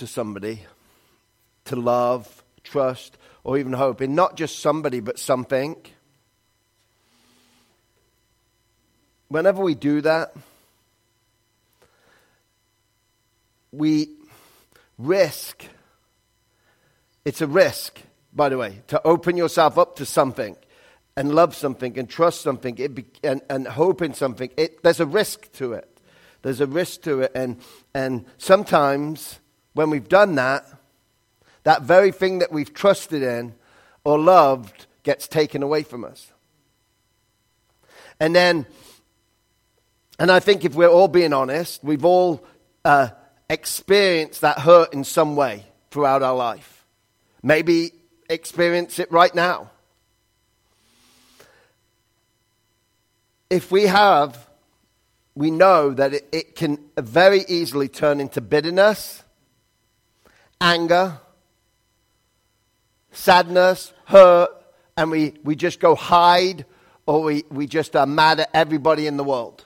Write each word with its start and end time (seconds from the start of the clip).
to 0.00 0.06
somebody, 0.06 0.60
to 1.66 1.76
love, 1.76 2.42
trust, 2.64 3.16
or 3.44 3.58
even 3.58 3.72
hope 3.72 4.02
in 4.02 4.14
not 4.14 4.34
just 4.34 4.58
somebody, 4.58 5.00
but 5.00 5.18
something, 5.18 5.76
whenever 9.28 9.62
we 9.62 9.74
do 9.74 10.00
that, 10.00 10.34
we 13.72 14.08
risk, 14.98 15.64
it's 17.24 17.42
a 17.42 17.46
risk, 17.46 18.00
by 18.32 18.48
the 18.48 18.56
way, 18.56 18.80
to 18.88 19.00
open 19.06 19.36
yourself 19.36 19.76
up 19.76 19.96
to 19.96 20.06
something 20.06 20.56
and 21.14 21.34
love 21.34 21.54
something 21.54 21.98
and 21.98 22.08
trust 22.08 22.40
something 22.40 22.74
be, 22.74 23.04
and, 23.22 23.42
and 23.50 23.68
hope 23.68 24.00
in 24.00 24.14
something. 24.14 24.50
It, 24.56 24.82
there's 24.82 25.00
a 25.00 25.06
risk 25.06 25.52
to 25.52 25.74
it. 25.74 25.86
There's 26.40 26.62
a 26.62 26.66
risk 26.66 27.02
to 27.02 27.20
it. 27.20 27.32
And, 27.34 27.60
and 27.92 28.24
sometimes 28.38 29.38
when 29.80 29.88
we've 29.88 30.10
done 30.10 30.34
that, 30.34 30.66
that 31.62 31.80
very 31.80 32.12
thing 32.12 32.40
that 32.40 32.52
we've 32.52 32.74
trusted 32.74 33.22
in 33.22 33.54
or 34.04 34.18
loved 34.18 34.84
gets 35.04 35.26
taken 35.26 35.62
away 35.62 35.82
from 35.82 36.04
us. 36.04 36.30
And 38.20 38.36
then, 38.36 38.66
and 40.18 40.30
I 40.30 40.38
think 40.38 40.66
if 40.66 40.74
we're 40.74 40.90
all 40.90 41.08
being 41.08 41.32
honest, 41.32 41.82
we've 41.82 42.04
all 42.04 42.44
uh, 42.84 43.08
experienced 43.48 44.42
that 44.42 44.58
hurt 44.58 44.92
in 44.92 45.02
some 45.02 45.34
way 45.34 45.64
throughout 45.90 46.22
our 46.22 46.36
life. 46.36 46.84
Maybe 47.42 47.92
experience 48.28 48.98
it 48.98 49.10
right 49.10 49.34
now. 49.34 49.70
If 53.48 53.72
we 53.72 53.84
have, 53.86 54.46
we 55.34 55.50
know 55.50 55.94
that 55.94 56.12
it, 56.12 56.28
it 56.32 56.54
can 56.54 56.76
very 56.98 57.46
easily 57.48 57.88
turn 57.88 58.20
into 58.20 58.42
bitterness, 58.42 59.19
anger, 60.60 61.18
sadness, 63.12 63.92
hurt, 64.04 64.50
and 64.96 65.10
we, 65.10 65.34
we 65.42 65.56
just 65.56 65.80
go 65.80 65.94
hide 65.94 66.64
or 67.06 67.22
we, 67.22 67.44
we 67.50 67.66
just 67.66 67.96
are 67.96 68.06
mad 68.06 68.40
at 68.40 68.50
everybody 68.54 69.06
in 69.06 69.16
the 69.16 69.24
world. 69.24 69.64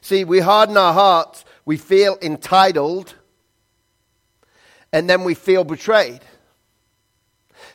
See, 0.00 0.24
we 0.24 0.40
harden 0.40 0.76
our 0.76 0.94
hearts, 0.94 1.44
we 1.64 1.76
feel 1.76 2.16
entitled, 2.22 3.14
and 4.92 5.10
then 5.10 5.24
we 5.24 5.34
feel 5.34 5.64
betrayed. 5.64 6.20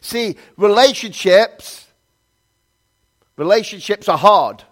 See, 0.02 0.36
relationships, 0.58 1.86
relationships 3.38 4.10
are 4.10 4.18
hard. 4.18 4.64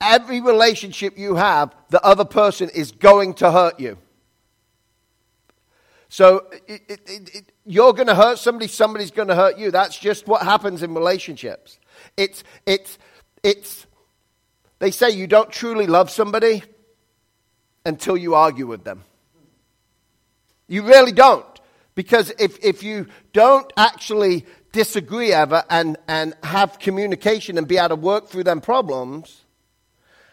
Every 0.00 0.40
relationship 0.40 1.18
you 1.18 1.34
have, 1.34 1.74
the 1.90 2.02
other 2.02 2.24
person 2.24 2.70
is 2.70 2.92
going 2.92 3.34
to 3.34 3.50
hurt 3.50 3.78
you. 3.78 3.98
So 6.08 6.46
it, 6.66 6.82
it, 6.88 7.00
it, 7.06 7.52
you're 7.64 7.92
going 7.92 8.08
to 8.08 8.14
hurt 8.14 8.38
somebody, 8.38 8.66
somebody's 8.66 9.10
going 9.10 9.28
to 9.28 9.34
hurt 9.34 9.58
you. 9.58 9.70
That's 9.70 9.96
just 9.96 10.26
what 10.26 10.42
happens 10.42 10.82
in 10.82 10.94
relationships. 10.94 11.78
It's, 12.16 12.42
it's, 12.66 12.98
it's, 13.42 13.86
they 14.80 14.90
say 14.90 15.10
you 15.10 15.26
don't 15.26 15.50
truly 15.50 15.86
love 15.86 16.10
somebody 16.10 16.64
until 17.86 18.16
you 18.16 18.34
argue 18.34 18.66
with 18.66 18.82
them. 18.84 19.04
You 20.66 20.82
really 20.82 21.12
don't. 21.12 21.46
Because 21.94 22.32
if, 22.38 22.58
if 22.64 22.82
you 22.82 23.06
don't 23.32 23.70
actually 23.76 24.46
disagree 24.72 25.32
ever 25.32 25.64
and, 25.68 25.96
and 26.08 26.34
have 26.42 26.78
communication 26.78 27.58
and 27.58 27.68
be 27.68 27.76
able 27.76 27.90
to 27.90 27.96
work 27.96 28.28
through 28.28 28.44
them 28.44 28.60
problems, 28.60 29.44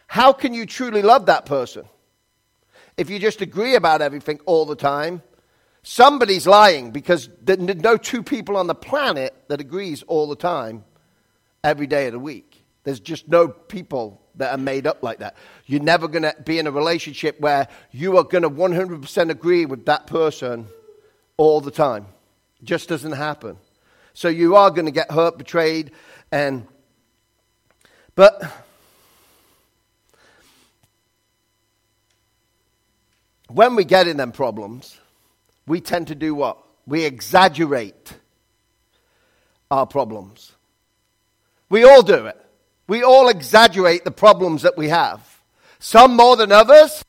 how 0.07 0.33
can 0.33 0.53
you 0.53 0.65
truly 0.65 1.01
love 1.01 1.27
that 1.27 1.45
person? 1.45 1.85
If 2.97 3.09
you 3.09 3.19
just 3.19 3.41
agree 3.41 3.75
about 3.75 4.01
everything 4.01 4.39
all 4.45 4.65
the 4.65 4.75
time, 4.75 5.21
Somebody's 5.89 6.45
lying 6.45 6.91
because 6.91 7.29
there's 7.41 7.59
no 7.59 7.95
two 7.95 8.21
people 8.21 8.57
on 8.57 8.67
the 8.67 8.75
planet 8.75 9.33
that 9.47 9.61
agrees 9.61 10.03
all 10.03 10.27
the 10.27 10.35
time, 10.35 10.83
every 11.63 11.87
day 11.87 12.07
of 12.07 12.11
the 12.11 12.19
week. 12.19 12.61
There's 12.83 12.99
just 12.99 13.29
no 13.29 13.47
people 13.47 14.21
that 14.35 14.51
are 14.51 14.57
made 14.57 14.85
up 14.85 15.01
like 15.01 15.19
that. 15.19 15.37
You're 15.65 15.81
never 15.81 16.09
going 16.09 16.23
to 16.23 16.35
be 16.43 16.59
in 16.59 16.67
a 16.67 16.71
relationship 16.71 17.39
where 17.39 17.69
you 17.91 18.17
are 18.17 18.25
going 18.25 18.41
to 18.41 18.49
100% 18.49 19.29
agree 19.29 19.65
with 19.65 19.85
that 19.85 20.07
person 20.07 20.67
all 21.37 21.61
the 21.61 21.71
time. 21.71 22.05
It 22.59 22.65
just 22.65 22.89
doesn't 22.89 23.13
happen. 23.13 23.55
So 24.13 24.27
you 24.27 24.57
are 24.57 24.69
going 24.71 24.87
to 24.87 24.91
get 24.91 25.09
hurt, 25.09 25.37
betrayed, 25.37 25.91
and. 26.33 26.67
But. 28.13 28.43
When 33.49 33.75
we 33.75 33.85
get 33.85 34.07
in 34.07 34.17
them 34.17 34.31
problems, 34.31 34.99
we 35.65 35.81
tend 35.81 36.07
to 36.07 36.15
do 36.15 36.35
what? 36.35 36.57
We 36.85 37.05
exaggerate 37.05 38.13
our 39.69 39.85
problems. 39.85 40.53
We 41.69 41.83
all 41.83 42.01
do 42.01 42.25
it. 42.27 42.37
We 42.87 43.03
all 43.03 43.27
exaggerate 43.27 44.05
the 44.05 44.11
problems 44.11 44.61
that 44.61 44.77
we 44.77 44.89
have. 44.89 45.41
Some 45.79 46.15
more 46.15 46.35
than 46.35 46.51
others, 46.51 47.03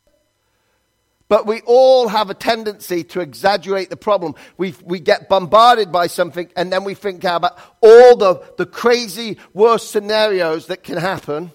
but 1.28 1.47
we 1.47 1.60
all 1.66 2.09
have 2.09 2.31
a 2.31 2.34
tendency 2.34 3.04
to 3.04 3.21
exaggerate 3.21 3.91
the 3.91 3.97
problem. 3.97 4.34
We, 4.56 4.75
we 4.82 4.98
get 4.98 5.28
bombarded 5.28 5.93
by 5.93 6.06
something 6.06 6.50
and 6.56 6.72
then 6.72 6.84
we 6.84 6.94
think 6.94 7.22
about 7.25 7.59
all 7.81 8.16
the, 8.16 8.43
the 8.56 8.66
crazy, 8.66 9.38
worst 9.53 9.91
scenarios 9.91 10.66
that 10.66 10.82
can 10.82 10.97
happen. 10.97 11.53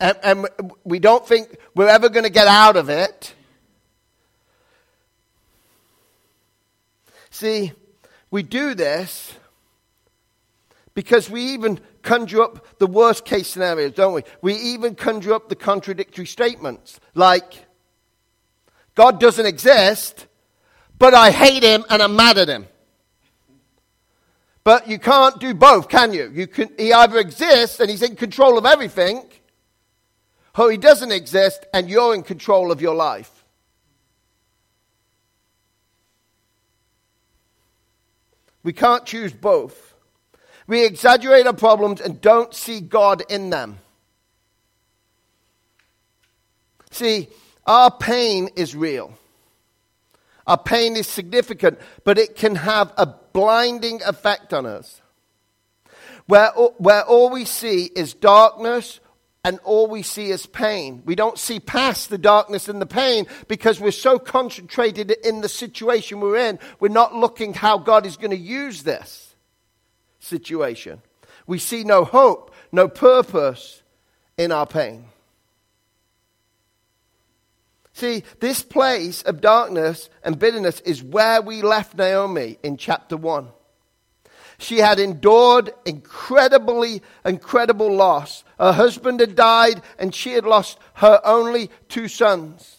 And, 0.00 0.16
and 0.22 0.48
we 0.84 0.98
don't 0.98 1.26
think 1.26 1.56
we're 1.74 1.88
ever 1.88 2.08
going 2.08 2.24
to 2.24 2.30
get 2.30 2.46
out 2.46 2.76
of 2.76 2.88
it. 2.88 3.34
See, 7.30 7.72
we 8.30 8.42
do 8.42 8.74
this 8.74 9.34
because 10.94 11.30
we 11.30 11.52
even 11.52 11.80
conjure 12.02 12.42
up 12.42 12.78
the 12.78 12.86
worst 12.86 13.24
case 13.24 13.48
scenarios, 13.48 13.92
don't 13.92 14.14
we? 14.14 14.22
We 14.42 14.54
even 14.54 14.94
conjure 14.94 15.34
up 15.34 15.48
the 15.48 15.56
contradictory 15.56 16.26
statements 16.26 16.98
like, 17.14 17.66
God 18.94 19.20
doesn't 19.20 19.46
exist, 19.46 20.26
but 20.98 21.14
I 21.14 21.30
hate 21.30 21.62
him 21.62 21.84
and 21.88 22.02
I'm 22.02 22.16
mad 22.16 22.38
at 22.38 22.48
him. 22.48 22.66
But 24.64 24.88
you 24.88 24.98
can't 24.98 25.38
do 25.38 25.54
both, 25.54 25.88
can 25.88 26.12
you? 26.12 26.30
you 26.34 26.46
can, 26.46 26.70
he 26.76 26.92
either 26.92 27.18
exists 27.18 27.78
and 27.80 27.88
he's 27.88 28.02
in 28.02 28.16
control 28.16 28.58
of 28.58 28.66
everything, 28.66 29.22
or 30.58 30.70
he 30.70 30.76
doesn't 30.76 31.12
exist 31.12 31.66
and 31.72 31.88
you're 31.88 32.14
in 32.14 32.22
control 32.22 32.72
of 32.72 32.80
your 32.80 32.94
life. 32.94 33.44
We 38.62 38.72
can't 38.72 39.06
choose 39.06 39.32
both. 39.32 39.94
We 40.66 40.84
exaggerate 40.84 41.46
our 41.46 41.54
problems 41.54 42.00
and 42.00 42.20
don't 42.20 42.52
see 42.52 42.80
God 42.80 43.22
in 43.30 43.50
them. 43.50 43.78
See, 46.90 47.28
our 47.66 47.90
pain 47.90 48.50
is 48.56 48.74
real. 48.74 49.16
Our 50.46 50.58
pain 50.58 50.96
is 50.96 51.06
significant, 51.06 51.78
but 52.04 52.18
it 52.18 52.34
can 52.34 52.56
have 52.56 52.92
a 52.96 53.06
blinding 53.06 54.02
effect 54.02 54.52
on 54.52 54.66
us. 54.66 55.00
Where, 56.26 56.50
where 56.78 57.04
all 57.04 57.30
we 57.30 57.44
see 57.44 57.84
is 57.84 58.12
darkness 58.12 59.00
and 59.48 59.58
all 59.64 59.86
we 59.86 60.02
see 60.02 60.30
is 60.30 60.44
pain. 60.44 61.02
We 61.06 61.14
don't 61.14 61.38
see 61.38 61.58
past 61.58 62.10
the 62.10 62.18
darkness 62.18 62.68
and 62.68 62.82
the 62.82 62.86
pain 62.86 63.26
because 63.46 63.80
we're 63.80 63.92
so 63.92 64.18
concentrated 64.18 65.10
in 65.10 65.40
the 65.40 65.48
situation 65.48 66.20
we're 66.20 66.36
in. 66.36 66.58
We're 66.80 66.88
not 66.90 67.14
looking 67.14 67.54
how 67.54 67.78
God 67.78 68.04
is 68.04 68.18
going 68.18 68.32
to 68.32 68.36
use 68.36 68.82
this 68.82 69.34
situation. 70.18 71.00
We 71.46 71.58
see 71.58 71.82
no 71.82 72.04
hope, 72.04 72.54
no 72.72 72.88
purpose 72.88 73.82
in 74.36 74.52
our 74.52 74.66
pain. 74.66 75.06
See, 77.94 78.24
this 78.40 78.62
place 78.62 79.22
of 79.22 79.40
darkness 79.40 80.10
and 80.22 80.38
bitterness 80.38 80.80
is 80.80 81.02
where 81.02 81.40
we 81.40 81.62
left 81.62 81.96
Naomi 81.96 82.58
in 82.62 82.76
chapter 82.76 83.16
1. 83.16 83.48
She 84.58 84.78
had 84.78 84.98
endured 84.98 85.72
incredibly, 85.84 87.00
incredible 87.24 87.92
loss. 87.92 88.42
Her 88.58 88.72
husband 88.72 89.20
had 89.20 89.36
died, 89.36 89.82
and 89.98 90.14
she 90.14 90.32
had 90.32 90.44
lost 90.44 90.78
her 90.94 91.20
only 91.24 91.70
two 91.88 92.08
sons. 92.08 92.78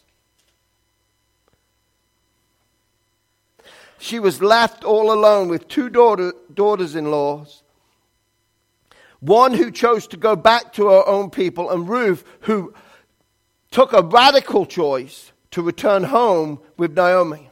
She 3.97 4.19
was 4.19 4.41
left 4.41 4.83
all 4.83 5.11
alone 5.11 5.47
with 5.47 5.67
two 5.67 5.89
daughter, 5.89 6.33
daughters 6.53 6.95
in 6.95 7.11
laws. 7.11 7.63
One 9.21 9.53
who 9.53 9.71
chose 9.71 10.07
to 10.07 10.17
go 10.17 10.35
back 10.35 10.73
to 10.73 10.87
her 10.87 11.07
own 11.07 11.29
people, 11.29 11.69
and 11.69 11.87
Ruth, 11.87 12.23
who 12.41 12.73
took 13.71 13.93
a 13.93 14.01
radical 14.01 14.65
choice 14.65 15.31
to 15.51 15.61
return 15.61 16.03
home 16.05 16.59
with 16.77 16.95
Naomi. 16.95 17.48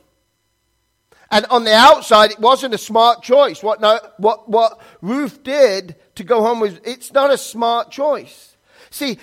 And 1.29 1.45
on 1.47 1.63
the 1.65 1.73
outside, 1.73 2.31
it 2.31 2.39
wasn't 2.39 2.73
a 2.73 2.77
smart 2.77 3.21
choice. 3.21 3.61
What, 3.61 3.81
no, 3.81 3.99
what, 4.17 4.49
what 4.49 4.79
Ruth 5.01 5.43
did 5.43 5.95
to 6.15 6.23
go 6.23 6.41
home 6.41 6.59
was, 6.59 6.79
it's 6.83 7.11
not 7.11 7.31
a 7.31 7.37
smart 7.37 7.91
choice. 7.91 8.55
See, 8.89 9.17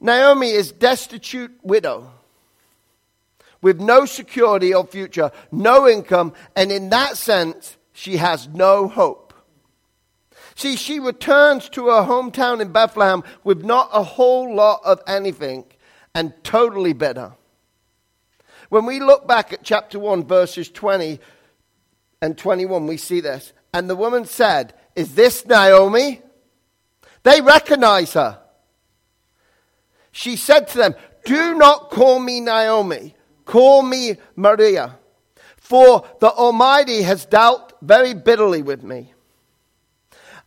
Naomi 0.00 0.50
is 0.50 0.72
destitute 0.72 1.52
widow 1.62 2.10
with 3.60 3.80
no 3.80 4.04
security 4.06 4.72
or 4.72 4.86
future, 4.86 5.30
no 5.50 5.88
income, 5.88 6.32
and 6.54 6.70
in 6.70 6.90
that 6.90 7.16
sense, 7.16 7.76
she 7.92 8.16
has 8.16 8.48
no 8.48 8.88
hope. 8.88 9.34
See, 10.54 10.76
she 10.76 10.98
returns 10.98 11.68
to 11.70 11.86
her 11.86 12.02
hometown 12.02 12.60
in 12.60 12.72
Bethlehem 12.72 13.22
with 13.44 13.64
not 13.64 13.90
a 13.92 14.02
whole 14.02 14.54
lot 14.54 14.80
of 14.84 15.00
anything 15.06 15.64
and 16.14 16.32
totally 16.42 16.92
bitter. 16.92 17.32
When 18.68 18.84
we 18.84 19.00
look 19.00 19.26
back 19.26 19.52
at 19.52 19.62
chapter 19.62 19.98
1, 19.98 20.24
verses 20.26 20.68
20 20.70 21.20
and 22.20 22.36
21, 22.36 22.86
we 22.86 22.96
see 22.96 23.20
this. 23.20 23.52
And 23.72 23.88
the 23.88 23.96
woman 23.96 24.24
said, 24.24 24.74
Is 24.94 25.14
this 25.14 25.46
Naomi? 25.46 26.20
They 27.22 27.40
recognize 27.40 28.12
her. 28.14 28.40
She 30.12 30.36
said 30.36 30.68
to 30.68 30.78
them, 30.78 30.94
Do 31.24 31.54
not 31.54 31.90
call 31.90 32.18
me 32.18 32.40
Naomi, 32.40 33.14
call 33.44 33.82
me 33.82 34.16
Mara, 34.36 34.98
for 35.56 36.06
the 36.20 36.30
Almighty 36.30 37.02
has 37.02 37.24
dealt 37.26 37.74
very 37.82 38.14
bitterly 38.14 38.62
with 38.62 38.82
me. 38.82 39.12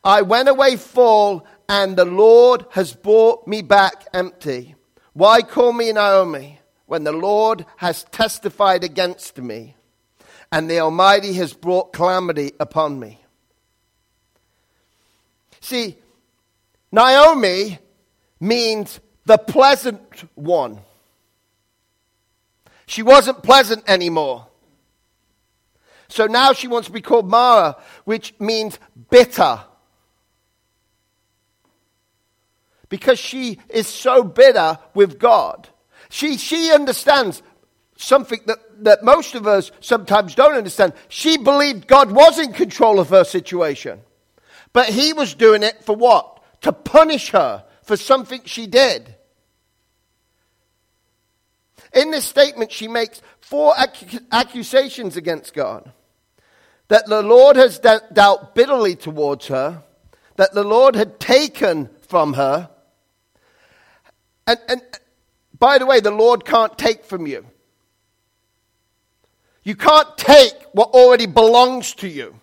I 0.04 0.24
went 0.24 0.50
away 0.50 0.78
full, 0.78 1.46
and 1.70 1.96
the 1.96 2.06
Lord 2.06 2.66
has 2.72 2.94
brought 2.94 3.48
me 3.48 3.62
back 3.62 4.08
empty. 4.14 4.76
Why 5.14 5.42
call 5.42 5.74
me 5.74 5.92
Naomi 5.92 6.61
when 6.92 7.06
the 7.06 7.14
Lord 7.14 7.66
has 7.78 8.04
testified 8.12 8.84
against 8.84 9.38
me, 9.38 9.78
and 10.52 10.70
the 10.70 10.82
Almighty 10.82 11.32
has 11.36 11.54
brought 11.54 11.94
calamity 11.94 12.52
upon 12.60 13.00
me? 13.00 13.18
See, 15.62 15.96
Naomi 16.92 17.80
means 18.42 19.00
the 19.24 19.38
pleasant 19.38 20.02
one. 20.36 20.82
She 22.88 23.04
wasn't 23.04 23.42
pleasant 23.42 23.90
anymore. 23.90 24.48
So 26.10 26.26
now 26.26 26.52
she 26.52 26.68
wants 26.68 26.88
to 26.88 26.94
be 26.94 27.00
called 27.00 27.30
Mara, 27.30 27.78
which 28.04 28.34
means 28.38 28.78
bitter. 29.10 29.62
Because 32.90 33.18
she 33.18 33.60
is 33.70 33.88
so 33.88 34.26
bitter 34.26 34.78
with 34.94 35.20
God. 35.20 35.70
She, 36.12 36.38
she 36.38 36.72
understands 36.74 37.42
something 37.96 38.42
that, 38.46 38.58
that 38.84 39.04
most 39.04 39.34
of 39.34 39.48
us 39.48 39.72
sometimes 39.80 40.36
don't 40.36 40.56
understand. 40.56 40.92
She 41.08 41.38
believed 41.38 41.88
God 41.88 42.12
was 42.12 42.38
in 42.38 42.52
control 42.52 43.00
of 43.00 43.10
her 43.10 43.24
situation. 43.24 44.02
But 44.74 44.90
he 44.90 45.13
was 45.13 45.34
doing 45.34 45.63
it 45.63 45.86
for 45.86 45.96
what? 45.96 46.44
To 46.62 46.74
punish 46.74 47.30
her 47.31 47.63
for 47.84 47.96
something 47.96 48.42
she 48.44 48.68
did. 48.68 49.16
In 51.94 52.12
this 52.12 52.25
statement, 52.25 52.74
she 52.74 52.90
makes 52.90 53.22
four 53.40 53.74
ac- 53.80 54.19
accusations 54.34 55.16
against 55.16 55.54
God 55.54 55.94
that 56.90 57.06
the 57.08 57.22
Lord 57.22 57.56
has 57.56 57.80
de- 57.80 58.02
dealt 58.12 58.54
bitterly 58.54 58.98
towards 58.98 59.48
her, 59.48 59.81
that 60.36 60.54
the 60.54 60.66
Lord 60.66 60.98
had 60.98 61.22
taken 61.22 61.90
from 62.10 62.34
her. 62.34 62.69
And, 64.46 64.60
and 64.68 64.81
by 65.62 65.78
the 65.78 65.86
way, 65.86 66.00
the 66.00 66.10
Lord 66.10 66.44
can't 66.44 66.75
take 66.75 67.06
from 67.06 67.28
you. 67.28 67.46
You 69.63 69.75
can't 69.75 70.18
take 70.18 70.56
what 70.72 70.90
already 70.90 71.28
belongs 71.28 71.94
to 71.96 72.08
you. 72.08 72.36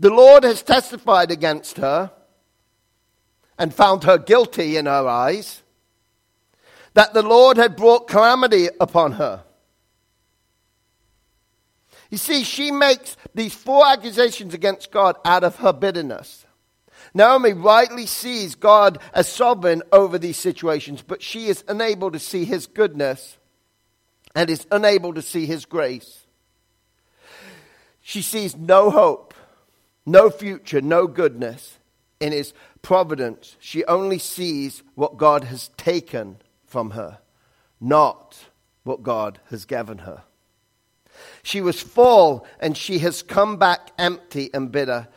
The 0.00 0.10
Lord 0.10 0.42
has 0.42 0.64
testified 0.64 1.30
against 1.30 1.76
her 1.76 2.10
and 3.56 3.72
found 3.72 4.02
her 4.02 4.18
guilty 4.18 4.76
in 4.76 4.86
her 4.86 5.06
eyes, 5.06 5.62
that 6.94 7.14
the 7.14 7.22
Lord 7.22 7.58
had 7.58 7.76
brought 7.76 8.08
calamity 8.08 8.68
upon 8.80 9.12
her. 9.12 9.44
You 12.10 12.18
see, 12.18 12.42
she 12.42 12.72
makes 12.72 13.16
these 13.32 13.54
four 13.54 13.86
accusations 13.86 14.54
against 14.54 14.90
God 14.90 15.18
out 15.24 15.44
of 15.44 15.56
her 15.58 15.72
bitterness. 15.72 16.41
Naomi 17.14 17.52
rightly 17.52 18.06
sees 18.06 18.54
God 18.54 18.98
as 19.12 19.28
sovereign 19.28 19.82
over 19.92 20.18
these 20.18 20.38
situations, 20.38 21.02
but 21.02 21.22
she 21.22 21.46
is 21.46 21.64
unable 21.68 22.10
to 22.10 22.18
see 22.18 22.44
his 22.44 22.66
goodness 22.66 23.36
and 24.34 24.48
is 24.48 24.66
unable 24.70 25.12
to 25.14 25.22
see 25.22 25.46
his 25.46 25.64
grace. 25.64 26.26
She 28.00 28.22
sees 28.22 28.56
no 28.56 28.90
hope 28.90 29.32
no 30.06 30.30
future, 30.30 30.80
no 30.80 31.06
goodness 31.06 31.78
in 32.20 32.32
his 32.32 32.52
providence. 32.82 33.56
She 33.60 33.84
only 33.84 34.18
sees 34.18 34.82
what 34.94 35.16
God 35.16 35.44
has 35.44 35.68
taken 35.76 36.38
from 36.66 36.90
her, 36.90 37.18
not 37.80 38.36
what 38.84 39.02
God 39.02 39.40
has 39.50 39.64
given 39.64 39.98
her. 39.98 40.22
She 41.42 41.60
was 41.60 41.80
full 41.80 42.46
and 42.58 42.76
she 42.76 42.98
has 43.00 43.22
come 43.22 43.56
back 43.56 43.92
empty 43.98 44.50
and 44.52 44.72
bitter. 44.72 45.08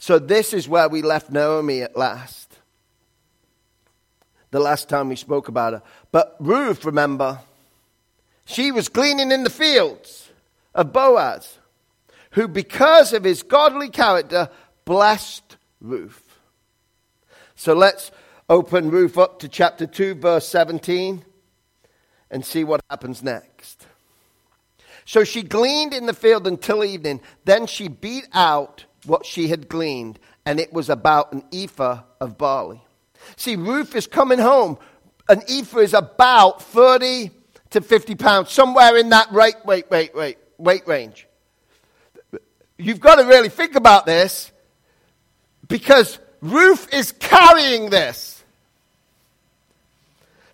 So, 0.00 0.18
this 0.18 0.54
is 0.54 0.66
where 0.66 0.88
we 0.88 1.02
left 1.02 1.30
Naomi 1.30 1.82
at 1.82 1.94
last. 1.94 2.56
The 4.50 4.58
last 4.58 4.88
time 4.88 5.10
we 5.10 5.14
spoke 5.14 5.48
about 5.48 5.74
her. 5.74 5.82
But 6.10 6.36
Ruth, 6.40 6.86
remember, 6.86 7.40
she 8.46 8.72
was 8.72 8.88
gleaning 8.88 9.30
in 9.30 9.44
the 9.44 9.50
fields 9.50 10.30
of 10.74 10.90
Boaz 10.90 11.58
who, 12.30 12.48
because 12.48 13.12
of 13.12 13.24
his 13.24 13.42
godly 13.42 13.90
character, 13.90 14.48
blessed 14.86 15.58
Ruth. 15.82 16.38
So 17.54 17.74
let's 17.74 18.10
open 18.48 18.90
Ruth 18.90 19.18
up 19.18 19.38
to 19.40 19.48
chapter 19.48 19.86
2, 19.86 20.14
verse 20.14 20.48
17, 20.48 21.22
and 22.30 22.42
see 22.42 22.64
what 22.64 22.80
happens 22.88 23.22
next. 23.22 23.86
So 25.04 25.24
she 25.24 25.42
gleaned 25.42 25.92
in 25.92 26.06
the 26.06 26.14
field 26.14 26.46
until 26.46 26.82
evening. 26.84 27.20
Then 27.44 27.66
she 27.66 27.88
beat 27.88 28.28
out 28.32 28.86
what 29.04 29.26
she 29.26 29.48
had 29.48 29.68
gleaned, 29.68 30.18
and 30.44 30.60
it 30.60 30.72
was 30.72 30.90
about 30.90 31.32
an 31.32 31.44
ephah 31.52 32.02
of 32.20 32.36
barley. 32.38 32.80
See, 33.36 33.56
Ruth 33.56 33.94
is 33.94 34.06
coming 34.06 34.38
home. 34.38 34.78
An 35.28 35.42
ephah 35.48 35.80
is 35.80 35.94
about 35.94 36.62
30 36.62 37.30
to 37.70 37.80
50 37.80 38.14
pounds, 38.16 38.50
somewhere 38.50 38.96
in 38.96 39.10
that 39.10 39.30
rate, 39.32 39.56
wait, 39.64 39.90
wait, 39.90 40.14
wait, 40.14 40.38
weight 40.58 40.86
range 40.88 41.26
you've 42.80 43.00
got 43.00 43.16
to 43.16 43.24
really 43.24 43.48
think 43.48 43.74
about 43.74 44.06
this 44.06 44.50
because 45.68 46.18
Ruth 46.40 46.92
is 46.92 47.12
carrying 47.12 47.90
this. 47.90 48.42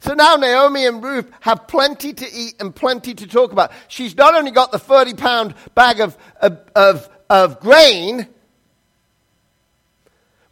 So 0.01 0.15
now 0.15 0.37
Naomi 0.37 0.87
and 0.87 1.03
Ruth 1.03 1.31
have 1.41 1.67
plenty 1.67 2.13
to 2.13 2.33
eat 2.33 2.55
and 2.61 2.75
plenty 2.75 3.15
to 3.15 3.27
talk 3.27 3.53
about. 3.53 3.73
She's 3.89 4.17
not 4.17 4.35
only 4.35 4.51
got 4.51 4.71
the 4.71 4.79
30 4.79 5.15
pound 5.15 5.55
bag 5.75 6.01
of, 6.01 6.17
of, 6.41 6.61
of, 6.75 7.09
of 7.29 7.61
grain. 7.61 8.29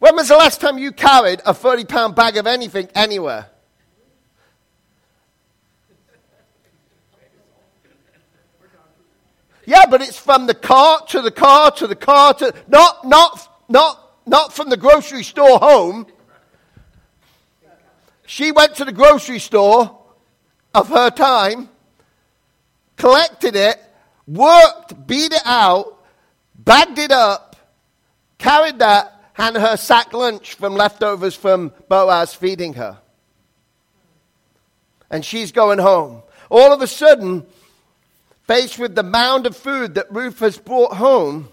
When 0.05 0.17
was 0.17 0.29
the 0.29 0.37
last 0.37 0.61
time 0.61 0.77
you 0.77 0.93
carried 0.93 1.41
a 1.47 1.55
30 1.55 1.87
pound 1.87 2.15
bag 2.15 2.37
of 2.37 2.47
anything 2.47 2.91
anywhere? 2.95 3.47
Yeah, 9.65 9.87
but 9.89 10.03
it's 10.03 10.19
from 10.19 10.47
the 10.47 10.53
car 10.53 11.01
to 11.07 11.23
the 11.23 11.31
car 11.31 11.71
to 11.71 11.87
the 11.87 11.97
car 11.97 12.35
to 12.35 12.53
not 12.69 13.07
not 13.07 13.49
not 13.71 14.19
not 14.27 14.53
from 14.53 14.69
the 14.69 14.77
grocery 14.77 15.23
store 15.23 15.59
home. 15.59 16.07
She 18.27 18.53
went 18.53 18.75
to 18.75 18.85
the 18.85 18.93
grocery 18.93 19.39
store 19.39 20.03
of 20.75 20.91
her 20.91 21.09
time, 21.09 21.71
collected 22.99 23.57
it, 23.57 23.83
worked, 24.27 25.07
beat 25.07 25.33
it 25.33 25.47
out, 25.47 26.05
bagged 26.59 26.99
it 26.99 27.11
up, 27.11 27.57
carried 28.37 28.81
that, 28.81 29.14
and 29.37 29.57
her 29.57 29.77
sack 29.77 30.13
lunch 30.13 30.55
from 30.55 30.75
leftovers 30.75 31.35
from 31.35 31.73
Boaz 31.89 32.35
feeding 32.35 32.75
her. 32.75 32.99
And 35.11 35.25
she's 35.25 35.53
going 35.53 35.79
home. 35.79 36.23
All 36.51 36.73
of 36.73 36.83
a 36.83 36.87
sudden, 36.87 37.47
faced 38.47 38.79
with 38.79 38.95
the 38.95 39.03
mound 39.03 39.47
of 39.47 39.57
food 39.57 39.95
that 39.95 40.13
Ruth 40.13 40.39
has 40.41 40.59
brought 40.59 40.95
home, 40.95 41.49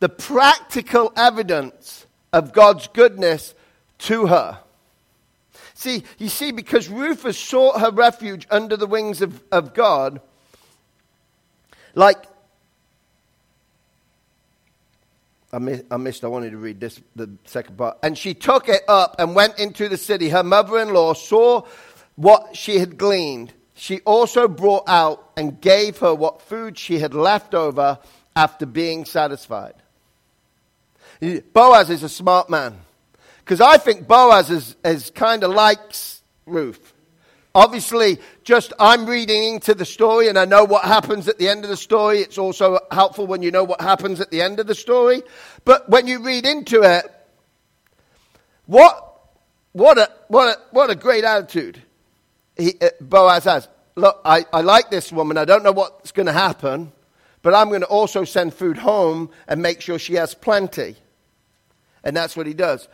the 0.00 0.08
practical 0.08 1.12
evidence 1.16 2.06
of 2.32 2.52
God's 2.52 2.88
goodness 2.88 3.54
to 3.98 4.26
her. 4.26 4.58
See, 5.74 6.04
you 6.18 6.28
see, 6.28 6.52
because 6.52 6.88
Ruth 6.88 7.22
has 7.24 7.36
sought 7.36 7.80
her 7.80 7.90
refuge 7.90 8.46
under 8.50 8.76
the 8.76 8.86
wings 8.86 9.20
of, 9.20 9.42
of 9.50 9.74
God, 9.74 10.20
like 11.94 12.24
I 15.52 15.58
missed, 15.58 15.84
I 15.90 15.96
missed, 15.98 16.24
I 16.24 16.28
wanted 16.28 16.50
to 16.50 16.56
read 16.56 16.80
this, 16.80 17.00
the 17.14 17.30
second 17.44 17.76
part. 17.76 17.98
And 18.02 18.16
she 18.16 18.34
took 18.34 18.68
it 18.68 18.82
up 18.88 19.16
and 19.18 19.34
went 19.34 19.58
into 19.58 19.88
the 19.88 19.98
city. 19.98 20.30
Her 20.30 20.42
mother 20.42 20.78
in 20.78 20.94
law 20.94 21.14
saw 21.14 21.66
what 22.16 22.56
she 22.56 22.78
had 22.78 22.96
gleaned 22.96 23.52
she 23.82 23.98
also 24.02 24.46
brought 24.46 24.84
out 24.86 25.32
and 25.36 25.60
gave 25.60 25.98
her 25.98 26.14
what 26.14 26.40
food 26.40 26.78
she 26.78 27.00
had 27.00 27.14
left 27.14 27.52
over 27.52 27.98
after 28.36 28.64
being 28.64 29.04
satisfied. 29.04 29.74
Boaz 31.52 31.90
is 31.90 32.04
a 32.04 32.08
smart 32.08 32.48
man 32.48 32.80
Because 33.38 33.60
I 33.60 33.78
think 33.78 34.06
Boaz 34.06 34.50
is, 34.50 34.76
is 34.84 35.10
kind 35.10 35.42
of 35.42 35.50
likes 35.50 36.22
Ruth. 36.46 36.91
Obviously, 37.54 38.18
just 38.44 38.72
I'm 38.78 39.04
reading 39.04 39.54
into 39.54 39.74
the 39.74 39.84
story 39.84 40.28
and 40.28 40.38
I 40.38 40.46
know 40.46 40.64
what 40.64 40.84
happens 40.84 41.28
at 41.28 41.38
the 41.38 41.48
end 41.48 41.64
of 41.64 41.70
the 41.70 41.76
story. 41.76 42.20
It's 42.20 42.38
also 42.38 42.78
helpful 42.90 43.26
when 43.26 43.42
you 43.42 43.50
know 43.50 43.64
what 43.64 43.80
happens 43.80 44.20
at 44.20 44.30
the 44.30 44.40
end 44.40 44.58
of 44.58 44.66
the 44.66 44.74
story. 44.74 45.22
But 45.64 45.88
when 45.90 46.06
you 46.06 46.22
read 46.22 46.46
into 46.46 46.82
it, 46.82 47.04
what, 48.64 49.20
what, 49.72 49.98
a, 49.98 50.10
what, 50.28 50.56
a, 50.56 50.60
what 50.70 50.88
a 50.88 50.94
great 50.94 51.24
attitude 51.24 51.82
he, 52.56 52.74
uh, 52.80 52.88
Boaz 53.00 53.44
has. 53.44 53.68
Look, 53.96 54.20
I, 54.24 54.46
I 54.52 54.62
like 54.62 54.90
this 54.90 55.12
woman. 55.12 55.36
I 55.36 55.44
don't 55.44 55.62
know 55.62 55.72
what's 55.72 56.12
going 56.12 56.26
to 56.26 56.32
happen, 56.32 56.92
but 57.42 57.54
I'm 57.54 57.68
going 57.68 57.82
to 57.82 57.86
also 57.86 58.24
send 58.24 58.54
food 58.54 58.78
home 58.78 59.30
and 59.46 59.60
make 59.60 59.82
sure 59.82 59.98
she 59.98 60.14
has 60.14 60.34
plenty. 60.34 60.96
And 62.02 62.16
that's 62.16 62.36
what 62.36 62.46
he 62.46 62.54
does. 62.54 62.88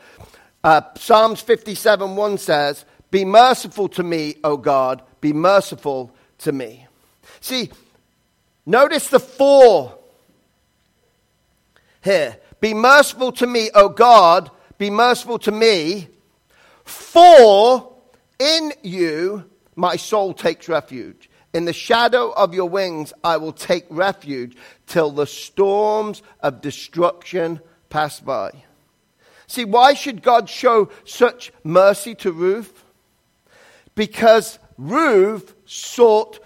Uh, 0.65 0.83
Psalms 0.97 1.41
57 1.41 2.17
1 2.17 2.39
says, 2.39 2.85
Be 3.11 3.25
merciful 3.25 3.89
to 3.91 4.03
me, 4.03 4.37
O 4.45 4.57
God, 4.57 5.03
be 5.21 5.33
merciful 5.33 6.13
to 6.39 6.53
me. 6.53 6.87
See, 7.41 7.71
notice 8.67 9.09
the 9.09 9.21
four 9.21 9.99
here. 12.03 12.37
Be 12.61 12.75
merciful 12.75 13.33
to 13.33 13.47
me, 13.47 13.71
O 13.75 13.89
God, 13.89 14.51
be 14.79 14.91
merciful 14.91 15.39
to 15.41 15.53
me, 15.53 16.09
for 16.85 17.93
in 18.39 18.73
you 18.83 19.45
my 19.77 19.97
soul 19.97 20.35
takes 20.35 20.69
refuge. 20.69 21.31
In 21.55 21.65
the 21.65 21.73
shadow 21.73 22.31
of 22.31 22.53
your 22.53 22.69
wings 22.69 23.13
I 23.25 23.37
will 23.37 23.53
take 23.53 23.87
refuge 23.91 24.57
till 24.87 25.11
the 25.11 25.27
storms 25.27 26.23
of 26.41 26.61
destruction 26.61 27.61
pass 27.91 28.21
by. 28.21 28.51
See, 29.47 29.65
why 29.65 29.95
should 29.95 30.23
God 30.23 30.51
show 30.51 30.91
such 31.05 31.53
mercy 31.65 32.15
to 32.17 32.33
Ruth? 32.33 32.85
Because 33.99 34.61
Ruth 34.77 35.57
sought 35.67 36.39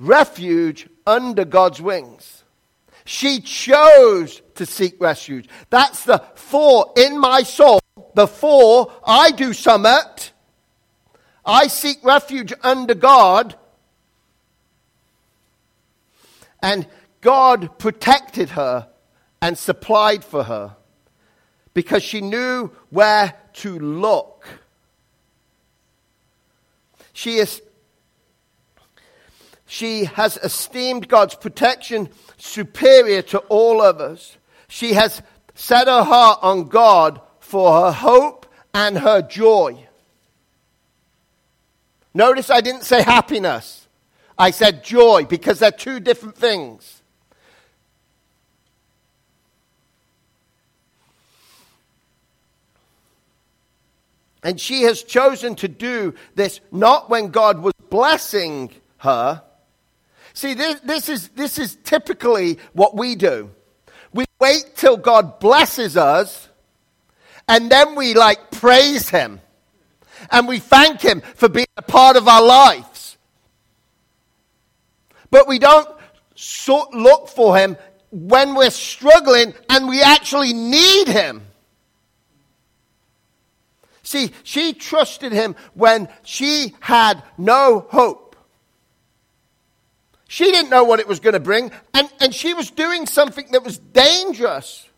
refuge 0.00 0.88
under 1.06 1.44
God's 1.44 1.80
wings. 1.80 2.42
She 3.04 3.40
chose 3.40 4.42
to 4.56 4.66
seek 4.66 5.00
refuge. 5.00 5.48
That's 5.70 6.02
the 6.02 6.18
for 6.34 6.92
in 6.96 7.16
my 7.20 7.44
soul. 7.44 7.78
Before 8.16 8.92
I 9.06 9.30
do 9.30 9.52
summit, 9.52 10.32
I 11.44 11.68
seek 11.68 12.02
refuge 12.02 12.52
under 12.64 12.96
God. 12.96 13.54
And 16.60 16.88
God 17.20 17.78
protected 17.78 18.50
her 18.50 18.88
and 19.40 19.56
supplied 19.56 20.24
for 20.24 20.42
her 20.42 20.74
because 21.72 22.02
she 22.02 22.20
knew 22.20 22.72
where 22.90 23.34
to 23.52 23.78
look. 23.78 24.44
She 27.16 27.38
is 27.38 27.62
she 29.64 30.04
has 30.04 30.36
esteemed 30.36 31.08
God's 31.08 31.34
protection 31.34 32.10
superior 32.36 33.22
to 33.22 33.38
all 33.48 33.80
others. 33.80 34.36
She 34.68 34.92
has 34.92 35.22
set 35.54 35.86
her 35.86 36.04
heart 36.04 36.40
on 36.42 36.68
God 36.68 37.22
for 37.40 37.80
her 37.80 37.92
hope 37.92 38.44
and 38.74 38.98
her 38.98 39.22
joy. 39.22 39.88
Notice 42.12 42.50
I 42.50 42.60
didn't 42.60 42.84
say 42.84 43.02
happiness. 43.02 43.88
I 44.38 44.50
said 44.50 44.84
joy 44.84 45.24
because 45.24 45.60
they're 45.60 45.70
two 45.70 46.00
different 46.00 46.36
things. 46.36 47.00
And 54.46 54.60
she 54.60 54.82
has 54.82 55.02
chosen 55.02 55.56
to 55.56 55.66
do 55.66 56.14
this 56.36 56.60
not 56.70 57.10
when 57.10 57.30
God 57.30 57.58
was 57.58 57.72
blessing 57.90 58.70
her. 58.98 59.42
See, 60.34 60.54
this, 60.54 60.78
this, 60.84 61.08
is, 61.08 61.30
this 61.30 61.58
is 61.58 61.74
typically 61.82 62.60
what 62.72 62.94
we 62.94 63.16
do. 63.16 63.50
We 64.14 64.24
wait 64.38 64.76
till 64.76 64.98
God 64.98 65.40
blesses 65.40 65.96
us, 65.96 66.48
and 67.48 67.68
then 67.68 67.96
we 67.96 68.14
like 68.14 68.52
praise 68.52 69.08
Him. 69.08 69.40
And 70.30 70.46
we 70.46 70.60
thank 70.60 71.00
Him 71.00 71.22
for 71.34 71.48
being 71.48 71.66
a 71.76 71.82
part 71.82 72.14
of 72.14 72.28
our 72.28 72.44
lives. 72.44 73.16
But 75.32 75.48
we 75.48 75.58
don't 75.58 75.88
sort, 76.36 76.94
look 76.94 77.30
for 77.30 77.56
Him 77.56 77.76
when 78.12 78.54
we're 78.54 78.70
struggling 78.70 79.54
and 79.68 79.88
we 79.88 80.02
actually 80.02 80.52
need 80.52 81.08
Him. 81.08 81.45
See, 84.06 84.30
she 84.44 84.72
trusted 84.72 85.32
him 85.32 85.56
when 85.74 86.08
she 86.22 86.76
had 86.78 87.24
no 87.36 87.80
hope. 87.90 88.36
She 90.28 90.44
didn't 90.44 90.70
know 90.70 90.84
what 90.84 91.00
it 91.00 91.08
was 91.08 91.18
going 91.18 91.32
to 91.32 91.40
bring, 91.40 91.72
and, 91.92 92.08
and 92.20 92.32
she 92.32 92.54
was 92.54 92.70
doing 92.70 93.06
something 93.06 93.48
that 93.50 93.64
was 93.64 93.78
dangerous. 93.78 94.88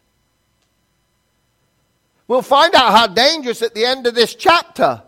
We'll 2.26 2.42
find 2.42 2.74
out 2.74 2.92
how 2.92 3.06
dangerous 3.06 3.62
at 3.62 3.74
the 3.74 3.86
end 3.86 4.06
of 4.06 4.14
this 4.14 4.34
chapter. 4.34 5.02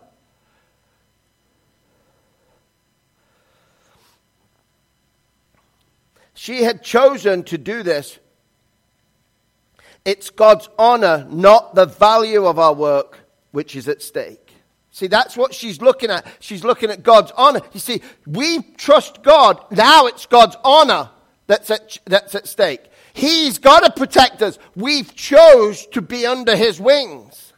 She 6.33 6.63
had 6.63 6.81
chosen 6.81 7.43
to 7.43 7.59
do 7.59 7.83
this. 7.83 8.17
It's 10.03 10.31
God's 10.31 10.69
honor, 10.79 11.27
not 11.29 11.75
the 11.75 11.85
value 11.85 12.47
of 12.47 12.57
our 12.57 12.73
work, 12.73 13.19
which 13.51 13.75
is 13.75 13.87
at 13.87 14.01
stake. 14.01 14.53
See, 14.91 15.07
that's 15.07 15.37
what 15.37 15.53
she's 15.53 15.81
looking 15.81 16.09
at. 16.09 16.25
She's 16.39 16.63
looking 16.63 16.89
at 16.89 17.01
God's 17.01 17.31
honor. 17.37 17.61
You 17.71 17.79
see, 17.79 18.01
we 18.27 18.61
trust 18.77 19.23
God. 19.23 19.63
Now 19.71 20.07
it's 20.07 20.25
God's 20.25 20.57
honor 20.63 21.09
that's 21.47 21.71
at, 21.71 21.97
that's 22.05 22.35
at 22.35 22.47
stake. 22.47 22.81
He's 23.13 23.57
got 23.57 23.81
to 23.81 23.91
protect 23.91 24.41
us. 24.41 24.59
We've 24.75 25.13
chose 25.15 25.85
to 25.87 26.01
be 26.01 26.25
under 26.25 26.55
his 26.55 26.79
wings. 26.79 27.53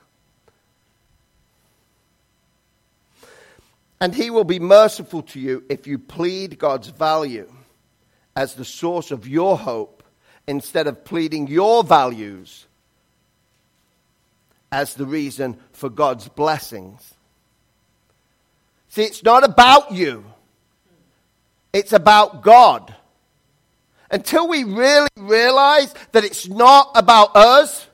And 3.99 4.13
he 4.13 4.29
will 4.29 4.43
be 4.43 4.59
merciful 4.59 5.21
to 5.23 5.39
you 5.39 5.63
if 5.69 5.87
you 5.87 5.97
plead 5.97 6.59
God's 6.59 6.89
value 6.89 7.51
as 8.35 8.53
the 8.55 8.65
source 8.65 9.11
of 9.11 9.27
your 9.27 9.57
hope 9.57 10.03
instead 10.47 10.87
of 10.87 11.05
pleading 11.05 11.47
your 11.47 11.83
values 11.83 12.67
as 14.73 14.95
the 14.95 15.05
reason 15.05 15.55
for 15.71 15.87
God's 15.87 16.27
blessings. 16.27 17.13
See, 18.89 19.03
it's 19.03 19.23
not 19.23 19.43
about 19.43 19.91
you, 19.91 20.25
it's 21.71 21.93
about 21.93 22.41
God. 22.41 22.93
Until 24.09 24.47
we 24.47 24.63
really 24.63 25.09
realize 25.15 25.93
that 26.11 26.23
it's 26.23 26.47
not 26.47 26.91
about 26.95 27.35
us, 27.35 27.87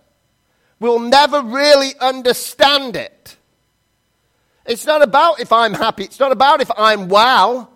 we'll 0.79 0.99
never 0.99 1.41
really 1.41 1.91
understand 1.99 2.95
it. 2.95 3.35
It's 4.65 4.85
not 4.85 5.01
about 5.01 5.41
if 5.41 5.51
I'm 5.51 5.73
happy, 5.73 6.05
it's 6.05 6.19
not 6.19 6.31
about 6.31 6.61
if 6.61 6.71
I'm 6.77 7.09
well. 7.09 7.69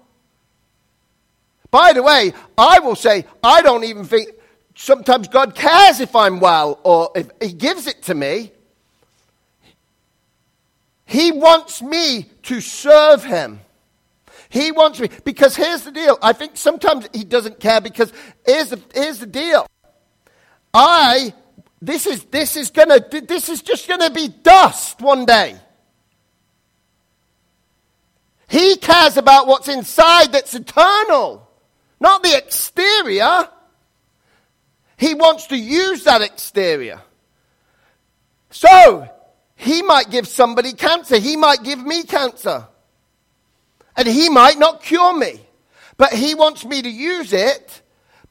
By 1.71 1.91
the 1.91 2.03
way, 2.03 2.33
I 2.57 2.79
will 2.79 2.95
say, 2.95 3.25
I 3.43 3.61
don't 3.61 3.83
even 3.83 4.05
think 4.05 4.29
sometimes 4.75 5.27
God 5.27 5.55
cares 5.55 5.99
if 5.99 6.15
I'm 6.15 6.39
well 6.39 6.79
or 6.83 7.11
if 7.15 7.29
He 7.41 7.51
gives 7.51 7.87
it 7.87 8.03
to 8.03 8.15
me. 8.15 8.52
He 11.05 11.31
wants 11.31 11.81
me 11.81 12.29
to 12.43 12.61
serve 12.61 13.23
him. 13.23 13.59
He 14.49 14.71
wants 14.71 14.99
me. 14.99 15.09
Because 15.23 15.55
here's 15.55 15.83
the 15.83 15.91
deal. 15.91 16.17
I 16.21 16.33
think 16.33 16.57
sometimes 16.57 17.07
he 17.13 17.23
doesn't 17.23 17.59
care 17.59 17.81
because 17.81 18.11
here's 18.45 18.69
the, 18.69 18.81
here's 18.93 19.19
the 19.19 19.25
deal. 19.25 19.67
I, 20.73 21.33
this 21.81 22.07
is, 22.07 22.23
this 22.25 22.55
is 22.55 22.71
gonna, 22.71 22.99
this 23.09 23.49
is 23.49 23.61
just 23.61 23.87
gonna 23.87 24.09
be 24.09 24.27
dust 24.27 25.01
one 25.01 25.25
day. 25.25 25.55
He 28.47 28.75
cares 28.77 29.17
about 29.17 29.47
what's 29.47 29.67
inside 29.67 30.31
that's 30.31 30.53
eternal, 30.53 31.49
not 31.99 32.21
the 32.21 32.37
exterior. 32.37 33.49
He 34.97 35.15
wants 35.15 35.47
to 35.47 35.57
use 35.57 36.03
that 36.03 36.21
exterior. 36.21 37.01
So, 38.51 39.09
he 39.63 39.81
might 39.81 40.09
give 40.09 40.27
somebody 40.27 40.73
cancer. 40.73 41.17
He 41.17 41.35
might 41.35 41.63
give 41.63 41.83
me 41.83 42.03
cancer. 42.03 42.67
And 43.95 44.07
he 44.07 44.29
might 44.29 44.59
not 44.59 44.83
cure 44.83 45.17
me. 45.17 45.39
But 45.97 46.13
he 46.13 46.35
wants 46.35 46.65
me 46.65 46.81
to 46.81 46.89
use 46.89 47.33
it 47.33 47.81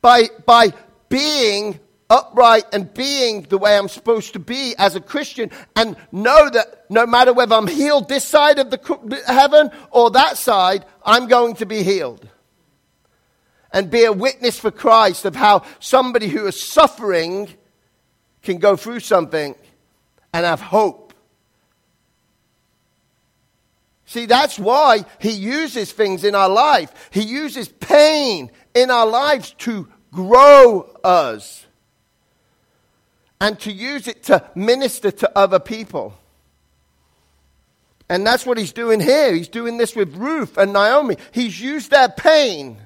by, 0.01 0.29
by 0.45 0.73
being 1.09 1.79
upright 2.11 2.65
and 2.73 2.93
being 2.93 3.43
the 3.43 3.57
way 3.57 3.77
I'm 3.77 3.89
supposed 3.89 4.35
to 4.35 4.39
be 4.39 4.75
as 4.77 4.97
a 4.97 5.01
Christian 5.01 5.51
and 5.75 5.97
know 6.13 6.51
that 6.51 6.85
no 6.91 7.07
matter 7.07 7.33
whether 7.33 7.55
I'm 7.55 7.67
healed 7.67 8.09
this 8.09 8.25
side 8.25 8.59
of 8.59 8.71
the 8.71 9.23
heaven 9.27 9.71
or 9.91 10.11
that 10.11 10.37
side, 10.37 10.85
I'm 11.05 11.29
going 11.29 11.55
to 11.57 11.67
be 11.67 11.83
healed. 11.83 12.29
And 13.73 13.91
be 13.91 14.05
a 14.05 14.13
witness 14.13 14.59
for 14.59 14.71
Christ 14.71 15.25
of 15.25 15.35
how 15.35 15.63
somebody 15.81 16.29
who 16.29 16.47
is 16.47 16.63
suffering 16.63 17.49
can 18.43 18.59
go 18.59 18.77
through 18.77 19.01
something 19.01 19.55
and 20.35 20.45
have 20.45 20.61
hope 20.61 21.02
See, 24.13 24.27
that's 24.27 24.59
why 24.59 25.07
he 25.21 25.31
uses 25.31 25.91
things 25.91 26.23
in 26.23 26.35
our 26.35 26.51
life. 26.51 27.09
He 27.11 27.23
uses 27.23 27.69
pain 27.69 28.51
in 28.75 28.91
our 28.91 29.07
lives 29.07 29.53
to 29.61 29.89
grow 30.13 30.83
us 31.03 31.65
and 33.41 33.59
to 33.61 33.73
use 33.73 34.09
it 34.09 34.25
to 34.25 34.47
minister 34.55 35.11
to 35.13 35.33
other 35.35 35.59
people. 35.59 36.13
And 38.11 38.27
that's 38.27 38.45
what 38.45 38.59
he's 38.59 38.75
doing 38.75 39.01
here. 39.01 39.33
He's 39.33 39.49
doing 39.49 39.79
this 39.79 39.97
with 39.97 40.15
Ruth 40.15 40.59
and 40.59 40.75
Naomi. 40.75 41.17
He's 41.31 41.59
used 41.59 41.91
their 41.91 42.11
pain. 42.11 42.77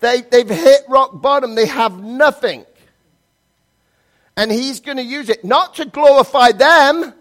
They, 0.00 0.22
they've 0.22 0.50
hit 0.50 0.80
rock 0.88 1.22
bottom, 1.22 1.54
they 1.54 1.66
have 1.66 2.02
nothing. 2.02 2.66
And 4.36 4.50
he's 4.50 4.80
going 4.80 4.96
to 4.96 5.04
use 5.04 5.28
it 5.28 5.44
not 5.44 5.76
to 5.76 5.84
glorify 5.84 6.50
them. 6.50 7.14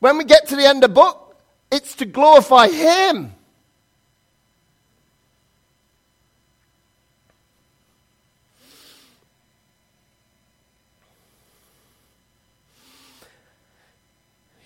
When 0.00 0.18
we 0.18 0.24
get 0.24 0.48
to 0.48 0.56
the 0.56 0.66
end 0.66 0.84
of 0.84 0.90
the 0.90 0.94
book, 0.94 1.23
it's 1.74 1.96
to 1.96 2.06
glorify 2.06 2.68
Him. 2.68 3.34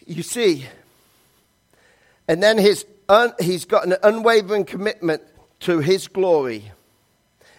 You 0.06 0.22
see, 0.22 0.66
and 2.28 2.42
then 2.42 2.56
his 2.56 2.86
un, 3.10 3.34
he's 3.38 3.66
got 3.66 3.86
an 3.86 3.96
unwavering 4.02 4.64
commitment 4.64 5.22
to 5.60 5.80
his 5.80 6.08
glory, 6.08 6.72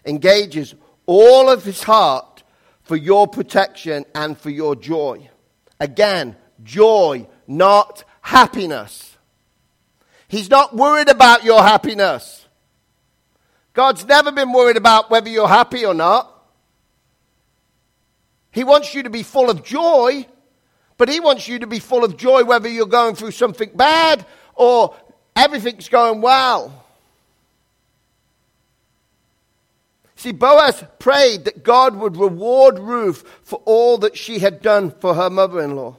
engages 0.04 0.74
all 1.06 1.48
of 1.48 1.64
his 1.64 1.84
heart 1.84 2.42
for 2.82 2.96
your 2.96 3.28
protection 3.28 4.04
and 4.16 4.36
for 4.36 4.50
your 4.50 4.76
joy. 4.76 5.30
Again, 5.80 6.36
joy, 6.64 7.28
not 7.48 8.04
happiness. 8.22 9.16
He's 10.30 10.50
not 10.50 10.76
worried 10.76 11.10
about 11.10 11.44
your 11.44 11.64
happiness. 11.64 12.48
God's 13.74 14.06
never 14.06 14.32
been 14.32 14.54
worried 14.54 14.78
about 14.78 15.10
whether 15.10 15.28
you're 15.28 15.48
happy 15.48 15.86
or 15.86 15.96
not. 15.96 16.32
He 18.52 18.64
wants 18.64 18.94
you 18.94 19.04
to 19.04 19.10
be 19.10 19.24
full 19.24 19.50
of 19.50 19.64
joy, 19.64 20.28
but 20.98 21.10
He 21.10 21.20
wants 21.20 21.48
you 21.48 21.58
to 21.60 21.68
be 21.68 21.80
full 21.80 22.04
of 22.04 22.16
joy 22.16 22.44
whether 22.44 22.70
you're 22.70 22.86
going 22.86 23.16
through 23.16 23.32
something 23.32 23.72
bad 23.74 24.24
or 24.54 24.96
everything's 25.36 25.90
going 25.90 26.22
well. 26.22 26.86
See, 30.16 30.32
Boaz 30.32 30.84
prayed 31.00 31.46
that 31.46 31.64
God 31.64 31.96
would 31.96 32.18
reward 32.18 32.78
Ruth 32.78 33.24
for 33.42 33.64
all 33.66 33.98
that 34.00 34.16
she 34.16 34.40
had 34.40 34.62
done 34.62 34.92
for 34.92 35.16
her 35.16 35.30
mother 35.32 35.60
in 35.60 35.76
law. 35.76 35.96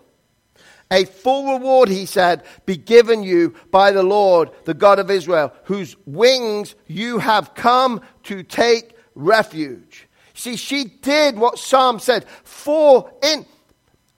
A 0.90 1.04
full 1.04 1.58
reward, 1.58 1.88
he 1.88 2.04
said, 2.04 2.42
be 2.66 2.76
given 2.76 3.22
you 3.22 3.54
by 3.70 3.92
the 3.92 4.02
Lord, 4.02 4.50
the 4.64 4.74
God 4.74 4.98
of 4.98 5.10
Israel, 5.10 5.52
whose 5.64 5.96
wings 6.04 6.74
you 6.86 7.18
have 7.18 7.54
come 7.54 8.00
to 8.24 8.42
take 8.42 8.96
refuge. 9.14 10.08
See, 10.34 10.56
she 10.56 10.84
did 10.84 11.38
what 11.38 11.58
Psalm 11.58 12.00
said. 12.00 12.24
For 12.44 13.12
in. 13.22 13.46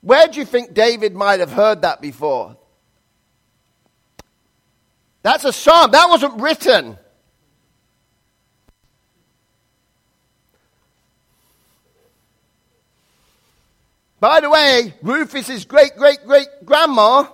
Where 0.00 0.26
do 0.28 0.40
you 0.40 0.46
think 0.46 0.72
David 0.72 1.14
might 1.14 1.40
have 1.40 1.52
heard 1.52 1.82
that 1.82 2.00
before? 2.00 2.56
That's 5.22 5.44
a 5.44 5.52
psalm. 5.52 5.92
That 5.92 6.08
wasn't 6.08 6.40
written. 6.40 6.98
By 14.22 14.38
the 14.38 14.48
way, 14.48 14.94
his 15.48 15.64
great 15.64 15.96
great 15.96 16.24
great 16.24 16.46
grandma. 16.64 17.26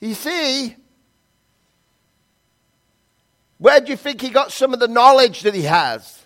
You 0.00 0.14
see, 0.14 0.74
where 3.58 3.80
do 3.80 3.90
you 3.90 3.98
think 3.98 4.22
he 4.22 4.30
got 4.30 4.50
some 4.50 4.72
of 4.72 4.80
the 4.80 4.88
knowledge 4.88 5.42
that 5.42 5.52
he 5.52 5.64
has? 5.64 6.24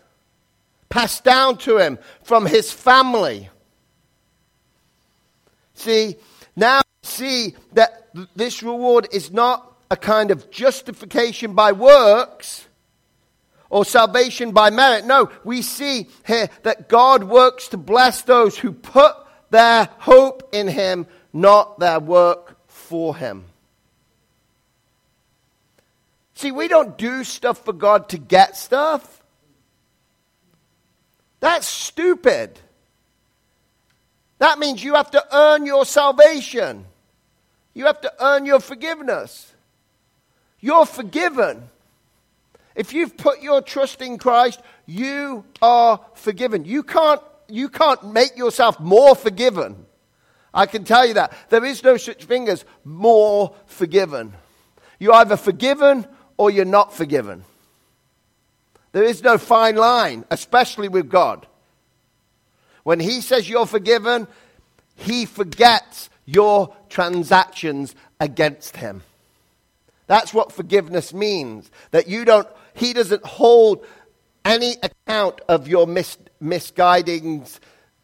Passed 0.89 1.25
down 1.25 1.59
to 1.59 1.79
him 1.79 1.99
from 2.23 2.47
his 2.47 2.71
family. 2.71 3.51
See, 5.75 6.15
now 6.55 6.83
see 7.03 7.57
that 7.73 8.11
this 8.37 8.63
reward 8.63 9.09
is 9.11 9.33
not 9.33 9.77
a 9.91 9.97
kind 9.97 10.31
of 10.31 10.53
justification 10.53 11.55
by 11.55 11.73
works 11.73 12.66
or 13.71 13.85
salvation 13.85 14.53
by 14.53 14.71
merit. 14.71 15.05
No, 15.05 15.31
we 15.45 15.63
see 15.63 16.09
here 16.27 16.49
that 16.63 16.89
God 16.89 17.25
works 17.25 17.69
to 17.69 17.77
bless 17.77 18.23
those 18.23 18.57
who 18.57 18.73
put 18.73 19.15
their 19.51 19.89
hope 19.99 20.49
in 20.53 20.69
Him, 20.69 21.07
not 21.33 21.79
their 21.79 22.01
work 22.01 22.57
for 22.67 23.17
Him. 23.17 23.45
See, 26.35 26.53
we 26.53 26.69
don't 26.69 26.99
do 26.99 27.25
stuff 27.25 27.65
for 27.65 27.73
God 27.73 28.11
to 28.11 28.19
get 28.19 28.57
stuff. 28.57 29.23
That's 31.41 31.67
stupid. 31.67 32.59
That 34.39 34.59
means 34.59 34.85
you 34.85 34.95
have 34.95 35.11
to 35.13 35.25
earn 35.35 35.65
your 35.65 35.87
salvation. 35.87 36.85
You 37.73 37.87
have 37.87 38.01
to 38.03 38.13
earn 38.21 38.45
your 38.45 38.61
forgiveness. 38.61 39.53
You're 40.61 40.87
forgiven. 40.87 41.71
If 42.77 42.93
you've 42.93 43.17
put 43.17 43.43
your 43.43 43.62
trust 43.62 44.03
in 44.03 44.19
Christ, 44.19 44.61
you 44.85 45.45
are 45.62 45.99
forgiven. 46.15 46.67
You 46.67 46.83
can't, 46.83 47.23
you 47.49 47.71
can't 47.71 48.12
make 48.12 48.37
yourself 48.37 48.79
more 48.79 49.17
forgiven. 49.17 49.87
I 50.53 50.67
can 50.67 50.85
tell 50.85 51.07
you 51.07 51.15
that. 51.15 51.33
There 51.49 51.65
is 51.65 51.83
no 51.83 51.97
such 51.97 52.25
thing 52.25 52.49
as 52.49 52.65
more 52.85 53.55
forgiven. 53.65 54.35
You're 54.99 55.15
either 55.15 55.37
forgiven 55.37 56.07
or 56.37 56.51
you're 56.51 56.67
not 56.67 56.93
forgiven. 56.93 57.45
There 58.93 59.05
is 59.05 59.23
no 59.23 59.39
fine 59.39 59.77
line, 59.77 60.25
especially 60.31 60.89
with 60.89 61.09
God. 61.09 61.47
When 62.83 63.01
He 63.01 63.21
says 63.23 63.49
you're 63.49 63.67
forgiven, 63.67 64.29
He 64.97 65.25
forgets 65.25 66.11
your 66.27 66.75
transactions 66.89 67.95
against 68.21 68.77
Him. 68.77 69.03
That's 70.07 70.33
what 70.33 70.53
forgiveness 70.53 71.12
means. 71.12 71.71
That 71.91 72.09
you 72.09 72.25
don't 72.25 72.49
he 72.77 72.93
doesn't 72.93 73.25
hold 73.25 73.85
any 74.45 74.77
account 74.83 75.41
of 75.49 75.67
your 75.67 75.87
mis- 75.87 76.19
misguidings 76.41 77.59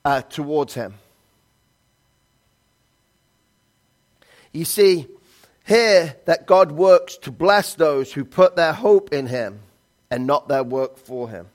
uh, 0.04 0.22
towards 0.22 0.74
Him. 0.74 0.94
You 4.52 4.64
see 4.64 5.06
here 5.64 6.16
that 6.24 6.46
God 6.46 6.72
works 6.72 7.16
to 7.18 7.30
bless 7.30 7.74
those 7.74 8.12
who 8.12 8.24
put 8.24 8.56
their 8.56 8.72
hope 8.72 9.12
in 9.12 9.26
Him 9.26 9.60
and 10.10 10.26
not 10.26 10.48
their 10.48 10.64
work 10.64 10.96
for 10.96 11.28
Him. 11.28 11.46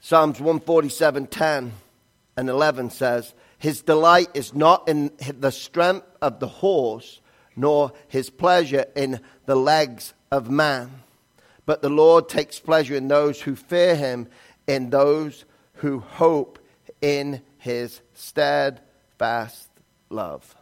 Psalms 0.00 0.38
147:10 0.38 1.70
and 2.36 2.48
11 2.48 2.90
says, 2.90 3.34
His 3.58 3.82
delight 3.82 4.28
is 4.34 4.54
not 4.54 4.88
in 4.88 5.12
the 5.38 5.52
strength 5.52 6.06
of 6.20 6.40
the 6.40 6.48
horse 6.48 7.20
nor 7.60 7.92
his 8.08 8.30
pleasure 8.30 8.86
in 8.94 9.20
the 9.46 9.56
legs 9.56 10.14
of 10.30 10.50
man. 10.50 11.02
But 11.66 11.82
the 11.82 11.90
Lord 11.90 12.28
takes 12.28 12.58
pleasure 12.58 12.94
in 12.94 13.08
those 13.08 13.42
who 13.42 13.54
fear 13.54 13.94
him, 13.94 14.28
in 14.66 14.90
those 14.90 15.44
who 15.74 16.00
hope 16.00 16.58
in 17.00 17.42
his 17.58 18.00
steadfast 18.14 19.68
love. 20.08 20.54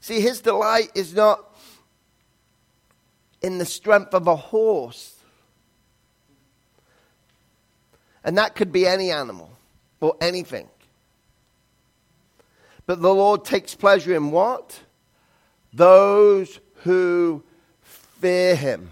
See, 0.00 0.20
his 0.20 0.40
delight 0.40 0.90
is 0.94 1.14
not 1.14 1.44
in 3.42 3.58
the 3.58 3.64
strength 3.64 4.14
of 4.14 4.26
a 4.26 4.36
horse. 4.36 5.16
And 8.24 8.36
that 8.36 8.54
could 8.54 8.72
be 8.72 8.86
any 8.86 9.10
animal 9.10 9.50
or 10.00 10.16
anything. 10.20 10.68
But 12.86 13.02
the 13.02 13.14
Lord 13.14 13.44
takes 13.44 13.74
pleasure 13.74 14.14
in 14.14 14.30
what? 14.30 14.80
Those 15.72 16.60
who 16.84 17.42
fear 17.82 18.54
him. 18.54 18.90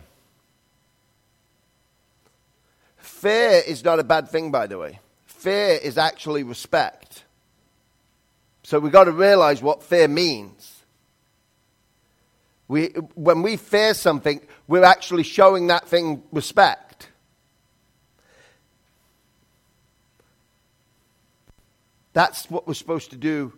Fear 2.97 3.63
is 3.67 3.85
not 3.85 3.99
a 3.99 4.05
bad 4.05 4.29
thing, 4.29 4.51
by 4.51 4.67
the 4.67 4.79
way. 4.79 5.01
Fear 5.25 5.79
is 5.83 5.99
actually 5.99 6.43
respect. 6.43 7.25
So 8.63 8.79
we've 8.79 8.93
got 8.93 9.05
to 9.05 9.13
realize 9.13 9.63
what 9.63 9.83
fear 9.83 10.09
means. 10.09 10.83
We, 12.69 12.87
when 13.15 13.43
we 13.43 13.57
fear 13.57 13.95
something, 13.95 14.41
we're 14.67 14.85
actually 14.85 15.23
showing 15.23 15.69
that 15.69 15.87
thing 15.87 16.23
respect. 16.33 17.09
That's 22.13 22.51
what 22.51 22.67
we're 22.67 22.75
supposed 22.75 23.11
to 23.11 23.17
do 23.17 23.53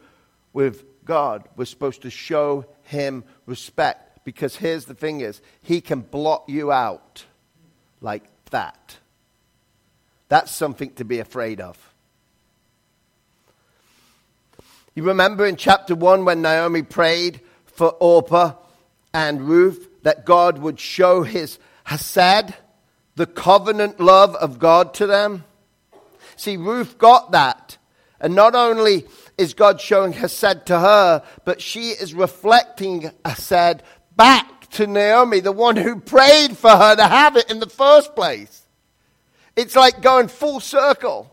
with 0.52 0.84
God. 1.04 1.48
We're 1.56 1.64
supposed 1.64 2.02
to 2.02 2.10
show 2.10 2.66
him 2.88 3.24
respect. 3.46 4.24
Because 4.24 4.56
here's 4.56 4.86
the 4.86 4.94
thing 4.94 5.20
is, 5.20 5.40
he 5.62 5.80
can 5.80 6.00
blot 6.00 6.44
you 6.48 6.72
out 6.72 7.24
like 8.00 8.24
that. 8.50 8.96
That's 10.28 10.50
something 10.50 10.92
to 10.94 11.04
be 11.04 11.20
afraid 11.20 11.60
of. 11.60 11.78
You 14.94 15.04
remember 15.04 15.46
in 15.46 15.56
chapter 15.56 15.94
1 15.94 16.24
when 16.24 16.42
Naomi 16.42 16.82
prayed 16.82 17.40
for 17.66 17.90
Orpah 18.00 18.54
and 19.14 19.42
Ruth 19.42 19.88
that 20.02 20.26
God 20.26 20.58
would 20.58 20.80
show 20.80 21.22
his 21.22 21.58
Hesed, 21.84 22.54
the 23.14 23.26
covenant 23.26 24.00
love 24.00 24.34
of 24.36 24.58
God 24.58 24.94
to 24.94 25.06
them? 25.06 25.44
See, 26.36 26.56
Ruth 26.56 26.98
got 26.98 27.30
that. 27.32 27.78
And 28.20 28.34
not 28.34 28.54
only 28.54 29.06
is 29.38 29.54
God 29.54 29.80
showing 29.80 30.12
Hesed 30.12 30.66
to 30.66 30.78
her, 30.78 31.22
but 31.44 31.62
she 31.62 31.90
is 31.90 32.12
reflecting 32.12 33.10
Hesed 33.24 33.82
back 34.16 34.68
to 34.72 34.86
Naomi, 34.86 35.40
the 35.40 35.52
one 35.52 35.76
who 35.76 36.00
prayed 36.00 36.58
for 36.58 36.70
her 36.70 36.96
to 36.96 37.04
have 37.04 37.36
it 37.36 37.50
in 37.50 37.60
the 37.60 37.68
first 37.68 38.14
place. 38.14 38.66
It's 39.56 39.76
like 39.76 40.02
going 40.02 40.28
full 40.28 40.60
circle. 40.60 41.32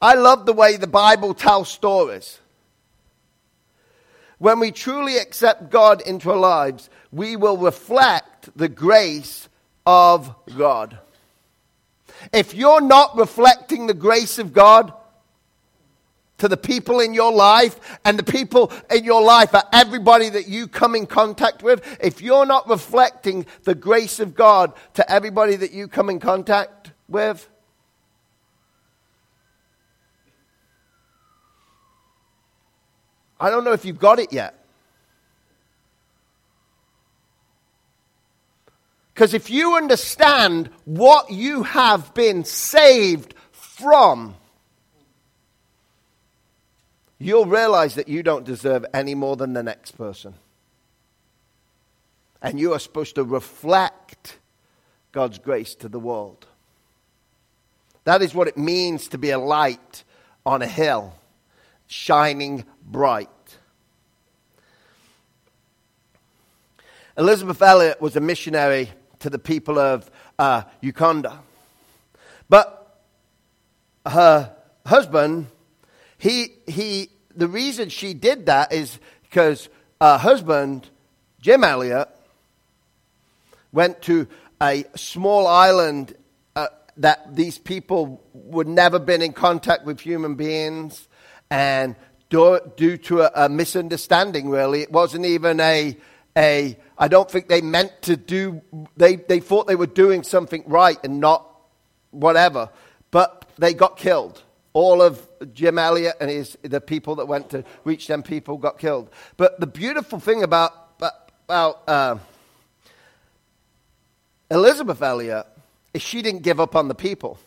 I 0.00 0.14
love 0.14 0.46
the 0.46 0.52
way 0.52 0.76
the 0.76 0.86
Bible 0.86 1.34
tells 1.34 1.68
stories. 1.68 2.38
When 4.38 4.60
we 4.60 4.72
truly 4.72 5.18
accept 5.18 5.70
God 5.70 6.02
into 6.02 6.30
our 6.30 6.36
lives, 6.36 6.90
we 7.12 7.36
will 7.36 7.56
reflect 7.56 8.50
the 8.56 8.68
grace 8.68 9.48
of 9.86 10.34
God. 10.56 10.98
If 12.32 12.54
you're 12.54 12.80
not 12.80 13.16
reflecting 13.16 13.86
the 13.86 13.94
grace 13.94 14.38
of 14.38 14.52
God 14.52 14.92
to 16.44 16.48
the 16.48 16.56
people 16.58 17.00
in 17.00 17.14
your 17.14 17.32
life, 17.32 17.98
and 18.04 18.18
the 18.18 18.22
people 18.22 18.70
in 18.90 19.02
your 19.02 19.22
life 19.22 19.54
are 19.54 19.64
everybody 19.72 20.28
that 20.28 20.46
you 20.46 20.68
come 20.68 20.94
in 20.94 21.06
contact 21.06 21.62
with, 21.62 21.82
if 22.02 22.20
you're 22.20 22.44
not 22.44 22.68
reflecting 22.68 23.46
the 23.62 23.74
grace 23.74 24.20
of 24.20 24.34
God 24.34 24.74
to 24.92 25.10
everybody 25.10 25.56
that 25.56 25.72
you 25.72 25.88
come 25.88 26.10
in 26.10 26.20
contact 26.20 26.92
with, 27.08 27.48
I 33.40 33.48
don't 33.48 33.64
know 33.64 33.72
if 33.72 33.86
you've 33.86 33.98
got 33.98 34.18
it 34.18 34.30
yet. 34.30 34.66
Because 39.14 39.32
if 39.32 39.48
you 39.48 39.76
understand 39.76 40.68
what 40.84 41.30
you 41.30 41.62
have 41.62 42.12
been 42.12 42.44
saved 42.44 43.32
from, 43.50 44.34
you'll 47.18 47.46
realize 47.46 47.94
that 47.94 48.08
you 48.08 48.22
don't 48.22 48.44
deserve 48.44 48.84
any 48.92 49.14
more 49.14 49.36
than 49.36 49.52
the 49.52 49.62
next 49.62 49.92
person. 49.92 50.34
And 52.42 52.60
you 52.60 52.72
are 52.74 52.78
supposed 52.78 53.14
to 53.14 53.24
reflect 53.24 54.38
God's 55.12 55.38
grace 55.38 55.74
to 55.76 55.88
the 55.88 55.98
world. 55.98 56.46
That 58.04 58.20
is 58.20 58.34
what 58.34 58.48
it 58.48 58.58
means 58.58 59.08
to 59.08 59.18
be 59.18 59.30
a 59.30 59.38
light 59.38 60.04
on 60.44 60.60
a 60.60 60.66
hill, 60.66 61.14
shining 61.86 62.64
bright. 62.84 63.28
Elisabeth 67.16 67.62
Elliot 67.62 68.00
was 68.00 68.16
a 68.16 68.20
missionary 68.20 68.90
to 69.20 69.30
the 69.30 69.38
people 69.38 69.78
of 69.78 70.10
uh, 70.38 70.62
Uganda. 70.80 71.38
But 72.48 72.98
her 74.04 74.54
husband, 74.84 75.46
he, 76.24 76.54
he, 76.66 77.10
the 77.36 77.46
reason 77.46 77.88
she 77.90 78.14
did 78.14 78.46
that 78.46 78.72
is 78.72 78.98
because 79.22 79.68
her 80.00 80.16
husband, 80.16 80.88
Jim 81.40 81.62
Elliot, 81.62 82.08
went 83.72 84.00
to 84.02 84.26
a 84.62 84.84
small 84.96 85.46
island 85.46 86.14
uh, 86.56 86.68
that 86.96 87.36
these 87.36 87.58
people 87.58 88.22
would 88.32 88.68
never 88.68 88.98
been 88.98 89.20
in 89.20 89.32
contact 89.32 89.84
with 89.84 90.00
human 90.00 90.34
beings 90.34 91.08
and 91.50 91.94
due, 92.30 92.58
due 92.76 92.96
to 92.96 93.22
a, 93.22 93.46
a 93.46 93.48
misunderstanding 93.48 94.48
really 94.48 94.80
it 94.80 94.90
wasn't 94.92 95.24
even 95.26 95.60
a 95.60 95.96
a 96.36 96.76
I 96.96 97.08
don't 97.08 97.30
think 97.30 97.48
they 97.48 97.60
meant 97.60 98.02
to 98.02 98.16
do, 98.16 98.62
they, 98.96 99.16
they 99.16 99.40
thought 99.40 99.66
they 99.66 99.74
were 99.74 99.86
doing 99.86 100.22
something 100.22 100.62
right 100.66 100.98
and 101.02 101.20
not 101.20 101.44
whatever. 102.12 102.70
But 103.10 103.44
they 103.58 103.74
got 103.74 103.96
killed. 103.96 104.43
All 104.74 105.00
of 105.00 105.26
Jim 105.54 105.78
Elliot 105.78 106.16
and 106.20 106.28
his, 106.28 106.58
the 106.60 106.80
people 106.80 107.16
that 107.16 107.26
went 107.26 107.50
to 107.50 107.64
reach 107.84 108.06
them 108.06 108.22
people 108.22 108.58
got 108.58 108.78
killed. 108.78 109.08
But 109.38 109.58
the 109.58 109.66
beautiful 109.66 110.20
thing 110.20 110.42
about, 110.42 110.72
about 111.48 111.82
uh, 111.88 112.18
Elisabeth 114.50 115.00
Elliot 115.00 115.46
is 115.94 116.02
she 116.02 116.20
didn't 116.20 116.42
give 116.42 116.60
up 116.60 116.76
on 116.76 116.88
the 116.88 116.94
people. 116.94 117.38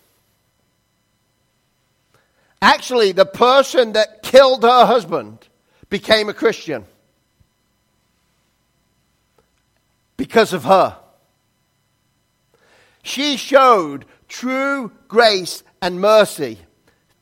Actually, 2.61 3.11
the 3.11 3.25
person 3.25 3.93
that 3.93 4.23
killed 4.23 4.63
her 4.63 4.85
husband 4.85 5.47
became 5.89 6.27
a 6.27 6.33
Christian. 6.33 6.85
because 10.17 10.51
of 10.51 10.65
her. 10.65 10.97
She 13.03 13.37
showed 13.37 14.05
true 14.27 14.91
grace 15.07 15.63
and 15.81 16.01
mercy 16.01 16.57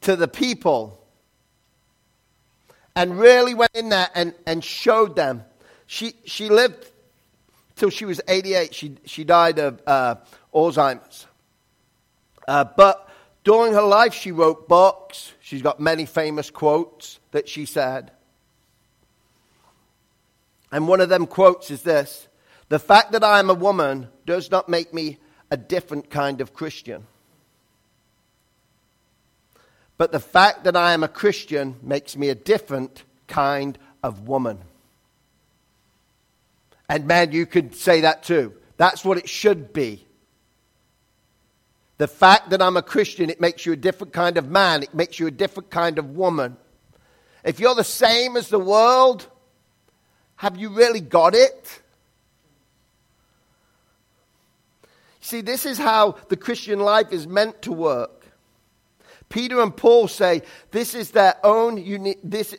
to 0.06 0.16
the 0.16 0.28
people 0.28 1.04
and 2.96 3.20
really 3.20 3.54
went 3.54 3.72
in 3.74 3.90
there 3.90 4.10
and, 4.14 4.34
and 4.46 4.64
showed 4.64 5.16
them. 5.16 5.44
She, 5.88 6.14
she 6.26 6.50
lived 6.50 6.92
till 7.76 7.90
she 7.90 8.06
was 8.06 8.22
88. 8.28 8.74
She, 8.74 8.98
she 9.06 9.24
died 9.24 9.60
of 9.60 9.82
uh, 9.86 10.16
Alzheimer's. 10.54 11.26
Uh, 12.48 12.66
but 12.78 13.10
during 13.44 13.74
her 13.74 13.82
life, 13.82 14.14
she 14.14 14.32
wrote 14.32 14.70
books. 14.70 15.34
She's 15.42 15.64
got 15.64 15.80
many 15.80 16.06
famous 16.06 16.52
quotes 16.52 17.20
that 17.32 17.50
she 17.50 17.66
said. 17.66 18.12
And 20.72 20.88
one 20.88 21.02
of 21.02 21.10
them 21.10 21.26
quotes 21.26 21.72
is 21.72 21.82
this 21.82 22.28
the 22.70 22.80
fact 22.80 23.12
that 23.14 23.24
I 23.24 23.40
am 23.40 23.50
a 23.50 23.56
woman 23.56 24.10
does 24.26 24.52
not 24.52 24.70
make 24.70 24.94
me 24.94 25.18
a 25.50 25.58
different 25.58 26.10
kind 26.10 26.42
of 26.42 26.54
Christian. 26.54 27.08
But 29.98 30.12
the 30.12 30.20
fact 30.20 30.66
that 30.66 30.76
I 30.76 30.94
am 30.94 31.04
a 31.04 31.08
Christian 31.08 31.76
makes 31.82 32.18
me 32.18 32.30
a 32.30 32.36
different 32.36 33.04
kind 33.28 33.78
of 34.04 34.28
woman. 34.28 34.60
And 36.90 37.08
man, 37.08 37.32
you 37.32 37.46
could 37.46 37.76
say 37.76 38.02
that 38.02 38.24
too. 38.24 38.54
That's 38.78 39.06
what 39.06 39.18
it 39.18 39.30
should 39.30 39.74
be. 39.74 40.06
The 41.98 42.08
fact 42.08 42.50
that 42.50 42.62
I'm 42.62 42.76
a 42.76 42.82
Christian, 42.82 43.30
it 43.30 43.40
makes 43.40 43.66
you 43.66 43.72
a 43.72 43.78
different 43.78 44.12
kind 44.12 44.38
of 44.38 44.50
man. 44.50 44.84
It 44.84 44.94
makes 44.94 45.18
you 45.18 45.28
a 45.28 45.32
different 45.32 45.70
kind 45.70 45.98
of 45.98 46.12
woman. 46.12 46.58
If 47.44 47.60
you're 47.60 47.76
the 47.76 47.84
same 47.84 48.36
as 48.36 48.50
the 48.50 48.60
world, 48.60 49.28
have 50.36 50.58
you 50.58 50.70
really 50.70 51.00
got 51.00 51.34
it? 51.34 51.82
See, 55.22 55.42
this 55.42 55.66
is 55.66 55.78
how 55.78 56.18
the 56.28 56.36
Christian 56.36 56.80
life 56.80 57.12
is 57.12 57.26
meant 57.26 57.62
to 57.64 57.72
work. 57.72 58.25
Peter 59.30 59.62
and 59.62 59.76
Paul 59.76 60.08
say 60.08 60.42
this 60.72 60.94
is 60.94 61.12
their 61.12 61.36
own 61.44 61.78
unique, 61.78 62.20
this, 62.24 62.56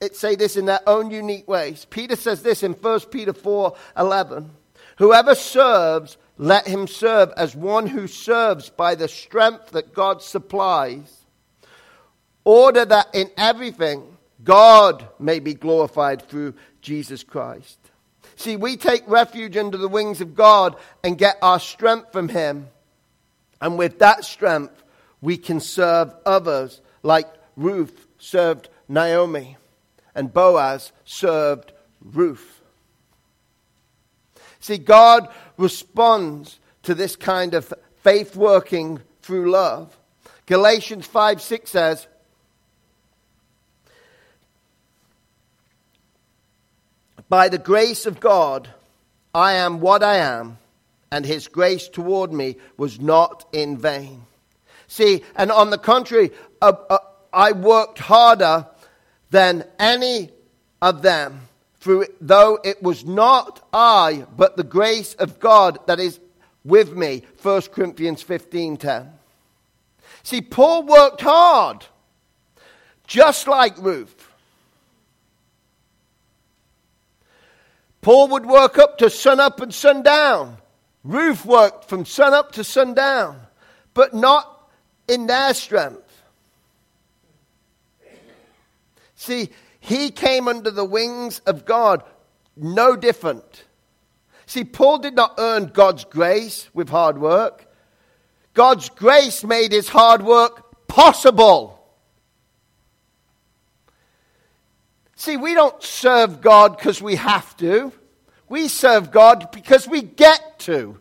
it 0.00 0.16
say 0.16 0.36
this 0.36 0.56
in 0.56 0.66
their 0.66 0.80
own 0.86 1.10
unique 1.10 1.48
ways. 1.48 1.86
Peter 1.90 2.16
says 2.16 2.42
this 2.42 2.62
in 2.62 2.72
1 2.72 3.00
Peter 3.10 3.32
4 3.32 3.76
11. 3.96 4.50
Whoever 4.98 5.34
serves, 5.34 6.16
let 6.38 6.66
him 6.66 6.86
serve 6.86 7.32
as 7.36 7.54
one 7.54 7.86
who 7.86 8.06
serves 8.06 8.70
by 8.70 8.94
the 8.94 9.08
strength 9.08 9.70
that 9.70 9.92
God 9.92 10.22
supplies. 10.22 11.24
Order 12.44 12.84
that 12.84 13.08
in 13.14 13.30
everything 13.36 14.16
God 14.42 15.06
may 15.18 15.40
be 15.40 15.54
glorified 15.54 16.22
through 16.22 16.54
Jesus 16.80 17.24
Christ. 17.24 17.78
See, 18.36 18.56
we 18.56 18.76
take 18.76 19.02
refuge 19.08 19.56
under 19.56 19.76
the 19.76 19.88
wings 19.88 20.20
of 20.20 20.36
God 20.36 20.76
and 21.02 21.18
get 21.18 21.38
our 21.42 21.58
strength 21.58 22.12
from 22.12 22.28
Him. 22.28 22.68
And 23.60 23.76
with 23.76 23.98
that 23.98 24.24
strength, 24.24 24.82
we 25.20 25.36
can 25.36 25.60
serve 25.60 26.14
others 26.24 26.80
like 27.02 27.28
Ruth 27.56 28.06
served 28.18 28.68
Naomi 28.88 29.56
and 30.14 30.32
Boaz 30.32 30.92
served 31.04 31.72
Ruth. 32.02 32.60
See, 34.60 34.78
God 34.78 35.28
responds 35.56 36.58
to 36.82 36.94
this 36.94 37.16
kind 37.16 37.54
of 37.54 37.72
faith 38.02 38.36
working 38.36 39.00
through 39.22 39.50
love. 39.50 39.96
Galatians 40.46 41.06
5 41.06 41.40
6 41.40 41.70
says, 41.70 42.06
By 47.28 47.48
the 47.48 47.58
grace 47.58 48.06
of 48.06 48.20
God, 48.20 48.68
I 49.34 49.52
am 49.54 49.80
what 49.80 50.02
I 50.02 50.16
am, 50.16 50.58
and 51.12 51.26
his 51.26 51.46
grace 51.46 51.88
toward 51.88 52.32
me 52.32 52.56
was 52.78 52.98
not 53.00 53.46
in 53.52 53.76
vain. 53.76 54.22
See, 54.88 55.22
and 55.36 55.52
on 55.52 55.70
the 55.70 55.78
contrary, 55.78 56.32
uh, 56.60 56.72
uh, 56.88 56.98
I 57.32 57.52
worked 57.52 57.98
harder 57.98 58.66
than 59.30 59.64
any 59.78 60.30
of 60.80 61.02
them, 61.02 61.42
through, 61.80 62.06
though 62.20 62.58
it 62.64 62.82
was 62.82 63.04
not 63.04 63.66
I, 63.72 64.26
but 64.36 64.56
the 64.56 64.64
grace 64.64 65.14
of 65.14 65.38
God 65.38 65.78
that 65.86 66.00
is 66.00 66.18
with 66.64 66.94
me. 66.94 67.22
1 67.42 67.70
Corinthians 67.72 68.22
15:10. 68.22 69.12
See, 70.22 70.40
Paul 70.40 70.84
worked 70.84 71.20
hard 71.20 71.84
just 73.06 73.46
like 73.46 73.76
Ruth. 73.78 74.28
Paul 78.00 78.28
would 78.28 78.46
work 78.46 78.78
up 78.78 78.98
to 78.98 79.10
sun 79.10 79.40
up 79.40 79.60
and 79.60 79.74
sundown. 79.74 80.58
Ruth 81.04 81.44
worked 81.44 81.88
from 81.88 82.04
sun 82.04 82.34
up 82.34 82.52
to 82.52 82.64
sundown, 82.64 83.40
but 83.94 84.14
not 84.14 84.57
in 85.08 85.26
their 85.26 85.54
strength. 85.54 86.22
See, 89.16 89.50
he 89.80 90.10
came 90.10 90.46
under 90.46 90.70
the 90.70 90.84
wings 90.84 91.40
of 91.40 91.64
God, 91.64 92.04
no 92.56 92.94
different. 92.94 93.64
See, 94.46 94.64
Paul 94.64 94.98
did 94.98 95.14
not 95.14 95.34
earn 95.38 95.66
God's 95.66 96.04
grace 96.04 96.68
with 96.72 96.88
hard 96.88 97.18
work. 97.18 97.66
God's 98.54 98.88
grace 98.88 99.44
made 99.44 99.72
his 99.72 99.88
hard 99.88 100.22
work 100.22 100.86
possible. 100.86 101.78
See, 105.16 105.36
we 105.36 105.54
don't 105.54 105.82
serve 105.82 106.40
God 106.40 106.76
because 106.76 107.02
we 107.02 107.16
have 107.16 107.56
to. 107.56 107.92
We 108.48 108.68
serve 108.68 109.10
God 109.10 109.50
because 109.52 109.86
we 109.88 110.00
get 110.00 110.60
to. 110.60 110.98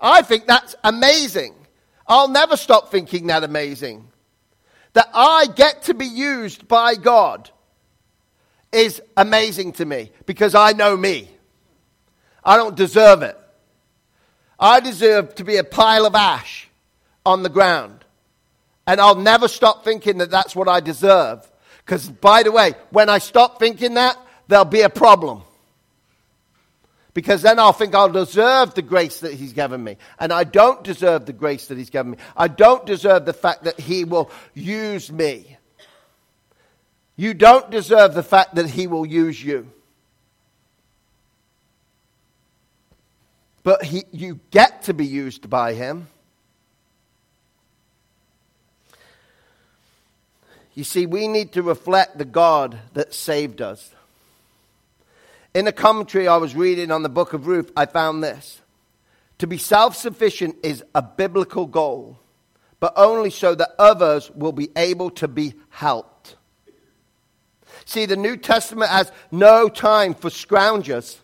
I 0.00 0.22
think 0.22 0.46
that's 0.46 0.76
amazing. 0.84 1.54
I'll 2.06 2.28
never 2.28 2.56
stop 2.56 2.90
thinking 2.90 3.28
that 3.28 3.44
amazing. 3.44 4.08
That 4.92 5.08
I 5.12 5.46
get 5.46 5.84
to 5.84 5.94
be 5.94 6.06
used 6.06 6.68
by 6.68 6.94
God 6.94 7.50
is 8.72 9.00
amazing 9.16 9.72
to 9.72 9.84
me 9.84 10.12
because 10.26 10.54
I 10.54 10.72
know 10.72 10.96
me. 10.96 11.30
I 12.44 12.56
don't 12.56 12.76
deserve 12.76 13.22
it. 13.22 13.38
I 14.58 14.80
deserve 14.80 15.34
to 15.36 15.44
be 15.44 15.56
a 15.56 15.64
pile 15.64 16.06
of 16.06 16.14
ash 16.14 16.68
on 17.24 17.42
the 17.42 17.48
ground. 17.48 18.04
And 18.86 19.00
I'll 19.00 19.16
never 19.16 19.48
stop 19.48 19.84
thinking 19.84 20.18
that 20.18 20.30
that's 20.30 20.54
what 20.54 20.68
I 20.68 20.80
deserve. 20.80 21.50
Because, 21.84 22.08
by 22.08 22.42
the 22.42 22.52
way, 22.52 22.74
when 22.90 23.08
I 23.08 23.18
stop 23.18 23.58
thinking 23.58 23.94
that, 23.94 24.18
there'll 24.46 24.64
be 24.64 24.82
a 24.82 24.90
problem. 24.90 25.42
Because 27.14 27.42
then 27.42 27.60
I'll 27.60 27.72
think 27.72 27.94
I'll 27.94 28.10
deserve 28.10 28.74
the 28.74 28.82
grace 28.82 29.20
that 29.20 29.32
He's 29.32 29.52
given 29.52 29.82
me. 29.82 29.96
And 30.18 30.32
I 30.32 30.42
don't 30.42 30.82
deserve 30.82 31.26
the 31.26 31.32
grace 31.32 31.68
that 31.68 31.78
He's 31.78 31.90
given 31.90 32.12
me. 32.12 32.18
I 32.36 32.48
don't 32.48 32.84
deserve 32.84 33.24
the 33.24 33.32
fact 33.32 33.64
that 33.64 33.78
He 33.78 34.04
will 34.04 34.30
use 34.52 35.10
me. 35.12 35.56
You 37.16 37.32
don't 37.32 37.70
deserve 37.70 38.14
the 38.14 38.24
fact 38.24 38.56
that 38.56 38.66
He 38.66 38.88
will 38.88 39.06
use 39.06 39.42
you. 39.42 39.70
But 43.62 43.82
he, 43.82 44.04
you 44.10 44.40
get 44.50 44.82
to 44.82 44.92
be 44.92 45.06
used 45.06 45.48
by 45.48 45.72
Him. 45.72 46.08
You 50.74 50.82
see, 50.82 51.06
we 51.06 51.28
need 51.28 51.52
to 51.52 51.62
reflect 51.62 52.18
the 52.18 52.24
God 52.24 52.78
that 52.94 53.14
saved 53.14 53.62
us. 53.62 53.93
In 55.54 55.68
a 55.68 55.72
commentary 55.72 56.26
I 56.26 56.36
was 56.36 56.56
reading 56.56 56.90
on 56.90 57.04
the 57.04 57.08
book 57.08 57.32
of 57.32 57.46
Ruth, 57.46 57.70
I 57.76 57.86
found 57.86 58.22
this. 58.22 58.60
To 59.38 59.46
be 59.46 59.56
self 59.56 59.96
sufficient 59.96 60.56
is 60.64 60.82
a 60.94 61.02
biblical 61.02 61.66
goal, 61.66 62.18
but 62.80 62.92
only 62.96 63.30
so 63.30 63.54
that 63.54 63.70
others 63.78 64.30
will 64.32 64.52
be 64.52 64.70
able 64.76 65.10
to 65.10 65.28
be 65.28 65.54
helped. 65.70 66.36
See, 67.84 68.06
the 68.06 68.16
New 68.16 68.36
Testament 68.36 68.90
has 68.90 69.12
no 69.30 69.68
time 69.68 70.14
for 70.14 70.28
scroungers. 70.28 71.18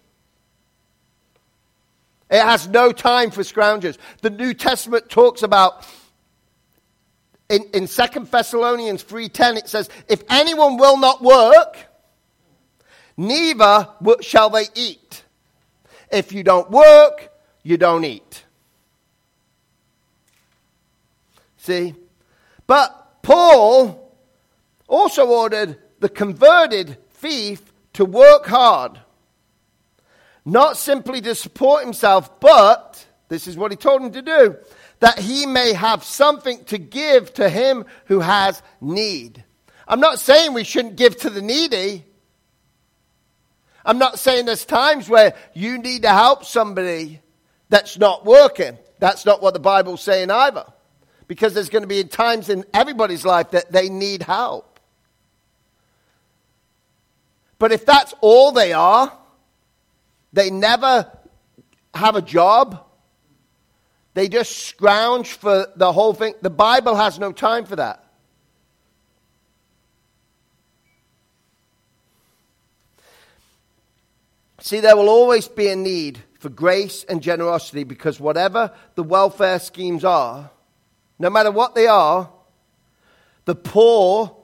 It 2.30 2.42
has 2.42 2.68
no 2.68 2.92
time 2.92 3.32
for 3.32 3.42
scroungers. 3.42 3.98
The 4.22 4.30
New 4.30 4.54
Testament 4.54 5.08
talks 5.08 5.42
about 5.42 5.84
in, 7.48 7.64
in 7.74 7.88
2 7.88 8.26
Thessalonians 8.30 9.02
3.10 9.02 9.56
it 9.56 9.68
says, 9.68 9.90
If 10.08 10.22
anyone 10.28 10.76
will 10.76 10.96
not 10.96 11.20
work, 11.20 11.89
neither 13.20 13.86
shall 14.22 14.48
they 14.50 14.66
eat. 14.74 15.22
If 16.10 16.32
you 16.32 16.42
don't 16.42 16.70
work, 16.70 17.30
you 17.62 17.76
don't 17.76 18.04
eat. 18.04 18.44
See? 21.58 21.94
But 22.66 23.22
Paul 23.22 24.16
also 24.88 25.26
ordered 25.26 25.76
the 26.00 26.08
converted 26.08 26.96
thief 27.10 27.60
to 27.92 28.04
work 28.04 28.46
hard. 28.46 28.98
Not 30.44 30.78
simply 30.78 31.20
to 31.20 31.34
support 31.34 31.84
himself, 31.84 32.40
but, 32.40 33.06
this 33.28 33.46
is 33.46 33.56
what 33.56 33.70
he 33.70 33.76
told 33.76 34.00
him 34.00 34.12
to 34.12 34.22
do, 34.22 34.56
that 35.00 35.18
he 35.18 35.44
may 35.44 35.74
have 35.74 36.02
something 36.02 36.64
to 36.64 36.78
give 36.78 37.34
to 37.34 37.50
him 37.50 37.84
who 38.06 38.20
has 38.20 38.62
need. 38.80 39.44
I'm 39.86 40.00
not 40.00 40.18
saying 40.18 40.54
we 40.54 40.64
shouldn't 40.64 40.96
give 40.96 41.18
to 41.18 41.30
the 41.30 41.42
needy. 41.42 42.04
I'm 43.84 43.98
not 43.98 44.18
saying 44.18 44.46
there's 44.46 44.64
times 44.64 45.08
where 45.08 45.34
you 45.54 45.78
need 45.78 46.02
to 46.02 46.10
help 46.10 46.44
somebody 46.44 47.20
that's 47.68 47.98
not 47.98 48.24
working. 48.24 48.76
That's 48.98 49.24
not 49.24 49.42
what 49.42 49.54
the 49.54 49.60
Bible's 49.60 50.02
saying 50.02 50.30
either. 50.30 50.64
Because 51.26 51.54
there's 51.54 51.70
going 51.70 51.82
to 51.82 51.88
be 51.88 52.02
times 52.04 52.48
in 52.48 52.64
everybody's 52.74 53.24
life 53.24 53.52
that 53.52 53.72
they 53.72 53.88
need 53.88 54.22
help. 54.22 54.80
But 57.58 57.72
if 57.72 57.86
that's 57.86 58.14
all 58.20 58.52
they 58.52 58.72
are, 58.72 59.12
they 60.32 60.50
never 60.50 61.10
have 61.94 62.16
a 62.16 62.22
job, 62.22 62.84
they 64.14 64.28
just 64.28 64.58
scrounge 64.58 65.32
for 65.32 65.66
the 65.76 65.92
whole 65.92 66.14
thing. 66.14 66.34
The 66.42 66.50
Bible 66.50 66.96
has 66.96 67.18
no 67.18 67.32
time 67.32 67.64
for 67.64 67.76
that. 67.76 68.04
See, 74.60 74.80
there 74.80 74.96
will 74.96 75.08
always 75.08 75.48
be 75.48 75.68
a 75.68 75.76
need 75.76 76.22
for 76.38 76.50
grace 76.50 77.04
and 77.04 77.22
generosity 77.22 77.84
because 77.84 78.20
whatever 78.20 78.72
the 78.94 79.02
welfare 79.02 79.58
schemes 79.58 80.04
are, 80.04 80.50
no 81.18 81.30
matter 81.30 81.50
what 81.50 81.74
they 81.74 81.86
are, 81.86 82.30
the 83.46 83.54
poor, 83.54 84.36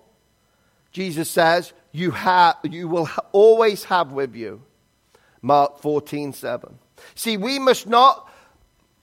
Jesus 0.91 1.31
says, 1.31 1.73
you, 1.93 2.11
have, 2.11 2.57
you 2.65 2.89
will 2.89 3.09
always 3.33 3.85
have 3.85 4.13
with 4.13 4.35
you. 4.35 4.63
Mark 5.43 5.81
14, 5.81 6.33
7. 6.33 6.79
See, 7.15 7.37
we 7.37 7.59
must 7.59 7.87
not 7.87 8.31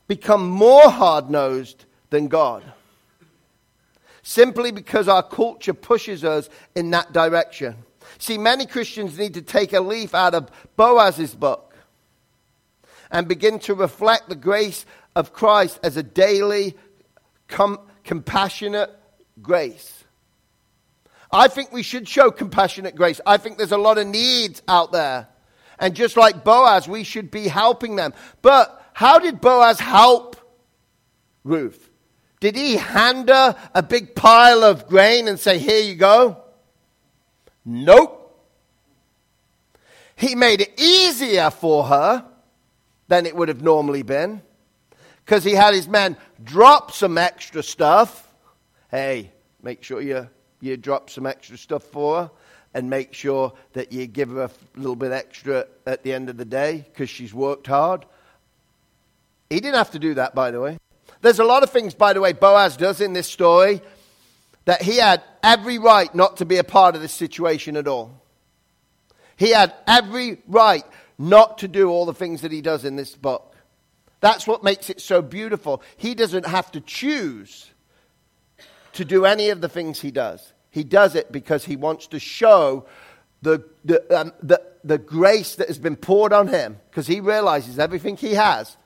become 0.07 0.47
more 0.47 0.89
hard 0.89 1.29
nosed 1.29 1.85
than 2.09 2.27
God. 2.27 2.63
Simply 4.23 4.71
because 4.71 5.07
our 5.07 5.23
culture 5.23 5.73
pushes 5.73 6.23
us 6.23 6.49
in 6.75 6.89
that 6.91 7.13
direction. 7.13 7.75
See, 8.17 8.37
many 8.37 8.65
Christians 8.65 9.17
need 9.17 9.33
to 9.35 9.41
take 9.41 9.73
a 9.73 9.81
leaf 9.81 10.13
out 10.13 10.33
of 10.35 10.49
Boaz's 10.75 11.35
book 11.35 11.75
and 13.11 13.27
begin 13.27 13.59
to 13.59 13.75
reflect 13.75 14.29
the 14.29 14.35
grace 14.35 14.85
of 15.15 15.33
Christ 15.33 15.79
as 15.83 15.97
a 15.97 16.03
daily, 16.03 16.75
com- 17.47 17.79
compassionate 18.03 18.89
grace. 19.41 20.03
I 21.31 21.47
think 21.47 21.71
we 21.71 21.83
should 21.83 22.07
show 22.07 22.31
compassionate 22.31 22.95
grace. 22.95 23.19
I 23.25 23.37
think 23.37 23.57
there's 23.57 23.71
a 23.71 23.77
lot 23.77 23.97
of 23.97 24.07
needs 24.07 24.61
out 24.67 24.91
there. 24.91 25.27
And 25.79 25.95
just 25.95 26.15
like 26.15 26.43
Boaz, 26.43 26.87
we 26.87 27.03
should 27.03 27.31
be 27.31 27.47
helping 27.47 27.95
them. 27.95 28.13
But 28.41 28.83
how 28.93 29.19
did 29.19 29.41
Boaz 29.41 29.79
help 29.79 30.35
Ruth? 31.43 31.89
Did 32.39 32.55
he 32.55 32.75
hand 32.75 33.29
her 33.29 33.55
a 33.73 33.81
big 33.81 34.15
pile 34.15 34.63
of 34.63 34.87
grain 34.87 35.27
and 35.27 35.39
say, 35.39 35.57
Here 35.57 35.81
you 35.81 35.95
go? 35.95 36.42
Nope. 37.65 38.19
He 40.15 40.35
made 40.35 40.61
it 40.61 40.79
easier 40.79 41.49
for 41.49 41.85
her 41.85 42.25
than 43.07 43.25
it 43.25 43.35
would 43.35 43.49
have 43.49 43.61
normally 43.61 44.03
been 44.03 44.41
because 45.25 45.43
he 45.43 45.53
had 45.53 45.73
his 45.73 45.87
men 45.87 46.17
drop 46.43 46.91
some 46.91 47.17
extra 47.17 47.63
stuff. 47.63 48.27
Hey, 48.91 49.31
make 49.61 49.83
sure 49.83 50.01
you, 50.01 50.29
you 50.61 50.77
drop 50.77 51.09
some 51.09 51.25
extra 51.25 51.57
stuff 51.57 51.83
for 51.83 52.21
her 52.21 52.31
and 52.73 52.89
make 52.89 53.13
sure 53.13 53.53
that 53.73 53.91
you 53.91 54.07
give 54.07 54.29
her 54.29 54.43
a 54.43 54.51
little 54.75 54.95
bit 54.95 55.11
extra 55.11 55.67
at 55.85 56.03
the 56.03 56.13
end 56.13 56.29
of 56.29 56.37
the 56.37 56.45
day 56.45 56.85
because 56.91 57.09
she's 57.09 57.33
worked 57.33 57.67
hard. 57.67 58.05
He 59.49 59.59
didn't 59.59 59.75
have 59.75 59.91
to 59.91 59.99
do 59.99 60.15
that, 60.15 60.33
by 60.33 60.51
the 60.51 60.59
way. 60.59 60.77
There's 61.21 61.39
a 61.39 61.43
lot 61.43 61.63
of 61.63 61.69
things, 61.69 61.93
by 61.93 62.13
the 62.13 62.21
way, 62.21 62.33
Boaz 62.33 62.75
does 62.75 62.99
in 62.99 63.13
this 63.13 63.27
story 63.27 63.81
that 64.65 64.81
he 64.81 64.97
had 64.97 65.21
every 65.43 65.77
right 65.77 66.13
not 66.15 66.37
to 66.37 66.45
be 66.45 66.57
a 66.57 66.63
part 66.63 66.95
of 66.95 67.01
this 67.01 67.11
situation 67.11 67.77
at 67.77 67.87
all. 67.87 68.21
He 69.35 69.51
had 69.51 69.73
every 69.85 70.41
right 70.47 70.85
not 71.17 71.59
to 71.59 71.67
do 71.67 71.89
all 71.89 72.05
the 72.05 72.13
things 72.13 72.41
that 72.41 72.51
he 72.51 72.61
does 72.61 72.85
in 72.85 72.95
this 72.95 73.15
book. 73.15 73.55
That's 74.21 74.47
what 74.47 74.63
makes 74.63 74.89
it 74.89 75.01
so 75.01 75.21
beautiful. 75.21 75.83
He 75.97 76.15
doesn't 76.15 76.45
have 76.45 76.71
to 76.71 76.81
choose 76.81 77.69
to 78.93 79.03
do 79.03 79.25
any 79.25 79.49
of 79.49 79.59
the 79.59 79.69
things 79.69 79.99
he 79.99 80.11
does. 80.11 80.53
He 80.71 80.83
does 80.83 81.15
it 81.15 81.31
because 81.31 81.65
he 81.65 81.75
wants 81.75 82.07
to 82.07 82.19
show 82.19 82.85
the, 83.41 83.63
the, 83.83 84.17
um, 84.17 84.31
the, 84.41 84.61
the 84.83 84.97
grace 84.97 85.55
that 85.55 85.67
has 85.67 85.77
been 85.77 85.97
poured 85.97 86.31
on 86.31 86.47
him 86.47 86.79
because 86.89 87.05
he 87.05 87.19
realizes 87.19 87.77
everything 87.77 88.15
he 88.15 88.35
has 88.35 88.77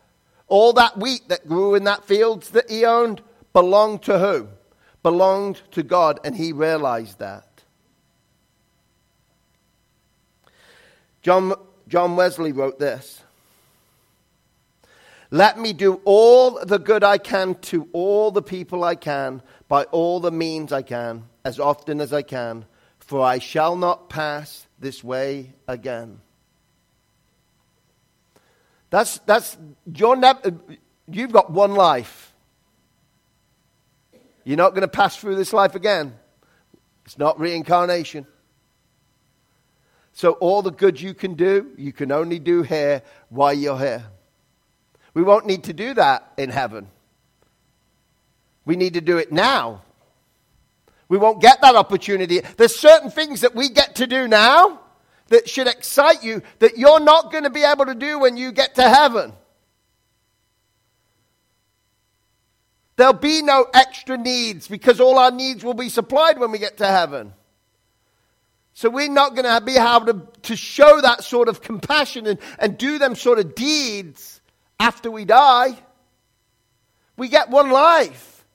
all 0.48 0.74
that 0.74 0.98
wheat 0.98 1.28
that 1.28 1.48
grew 1.48 1.76
in 1.76 1.84
that 1.84 2.06
fields 2.06 2.50
that 2.52 2.70
he 2.70 2.86
owned 2.86 3.22
belonged 3.54 4.04
to 4.04 4.20
who? 4.20 4.48
Belonged 5.04 5.62
to 5.72 5.84
God, 5.84 6.20
and 6.24 6.36
he 6.36 6.52
realized 6.52 7.20
that. 7.20 7.48
John, 11.22 11.54
John 11.88 12.16
Wesley 12.16 12.52
wrote 12.52 12.80
this 12.80 13.22
Let 15.32 15.60
me 15.60 15.74
do 15.74 16.02
all 16.06 16.64
the 16.64 16.80
good 16.80 17.04
I 17.04 17.18
can 17.18 17.56
to 17.56 17.88
all 17.94 18.32
the 18.32 18.42
people 18.42 18.84
I 18.84 18.96
can 18.96 19.42
by 19.68 19.84
all 19.86 20.20
the 20.20 20.32
means 20.32 20.72
I 20.72 20.82
can, 20.82 21.26
as 21.44 21.60
often 21.60 22.00
as 22.00 22.14
I 22.14 22.22
can, 22.22 22.66
for 23.00 23.22
I 23.26 23.40
shall 23.40 23.76
not 23.76 24.10
pass 24.10 24.68
this 24.80 25.04
way 25.04 25.52
again. 25.68 26.22
That's, 28.90 29.20
that's, 29.20 29.58
John, 29.92 30.24
you've 31.12 31.32
got 31.34 31.52
one 31.52 31.76
life. 31.76 32.27
You're 34.48 34.56
not 34.56 34.70
going 34.70 34.84
to 34.84 34.88
pass 34.88 35.18
through 35.18 35.36
this 35.36 35.52
life 35.52 35.76
again. 35.76 36.18
It's 37.04 37.18
not 37.18 37.38
reincarnation. 37.38 38.26
So, 40.14 40.32
all 40.34 40.62
the 40.62 40.72
good 40.72 41.02
you 41.02 41.14
can 41.14 41.34
do, 41.34 41.72
you 41.78 41.92
can 41.92 42.14
only 42.14 42.40
do 42.40 42.62
here 42.62 43.02
while 43.28 43.54
you're 43.54 43.78
here. 43.78 44.06
We 45.14 45.22
won't 45.22 45.48
need 45.48 45.66
to 45.66 45.74
do 45.74 45.94
that 45.96 46.32
in 46.38 46.50
heaven. 46.50 46.88
We 48.64 48.78
need 48.78 48.94
to 48.94 49.02
do 49.02 49.18
it 49.18 49.34
now. 49.34 49.82
We 51.10 51.18
won't 51.18 51.42
get 51.42 51.60
that 51.60 51.76
opportunity. 51.76 52.40
There's 52.56 52.74
certain 52.74 53.12
things 53.12 53.42
that 53.42 53.54
we 53.54 53.68
get 53.68 53.96
to 53.96 54.08
do 54.08 54.30
now 54.30 54.80
that 55.28 55.50
should 55.50 55.68
excite 55.68 56.24
you 56.24 56.42
that 56.60 56.78
you're 56.78 57.02
not 57.02 57.34
going 57.34 57.44
to 57.44 57.50
be 57.50 57.66
able 57.66 57.88
to 57.88 57.96
do 57.96 58.18
when 58.20 58.38
you 58.38 58.54
get 58.54 58.76
to 58.76 58.90
heaven. 58.90 59.34
There'll 62.98 63.14
be 63.14 63.44
no 63.44 63.66
extra 63.74 64.18
needs 64.18 64.68
because 64.68 65.00
all 65.00 65.20
our 65.20 65.32
needs 65.32 65.64
will 65.64 65.76
be 65.76 65.88
supplied 65.88 66.40
when 66.40 66.52
we 66.52 66.58
get 66.58 66.78
to 66.78 66.88
heaven. 66.88 67.34
So 68.74 68.90
we're 68.90 69.10
not 69.10 69.36
going 69.36 69.46
to 69.46 69.64
be 69.64 69.78
able 69.78 70.06
to, 70.08 70.28
to 70.44 70.56
show 70.56 71.00
that 71.02 71.24
sort 71.24 71.48
of 71.48 71.62
compassion 71.62 72.28
and, 72.28 72.40
and 72.60 72.78
do 72.78 72.98
them 72.98 73.16
sort 73.16 73.40
of 73.40 73.56
deeds 73.56 74.42
after 74.80 75.10
we 75.10 75.26
die. 75.26 75.78
We 77.16 77.30
get 77.30 77.50
one 77.50 77.72
life. 77.72 78.46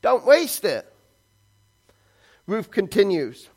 Don't 0.00 0.24
waste 0.24 0.64
it. 0.64 0.92
Ruth 2.46 2.70
continues. 2.70 3.48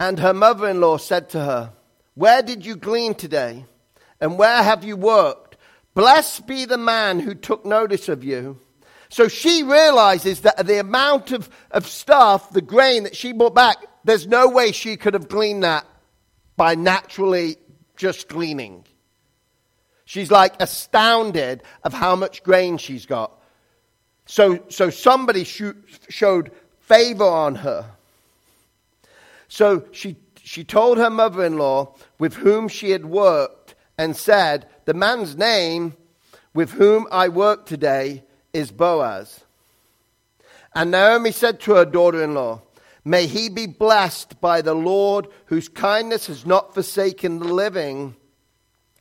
And 0.00 0.18
her 0.20 0.34
mother 0.34 0.68
in 0.68 0.80
law 0.80 0.96
said 0.96 1.28
to 1.30 1.40
her, 1.40 1.72
Where 2.14 2.42
did 2.42 2.64
you 2.64 2.76
glean 2.76 3.14
today? 3.14 3.64
And 4.20 4.38
where 4.38 4.62
have 4.62 4.84
you 4.84 4.96
worked? 4.96 5.47
Blessed 5.98 6.46
be 6.46 6.64
the 6.64 6.78
man 6.78 7.18
who 7.18 7.34
took 7.34 7.66
notice 7.66 8.08
of 8.08 8.22
you. 8.22 8.60
So 9.08 9.26
she 9.26 9.64
realizes 9.64 10.42
that 10.42 10.64
the 10.64 10.78
amount 10.78 11.32
of, 11.32 11.50
of 11.72 11.88
stuff, 11.88 12.50
the 12.50 12.62
grain 12.62 13.02
that 13.02 13.16
she 13.16 13.32
brought 13.32 13.56
back, 13.56 13.78
there's 14.04 14.28
no 14.28 14.48
way 14.48 14.70
she 14.70 14.96
could 14.96 15.14
have 15.14 15.26
gleaned 15.26 15.64
that 15.64 15.84
by 16.56 16.76
naturally 16.76 17.56
just 17.96 18.28
gleaning. 18.28 18.84
She's 20.04 20.30
like 20.30 20.54
astounded 20.60 21.64
of 21.82 21.94
how 21.94 22.14
much 22.14 22.44
grain 22.44 22.78
she's 22.78 23.04
got. 23.04 23.32
So, 24.24 24.62
so 24.68 24.90
somebody 24.90 25.42
sh- 25.42 25.62
showed 26.08 26.52
favor 26.78 27.24
on 27.24 27.56
her. 27.56 27.90
So 29.48 29.84
she, 29.90 30.14
she 30.44 30.62
told 30.62 30.98
her 30.98 31.10
mother 31.10 31.44
in 31.44 31.58
law 31.58 31.96
with 32.20 32.34
whom 32.34 32.68
she 32.68 32.90
had 32.90 33.06
worked 33.06 33.74
and 33.98 34.16
said, 34.16 34.68
The 34.88 34.94
man's 34.94 35.36
name 35.36 35.92
with 36.54 36.70
whom 36.70 37.06
I 37.12 37.28
work 37.28 37.66
today 37.66 38.24
is 38.54 38.70
Boaz. 38.70 39.44
And 40.74 40.90
Naomi 40.90 41.30
said 41.30 41.60
to 41.60 41.74
her 41.74 41.84
daughter 41.84 42.24
in 42.24 42.32
law, 42.32 42.62
May 43.04 43.26
he 43.26 43.50
be 43.50 43.66
blessed 43.66 44.40
by 44.40 44.62
the 44.62 44.72
Lord, 44.72 45.28
whose 45.44 45.68
kindness 45.68 46.28
has 46.28 46.46
not 46.46 46.72
forsaken 46.72 47.38
the 47.38 47.52
living 47.52 48.16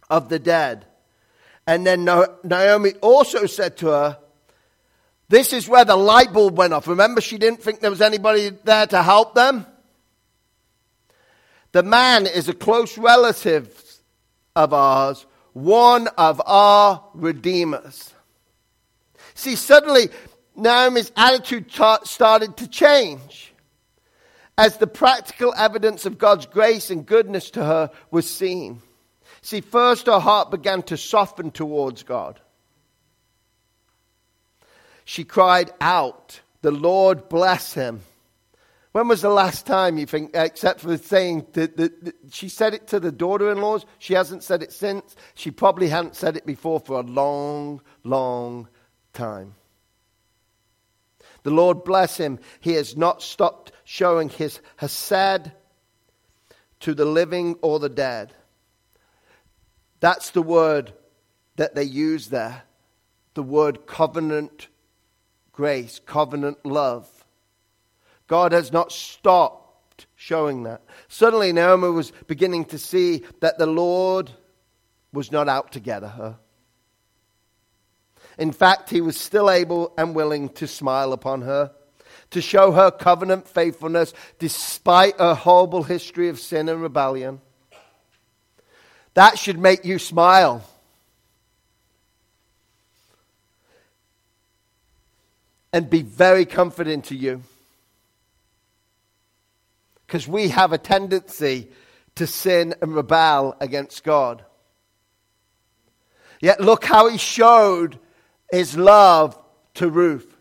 of 0.10 0.28
the 0.28 0.40
dead. 0.40 0.86
And 1.66 1.88
then 1.88 2.04
Naomi 2.04 2.92
also 2.96 3.46
said 3.46 3.78
to 3.78 3.88
her, 3.88 4.18
This 5.30 5.54
is 5.54 5.70
where 5.70 5.86
the 5.86 5.96
light 5.96 6.34
bulb 6.34 6.58
went 6.58 6.74
off. 6.74 6.90
Remember, 6.90 7.22
she 7.22 7.38
didn't 7.38 7.64
think 7.64 7.80
there 7.80 7.90
was 7.90 8.02
anybody 8.02 8.50
there 8.66 8.88
to 8.88 9.02
help 9.02 9.36
them? 9.36 9.66
The 11.72 11.84
man 11.84 12.28
is 12.28 12.50
a 12.50 12.54
close 12.54 12.98
relative 12.98 14.02
of 14.54 14.74
ours, 14.74 15.26
one 15.64 16.08
of 16.20 16.40
our 16.46 17.04
redeemers. 17.16 18.14
See, 19.34 19.56
suddenly 19.56 20.10
Naomi's 20.56 21.12
attitude 21.16 21.72
ta- 21.72 22.04
started 22.04 22.58
to 22.58 22.68
change 22.68 23.54
as 24.58 24.78
the 24.78 24.88
practical 24.88 25.54
evidence 25.58 26.06
of 26.06 26.20
God's 26.20 26.46
grace 26.46 26.92
and 26.92 27.06
goodness 27.06 27.50
to 27.52 27.64
her 27.64 27.90
was 28.12 28.30
seen. 28.30 28.82
See, 29.42 29.62
first 29.62 30.06
her 30.06 30.20
heart 30.20 30.52
began 30.52 30.84
to 30.84 30.98
soften 30.98 31.50
towards 31.50 32.04
God. 32.04 32.40
She 35.06 35.24
cried 35.24 35.72
out, 35.82 36.42
The 36.62 36.72
Lord 36.72 37.30
bless 37.30 37.74
him. 37.74 38.02
When 38.98 39.10
was 39.10 39.22
the 39.22 39.30
last 39.30 39.68
time 39.68 40.00
you 40.00 40.08
think, 40.08 40.32
except 40.34 40.80
for 40.80 40.98
saying 40.98 41.46
that, 41.54 41.78
that, 41.78 42.04
that 42.04 42.16
she 42.32 42.50
said 42.50 42.74
it 42.74 42.88
to 42.88 43.00
the 43.00 43.12
daughter 43.12 43.52
in 43.52 43.62
laws? 43.62 43.86
She 44.00 44.16
hasn't 44.16 44.42
said 44.42 44.64
it 44.64 44.74
since. 44.74 45.16
She 45.36 45.52
probably 45.52 45.88
hadn't 45.88 46.16
said 46.16 46.36
it 46.36 46.48
before 46.48 46.80
for 46.80 47.00
a 47.00 47.04
long, 47.04 47.80
long 48.04 48.68
time. 49.14 49.54
The 51.44 51.52
Lord 51.52 51.84
bless 51.84 52.18
him. 52.18 52.40
He 52.60 52.72
has 52.72 52.98
not 52.98 53.22
stopped 53.22 53.72
showing 53.84 54.30
his 54.30 54.62
hesed 54.78 55.52
to 56.80 56.94
the 56.96 57.06
living 57.06 57.56
or 57.62 57.78
the 57.78 57.90
dead. 57.90 58.34
That's 60.00 60.32
the 60.32 60.42
word 60.42 60.92
that 61.56 61.76
they 61.76 61.84
use 61.84 62.30
there. 62.30 62.64
The 63.36 63.44
word 63.44 63.86
covenant 63.86 64.70
grace, 65.52 66.02
covenant 66.04 66.66
love. 66.66 67.17
God 68.28 68.52
has 68.52 68.72
not 68.72 68.92
stopped 68.92 70.06
showing 70.16 70.64
that. 70.64 70.82
Suddenly, 71.08 71.54
Naomi 71.54 71.90
was 71.90 72.12
beginning 72.28 72.66
to 72.66 72.78
see 72.78 73.24
that 73.40 73.58
the 73.58 73.66
Lord 73.66 74.30
was 75.14 75.32
not 75.32 75.48
out 75.48 75.72
to 75.72 75.80
get 75.80 76.04
her. 76.04 76.38
In 78.38 78.52
fact, 78.52 78.90
he 78.90 79.02
was 79.02 79.18
still 79.18 79.50
able 79.50 79.94
and 79.98 80.14
willing 80.14 80.50
to 80.50 80.68
smile 80.68 81.14
upon 81.14 81.42
her, 81.42 81.72
to 82.30 82.42
show 82.42 82.72
her 82.72 82.92
covenant 82.92 83.48
faithfulness 83.48 84.14
despite 84.38 85.18
her 85.20 85.34
horrible 85.34 85.84
history 85.84 86.30
of 86.30 86.40
sin 86.40 86.70
and 86.70 86.82
rebellion. 86.82 87.42
That 89.14 89.40
should 89.40 89.58
make 89.58 89.86
you 89.86 89.98
smile. 89.98 90.64
And 95.74 95.90
be 95.90 96.02
very 96.02 96.46
comforting 96.46 97.02
to 97.04 97.16
you. 97.16 97.42
Because 100.08 100.28
we 100.28 100.48
have 100.50 100.74
a 100.74 100.78
tendency 100.78 101.70
to 102.16 102.26
sin 102.26 102.74
and 102.82 102.96
rebel 102.96 103.56
against 103.60 104.04
God. 104.04 104.44
Yet 106.42 106.62
look 106.62 106.86
how 106.86 107.08
he 107.10 107.18
showed 107.18 108.00
his 108.52 108.78
love 108.78 109.38
to 109.76 109.90
Ruth, 109.90 110.38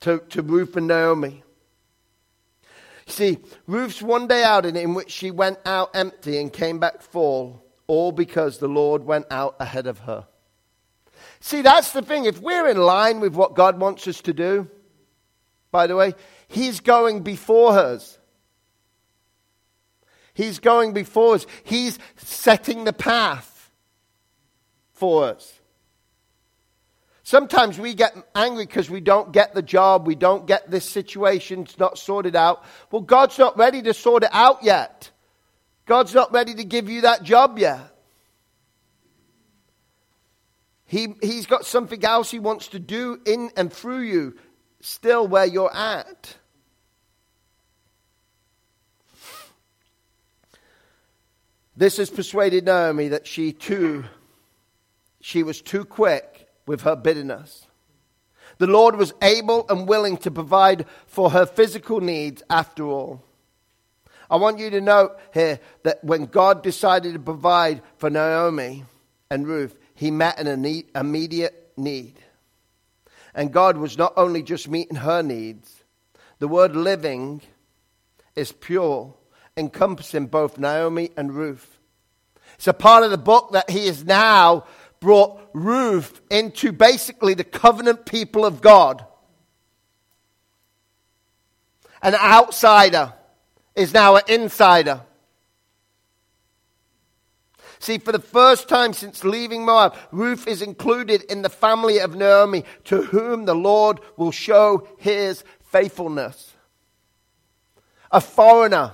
to, 0.00 0.20
to 0.30 0.42
Ruth 0.42 0.76
and 0.76 0.86
Naomi. 0.86 1.42
See, 3.06 3.38
Ruth's 3.66 4.00
one 4.00 4.26
day 4.26 4.44
out 4.44 4.64
in 4.64 4.94
which 4.94 5.10
she 5.10 5.30
went 5.30 5.58
out 5.66 5.90
empty 5.94 6.38
and 6.38 6.52
came 6.52 6.78
back 6.78 7.02
full, 7.02 7.64
all 7.86 8.12
because 8.12 8.58
the 8.58 8.68
Lord 8.68 9.04
went 9.04 9.26
out 9.30 9.56
ahead 9.58 9.86
of 9.86 10.00
her. 10.00 10.26
See, 11.40 11.62
that's 11.62 11.92
the 11.92 12.02
thing. 12.02 12.24
If 12.24 12.40
we're 12.40 12.68
in 12.68 12.78
line 12.78 13.20
with 13.20 13.34
what 13.34 13.54
God 13.54 13.80
wants 13.80 14.06
us 14.06 14.20
to 14.22 14.32
do, 14.32 14.68
by 15.70 15.86
the 15.86 15.96
way, 15.96 16.14
He's 16.48 16.80
going 16.80 17.22
before 17.22 17.72
us. 17.72 18.18
He's 20.34 20.58
going 20.58 20.92
before 20.92 21.34
us. 21.34 21.46
He's 21.64 21.98
setting 22.16 22.84
the 22.84 22.92
path 22.92 23.70
for 24.92 25.24
us. 25.24 25.60
Sometimes 27.24 27.78
we 27.78 27.94
get 27.94 28.16
angry 28.34 28.66
because 28.66 28.90
we 28.90 29.00
don't 29.00 29.32
get 29.32 29.54
the 29.54 29.62
job, 29.62 30.06
we 30.06 30.16
don't 30.16 30.46
get 30.46 30.70
this 30.70 30.88
situation, 30.88 31.62
it's 31.62 31.78
not 31.78 31.96
sorted 31.96 32.34
out. 32.34 32.64
Well, 32.90 33.02
God's 33.02 33.38
not 33.38 33.56
ready 33.56 33.80
to 33.82 33.94
sort 33.94 34.24
it 34.24 34.30
out 34.32 34.62
yet. 34.62 35.10
God's 35.86 36.14
not 36.14 36.32
ready 36.32 36.54
to 36.54 36.64
give 36.64 36.88
you 36.88 37.02
that 37.02 37.22
job 37.22 37.58
yet. 37.58 37.80
He, 40.84 41.14
he's 41.22 41.46
got 41.46 41.64
something 41.64 42.04
else 42.04 42.30
he 42.30 42.38
wants 42.38 42.68
to 42.68 42.78
do 42.78 43.18
in 43.24 43.50
and 43.56 43.72
through 43.72 44.02
you, 44.02 44.36
still 44.80 45.26
where 45.26 45.46
you're 45.46 45.74
at. 45.74 46.36
This 51.76 51.96
has 51.96 52.10
persuaded 52.10 52.66
Naomi 52.66 53.08
that 53.08 53.26
she 53.26 53.52
too, 53.52 54.04
she 55.20 55.42
was 55.42 55.62
too 55.62 55.84
quick 55.84 56.48
with 56.66 56.82
her 56.82 56.96
bitterness. 56.96 57.66
The 58.58 58.66
Lord 58.66 58.96
was 58.96 59.14
able 59.22 59.66
and 59.68 59.88
willing 59.88 60.18
to 60.18 60.30
provide 60.30 60.86
for 61.06 61.30
her 61.30 61.46
physical 61.46 62.00
needs 62.00 62.42
after 62.50 62.84
all. 62.84 63.24
I 64.30 64.36
want 64.36 64.58
you 64.58 64.70
to 64.70 64.80
note 64.80 65.18
here 65.34 65.60
that 65.82 66.02
when 66.04 66.26
God 66.26 66.62
decided 66.62 67.14
to 67.14 67.18
provide 67.18 67.82
for 67.96 68.08
Naomi 68.08 68.84
and 69.30 69.46
Ruth, 69.46 69.76
he 69.94 70.10
met 70.10 70.38
an 70.38 70.64
immediate 70.94 71.72
need. 71.76 72.18
And 73.34 73.52
God 73.52 73.76
was 73.76 73.98
not 73.98 74.12
only 74.16 74.42
just 74.42 74.68
meeting 74.68 74.96
her 74.96 75.22
needs, 75.22 75.82
the 76.38 76.48
word 76.48 76.76
living 76.76 77.42
is 78.34 78.52
pure, 78.52 79.14
encompassing 79.56 80.26
both 80.26 80.58
Naomi 80.58 81.10
and 81.16 81.34
Ruth. 81.34 81.78
It's 82.54 82.66
a 82.66 82.72
part 82.72 83.04
of 83.04 83.10
the 83.10 83.18
book 83.18 83.52
that 83.52 83.70
he 83.70 83.86
has 83.86 84.04
now 84.04 84.64
brought 85.00 85.40
Ruth 85.52 86.20
into 86.30 86.72
basically 86.72 87.34
the 87.34 87.44
covenant 87.44 88.06
people 88.06 88.44
of 88.44 88.60
God. 88.60 89.04
An 92.02 92.14
outsider 92.14 93.12
is 93.74 93.92
now 93.92 94.16
an 94.16 94.22
insider. 94.28 95.02
See, 97.78 97.98
for 97.98 98.12
the 98.12 98.20
first 98.20 98.68
time 98.68 98.92
since 98.92 99.24
leaving 99.24 99.64
Moab, 99.64 99.96
Ruth 100.12 100.46
is 100.46 100.62
included 100.62 101.22
in 101.24 101.42
the 101.42 101.48
family 101.48 101.98
of 101.98 102.14
Naomi, 102.14 102.64
to 102.84 103.02
whom 103.02 103.44
the 103.44 103.56
Lord 103.56 103.98
will 104.16 104.30
show 104.30 104.86
his 104.98 105.42
faithfulness. 105.64 106.52
A 108.12 108.20
foreigner 108.20 108.92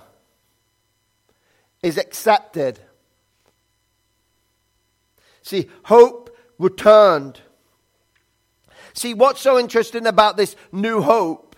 is 1.82 1.98
accepted. 1.98 2.78
See, 5.42 5.68
hope 5.84 6.36
returned. 6.58 7.40
See, 8.92 9.14
what's 9.14 9.40
so 9.40 9.58
interesting 9.58 10.06
about 10.06 10.36
this 10.36 10.56
new 10.72 11.00
hope 11.00 11.56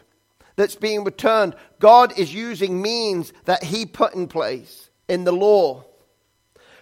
that's 0.56 0.76
being 0.76 1.04
returned? 1.04 1.54
God 1.78 2.18
is 2.18 2.32
using 2.34 2.82
means 2.82 3.32
that 3.46 3.64
He 3.64 3.86
put 3.86 4.14
in 4.14 4.28
place 4.28 4.90
in 5.08 5.24
the 5.24 5.32
law 5.32 5.84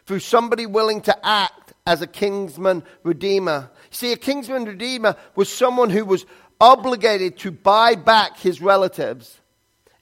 through 0.07 0.21
somebody 0.21 0.67
willing 0.67 1.01
to 1.03 1.27
act 1.27 1.75
as 1.87 2.03
a 2.03 2.07
kinsman 2.07 2.83
redeemer. 3.03 3.71
See, 3.91 4.13
a 4.13 4.17
kinsman 4.17 4.65
redeemer 4.65 5.17
was 5.35 5.49
someone 5.49 5.91
who 5.91 6.05
was 6.05 6.27
obligated 6.61 7.39
to 7.39 7.51
buy 7.51 7.95
back 7.95 8.39
his 8.39 8.61
relatives 8.61 9.39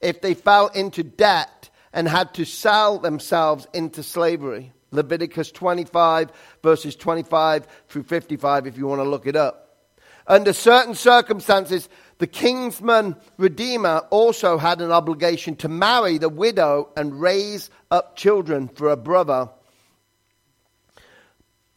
if 0.01 0.21
they 0.21 0.35
fell 0.35 0.69
into 0.69 1.03
debt 1.03 1.51
and 1.97 2.07
had 2.07 2.35
to 2.35 2.45
sell 2.45 2.99
themselves 2.99 3.67
into 3.73 4.03
slavery. 4.03 4.71
Leviticus 4.93 5.51
25, 5.51 6.31
verses 6.63 6.95
25 6.95 7.67
through 7.89 8.03
55, 8.03 8.67
if 8.67 8.77
you 8.77 8.87
want 8.87 9.01
to 9.01 9.09
look 9.09 9.27
it 9.27 9.35
up. 9.35 9.89
Under 10.27 10.53
certain 10.53 10.95
circumstances, 10.95 11.89
the 12.19 12.27
kinsman 12.27 13.17
redeemer 13.39 14.03
also 14.11 14.59
had 14.59 14.83
an 14.83 14.93
obligation 14.93 15.57
to 15.57 15.69
marry 15.69 16.19
the 16.19 16.29
widow 16.29 16.91
and 16.97 17.19
raise 17.19 17.71
up 17.91 18.15
children 18.15 18.69
for 18.69 18.91
a 18.91 18.97
brother 18.97 19.49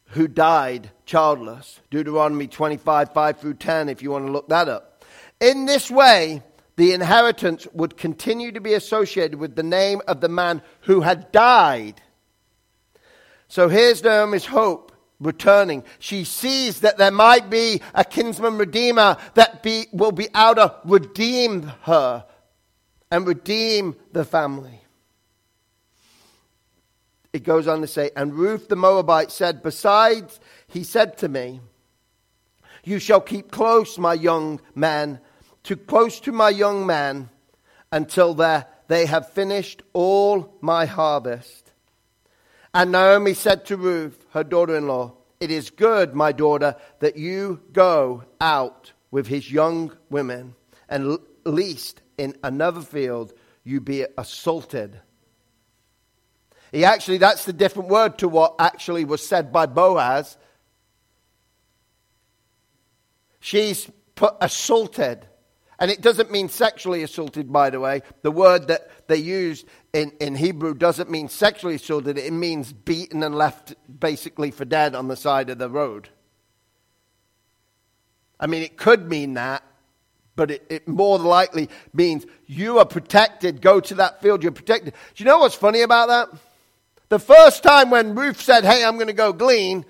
who 0.08 0.28
died 0.28 0.90
childless. 1.06 1.80
Deuteronomy 1.90 2.46
25, 2.46 3.14
5 3.14 3.40
through 3.40 3.54
10, 3.54 3.88
if 3.88 4.02
you 4.02 4.10
want 4.10 4.26
to 4.26 4.32
look 4.32 4.48
that 4.48 4.68
up. 4.68 5.02
In 5.40 5.64
this 5.64 5.90
way, 5.90 6.42
the 6.80 6.92
inheritance 6.92 7.66
would 7.72 7.96
continue 7.96 8.50
to 8.52 8.60
be 8.60 8.74
associated 8.74 9.38
with 9.38 9.54
the 9.54 9.62
name 9.62 10.00
of 10.08 10.20
the 10.20 10.28
man 10.28 10.62
who 10.80 11.02
had 11.02 11.30
died. 11.30 12.00
So 13.48 13.68
here's 13.68 14.02
Naomi's 14.02 14.46
hope 14.46 14.92
returning. 15.20 15.84
She 15.98 16.24
sees 16.24 16.80
that 16.80 16.96
there 16.96 17.10
might 17.10 17.50
be 17.50 17.82
a 17.94 18.04
kinsman 18.04 18.56
redeemer 18.56 19.16
that 19.34 19.62
be, 19.62 19.86
will 19.92 20.12
be 20.12 20.28
able 20.34 20.54
to 20.54 20.74
redeem 20.84 21.64
her 21.82 22.24
and 23.10 23.26
redeem 23.26 23.96
the 24.12 24.24
family 24.24 24.80
it 27.32 27.44
goes 27.44 27.68
on 27.68 27.80
to 27.80 27.86
say, 27.86 28.10
And 28.16 28.34
Ruth 28.34 28.68
the 28.68 28.76
Moabite 28.76 29.30
said, 29.30 29.62
Besides, 29.62 30.40
he 30.66 30.84
said 30.84 31.18
to 31.18 31.28
me, 31.28 31.60
You 32.84 32.98
shall 32.98 33.20
keep 33.20 33.50
close, 33.50 33.98
my 33.98 34.14
young 34.14 34.60
man, 34.74 35.20
to 35.64 35.76
close 35.76 36.20
to 36.20 36.32
my 36.32 36.50
young 36.50 36.86
man, 36.86 37.30
until 37.92 38.34
they 38.34 39.06
have 39.06 39.32
finished 39.32 39.82
all 39.92 40.56
my 40.60 40.86
harvest. 40.86 41.72
And 42.72 42.92
Naomi 42.92 43.34
said 43.34 43.66
to 43.66 43.76
Ruth, 43.76 44.24
her 44.30 44.44
daughter 44.44 44.76
in 44.76 44.86
law, 44.86 45.14
It 45.40 45.50
is 45.50 45.70
good, 45.70 46.14
my 46.14 46.32
daughter, 46.32 46.76
that 47.00 47.16
you 47.16 47.60
go 47.72 48.24
out 48.40 48.92
with 49.10 49.26
his 49.26 49.50
young 49.50 49.96
women, 50.08 50.54
and 50.88 51.18
least 51.44 52.00
in 52.16 52.36
another 52.44 52.82
field 52.82 53.32
you 53.64 53.80
be 53.80 54.06
assaulted 54.16 55.00
he 56.72 56.84
actually, 56.84 57.18
that's 57.18 57.44
the 57.44 57.52
different 57.52 57.88
word 57.88 58.18
to 58.18 58.28
what 58.28 58.54
actually 58.58 59.04
was 59.04 59.26
said 59.26 59.52
by 59.52 59.66
Boaz. 59.66 60.36
She's 63.40 63.90
assaulted. 64.40 65.26
And 65.80 65.90
it 65.90 66.02
doesn't 66.02 66.30
mean 66.30 66.50
sexually 66.50 67.02
assaulted, 67.02 67.50
by 67.50 67.70
the 67.70 67.80
way. 67.80 68.02
The 68.20 68.30
word 68.30 68.68
that 68.68 68.90
they 69.08 69.16
used 69.16 69.66
in, 69.94 70.12
in 70.20 70.36
Hebrew 70.36 70.74
doesn't 70.74 71.10
mean 71.10 71.28
sexually 71.28 71.76
assaulted, 71.76 72.18
it 72.18 72.32
means 72.32 72.72
beaten 72.72 73.22
and 73.22 73.34
left 73.34 73.74
basically 73.98 74.50
for 74.50 74.66
dead 74.66 74.94
on 74.94 75.08
the 75.08 75.16
side 75.16 75.48
of 75.48 75.58
the 75.58 75.70
road. 75.70 76.10
I 78.38 78.46
mean, 78.46 78.62
it 78.62 78.76
could 78.76 79.08
mean 79.08 79.34
that, 79.34 79.62
but 80.36 80.50
it, 80.50 80.66
it, 80.68 80.88
more 80.88 81.18
likely 81.18 81.70
means 81.94 82.26
you 82.46 82.78
are 82.78 82.86
protected. 82.86 83.62
Go 83.62 83.80
to 83.80 83.94
that 83.96 84.20
field, 84.20 84.42
you're 84.42 84.52
protected. 84.52 84.92
Do 85.14 85.24
you 85.24 85.24
know 85.24 85.38
what's 85.38 85.54
funny 85.54 85.80
about 85.80 86.08
that? 86.08 86.28
The 87.08 87.18
first 87.18 87.62
time 87.62 87.90
when 87.90 88.14
Ruth 88.14 88.40
said, 88.40 88.64
Hey, 88.64 88.84
I'm 88.84 88.94
going 88.94 89.08
to 89.08 89.12
go 89.12 89.32
glean, 89.32 89.84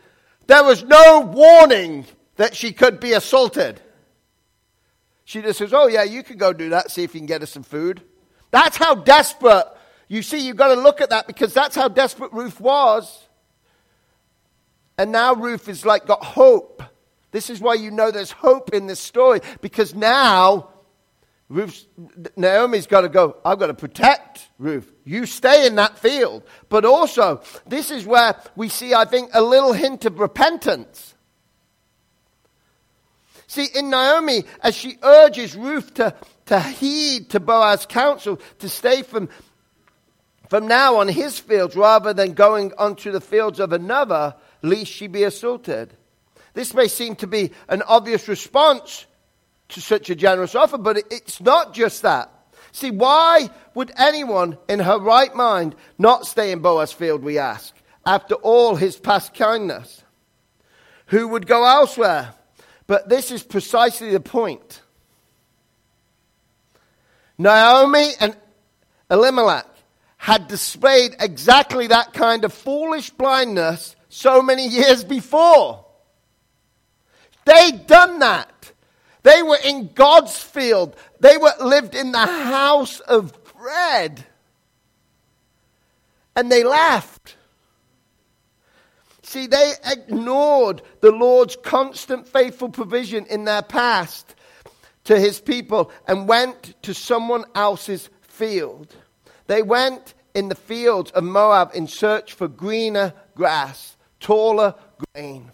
there 0.46 0.64
was 0.64 0.84
no 0.84 1.20
warning 1.20 2.06
that 2.36 2.56
she 2.56 2.72
could 2.72 3.00
be 3.00 3.12
assaulted. 3.12 3.80
She 5.30 5.40
just 5.42 5.60
says, 5.60 5.72
Oh, 5.72 5.86
yeah, 5.86 6.02
you 6.02 6.24
can 6.24 6.38
go 6.38 6.52
do 6.52 6.70
that, 6.70 6.90
see 6.90 7.04
if 7.04 7.14
you 7.14 7.20
can 7.20 7.26
get 7.26 7.40
us 7.40 7.52
some 7.52 7.62
food. 7.62 8.02
That's 8.50 8.76
how 8.76 8.96
desperate. 8.96 9.64
You 10.08 10.22
see, 10.22 10.44
you've 10.44 10.56
got 10.56 10.74
to 10.74 10.80
look 10.80 11.00
at 11.00 11.10
that 11.10 11.28
because 11.28 11.54
that's 11.54 11.76
how 11.76 11.86
desperate 11.86 12.32
Ruth 12.32 12.60
was. 12.60 13.28
And 14.98 15.12
now 15.12 15.34
Ruth 15.34 15.68
is 15.68 15.86
like 15.86 16.04
got 16.04 16.24
hope. 16.24 16.82
This 17.30 17.48
is 17.48 17.60
why 17.60 17.74
you 17.74 17.92
know 17.92 18.10
there's 18.10 18.32
hope 18.32 18.74
in 18.74 18.88
this 18.88 18.98
story 18.98 19.38
because 19.60 19.94
now 19.94 20.70
Ruth, 21.48 21.86
Naomi's 22.34 22.88
got 22.88 23.02
to 23.02 23.08
go, 23.08 23.36
I've 23.44 23.60
got 23.60 23.68
to 23.68 23.74
protect 23.74 24.48
Ruth. 24.58 24.90
You 25.04 25.26
stay 25.26 25.64
in 25.64 25.76
that 25.76 25.96
field. 25.96 26.42
But 26.68 26.84
also, 26.84 27.40
this 27.68 27.92
is 27.92 28.04
where 28.04 28.34
we 28.56 28.68
see, 28.68 28.94
I 28.94 29.04
think, 29.04 29.30
a 29.32 29.42
little 29.42 29.74
hint 29.74 30.04
of 30.06 30.18
repentance. 30.18 31.14
See, 33.50 33.66
in 33.74 33.90
Naomi, 33.90 34.44
as 34.62 34.76
she 34.76 34.96
urges 35.02 35.56
Ruth 35.56 35.94
to, 35.94 36.14
to 36.46 36.60
heed 36.60 37.30
to 37.30 37.40
Boaz's 37.40 37.84
counsel, 37.84 38.38
to 38.60 38.68
stay 38.68 39.02
from, 39.02 39.28
from 40.48 40.68
now 40.68 40.98
on 40.98 41.08
his 41.08 41.36
fields 41.40 41.74
rather 41.74 42.14
than 42.14 42.34
going 42.34 42.72
onto 42.78 43.10
the 43.10 43.20
fields 43.20 43.58
of 43.58 43.72
another, 43.72 44.36
lest 44.62 44.86
she 44.86 45.08
be 45.08 45.24
assaulted. 45.24 45.92
This 46.54 46.74
may 46.74 46.86
seem 46.86 47.16
to 47.16 47.26
be 47.26 47.50
an 47.68 47.82
obvious 47.82 48.28
response 48.28 49.04
to 49.70 49.80
such 49.80 50.10
a 50.10 50.14
generous 50.14 50.54
offer, 50.54 50.78
but 50.78 50.98
it's 51.10 51.40
not 51.40 51.74
just 51.74 52.02
that. 52.02 52.30
See, 52.70 52.92
why 52.92 53.50
would 53.74 53.90
anyone 53.98 54.58
in 54.68 54.78
her 54.78 55.00
right 55.00 55.34
mind 55.34 55.74
not 55.98 56.24
stay 56.24 56.52
in 56.52 56.60
Boaz's 56.60 56.92
field, 56.92 57.24
we 57.24 57.38
ask, 57.38 57.74
after 58.06 58.36
all 58.36 58.76
his 58.76 58.96
past 58.96 59.34
kindness? 59.34 60.04
Who 61.06 61.26
would 61.26 61.48
go 61.48 61.64
elsewhere? 61.64 62.34
But 62.90 63.08
this 63.08 63.30
is 63.30 63.44
precisely 63.44 64.10
the 64.10 64.18
point. 64.18 64.82
Naomi 67.38 68.10
and 68.18 68.36
Elimelech 69.08 69.68
had 70.16 70.48
displayed 70.48 71.14
exactly 71.20 71.86
that 71.86 72.12
kind 72.12 72.44
of 72.44 72.52
foolish 72.52 73.10
blindness 73.10 73.94
so 74.08 74.42
many 74.42 74.66
years 74.66 75.04
before. 75.04 75.86
They'd 77.44 77.86
done 77.86 78.18
that. 78.18 78.72
They 79.22 79.40
were 79.44 79.58
in 79.64 79.92
God's 79.94 80.36
field. 80.36 80.96
They 81.20 81.36
were 81.36 81.54
lived 81.60 81.94
in 81.94 82.10
the 82.10 82.18
house 82.18 82.98
of 82.98 83.32
bread. 83.56 84.26
And 86.34 86.50
they 86.50 86.64
left. 86.64 87.36
See, 89.30 89.46
they 89.46 89.74
ignored 89.86 90.82
the 91.02 91.12
Lord's 91.12 91.54
constant 91.54 92.26
faithful 92.26 92.68
provision 92.68 93.26
in 93.26 93.44
their 93.44 93.62
past 93.62 94.34
to 95.04 95.20
his 95.20 95.40
people 95.40 95.92
and 96.08 96.26
went 96.26 96.74
to 96.82 96.92
someone 96.92 97.44
else's 97.54 98.10
field. 98.22 98.92
They 99.46 99.62
went 99.62 100.14
in 100.34 100.48
the 100.48 100.56
fields 100.56 101.12
of 101.12 101.22
Moab 101.22 101.70
in 101.74 101.86
search 101.86 102.32
for 102.32 102.48
greener 102.48 103.14
grass, 103.36 103.96
taller 104.18 104.74
grain. 105.14 105.52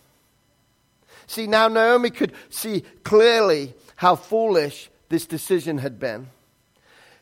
See, 1.27 1.47
now 1.47 1.69
Naomi 1.69 2.09
could 2.09 2.33
see 2.49 2.83
clearly 3.03 3.75
how 3.97 4.17
foolish 4.17 4.89
this 5.11 5.27
decision 5.27 5.77
had 5.77 5.99
been. 5.99 6.29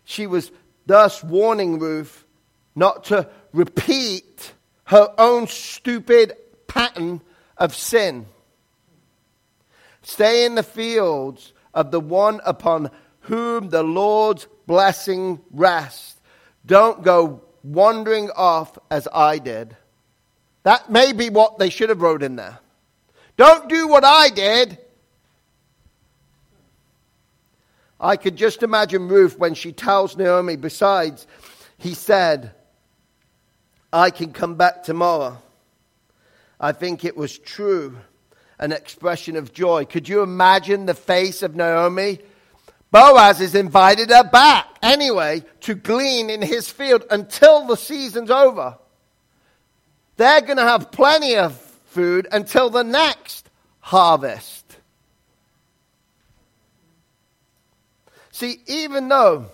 She 0.04 0.28
was 0.28 0.52
thus 0.86 1.24
warning 1.24 1.80
Ruth 1.80 2.24
not 2.76 3.02
to 3.06 3.28
repeat 3.52 4.52
her 4.84 5.12
own 5.18 5.48
stupid 5.48 6.34
pattern 6.74 7.20
of 7.56 7.72
sin. 7.72 8.26
Stay 10.02 10.44
in 10.44 10.56
the 10.56 10.62
fields 10.64 11.52
of 11.72 11.92
the 11.92 12.00
one 12.00 12.40
upon 12.44 12.90
whom 13.20 13.70
the 13.70 13.84
Lord's 13.84 14.48
blessing 14.66 15.40
rests. 15.52 16.20
Don't 16.66 17.04
go 17.04 17.42
wandering 17.62 18.28
off 18.34 18.76
as 18.90 19.06
I 19.14 19.38
did. 19.38 19.76
That 20.64 20.90
may 20.90 21.12
be 21.12 21.30
what 21.30 21.58
they 21.58 21.70
should 21.70 21.90
have 21.90 22.02
wrote 22.02 22.24
in 22.24 22.34
there. 22.34 22.58
Don't 23.36 23.68
do 23.68 23.86
what 23.86 24.04
I 24.04 24.30
did. 24.30 24.78
I 28.00 28.16
could 28.16 28.34
just 28.34 28.64
imagine 28.64 29.06
Ruth 29.06 29.38
when 29.38 29.54
she 29.54 29.70
tells 29.72 30.16
Naomi, 30.16 30.56
besides, 30.56 31.26
he 31.78 31.94
said, 31.94 32.52
I 33.92 34.10
can 34.10 34.32
come 34.32 34.56
back 34.56 34.82
tomorrow. 34.82 35.38
I 36.64 36.72
think 36.72 37.04
it 37.04 37.14
was 37.14 37.38
true, 37.38 37.98
an 38.58 38.72
expression 38.72 39.36
of 39.36 39.52
joy. 39.52 39.84
Could 39.84 40.08
you 40.08 40.22
imagine 40.22 40.86
the 40.86 40.94
face 40.94 41.42
of 41.42 41.54
Naomi? 41.54 42.20
Boaz 42.90 43.40
has 43.40 43.54
invited 43.54 44.08
her 44.08 44.24
back 44.24 44.66
anyway 44.82 45.44
to 45.60 45.74
glean 45.74 46.30
in 46.30 46.40
his 46.40 46.70
field 46.70 47.04
until 47.10 47.66
the 47.66 47.76
season's 47.76 48.30
over. 48.30 48.78
They're 50.16 50.40
going 50.40 50.56
to 50.56 50.62
have 50.62 50.90
plenty 50.90 51.36
of 51.36 51.54
food 51.54 52.28
until 52.32 52.70
the 52.70 52.82
next 52.82 53.50
harvest. 53.80 54.64
See, 58.32 58.60
even 58.66 59.08
though 59.08 59.50